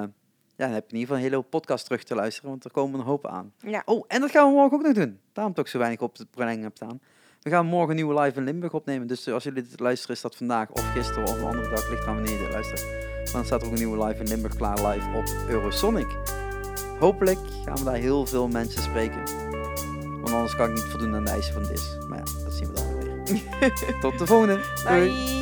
ja, 0.57 0.67
dan 0.67 0.71
heb 0.71 0.91
je 0.91 0.93
in 0.93 0.99
ieder 0.99 1.01
geval 1.01 1.17
een 1.17 1.23
hele 1.23 1.35
hoop 1.35 1.51
podcast 1.51 1.85
terug 1.85 2.05
te 2.05 2.15
luisteren, 2.15 2.51
want 2.51 2.65
er 2.65 2.71
komen 2.71 3.01
een 3.01 3.07
hoop 3.07 3.27
aan. 3.27 3.53
Ja. 3.59 3.83
Oh, 3.85 4.05
en 4.09 4.21
dat 4.21 4.31
gaan 4.31 4.49
we 4.49 4.55
morgen 4.55 4.79
ook 4.79 4.85
nog 4.85 4.95
doen. 4.95 5.21
Daarom 5.33 5.55
toch 5.55 5.69
zo 5.69 5.79
weinig 5.79 6.01
op 6.01 6.15
de 6.17 6.27
planning 6.31 6.63
heb 6.63 6.77
staan. 6.77 7.01
We 7.43 7.51
gaan 7.51 7.67
morgen 7.67 7.91
een 7.91 7.97
nieuwe 7.97 8.21
live 8.21 8.39
in 8.39 8.45
Limburg 8.45 8.73
opnemen. 8.73 9.07
Dus 9.07 9.29
als 9.29 9.45
jullie 9.45 9.63
dit 9.63 9.81
luisteren, 9.81 10.17
is 10.17 10.23
dat 10.23 10.37
vandaag 10.37 10.71
of 10.71 10.93
gisteren 10.93 11.25
of 11.25 11.39
een 11.39 11.45
andere 11.45 11.71
dag. 11.71 11.91
Ligt 11.91 12.07
aan 12.07 12.15
wanneer 12.15 12.33
je 12.33 12.39
dit 12.39 12.53
luistert. 12.53 12.83
Maar 13.25 13.33
dan 13.33 13.45
staat 13.45 13.61
er 13.61 13.67
ook 13.67 13.73
een 13.73 13.79
nieuwe 13.79 14.05
live 14.05 14.21
in 14.21 14.29
Limburg 14.29 14.57
klaar 14.57 14.87
live 14.87 15.09
op 15.17 15.49
Eurosonic. 15.49 16.17
Hopelijk 16.99 17.39
gaan 17.65 17.77
we 17.77 17.85
daar 17.85 17.95
heel 17.95 18.27
veel 18.27 18.49
mensen 18.49 18.83
spreken. 18.83 19.23
Want 20.21 20.33
anders 20.33 20.57
kan 20.57 20.69
ik 20.69 20.75
niet 20.75 20.85
voldoen 20.85 21.15
aan 21.15 21.25
de 21.25 21.31
eisen 21.31 21.53
van 21.53 21.63
DIS. 21.63 21.97
Maar 22.09 22.19
ja, 22.19 22.25
dat 22.45 22.53
zien 22.53 22.69
we 22.69 22.75
dan 22.75 22.99
weer. 22.99 23.99
Tot 24.01 24.19
de 24.19 24.27
volgende. 24.27 24.61
Doei. 24.85 25.09
Bye. 25.09 25.40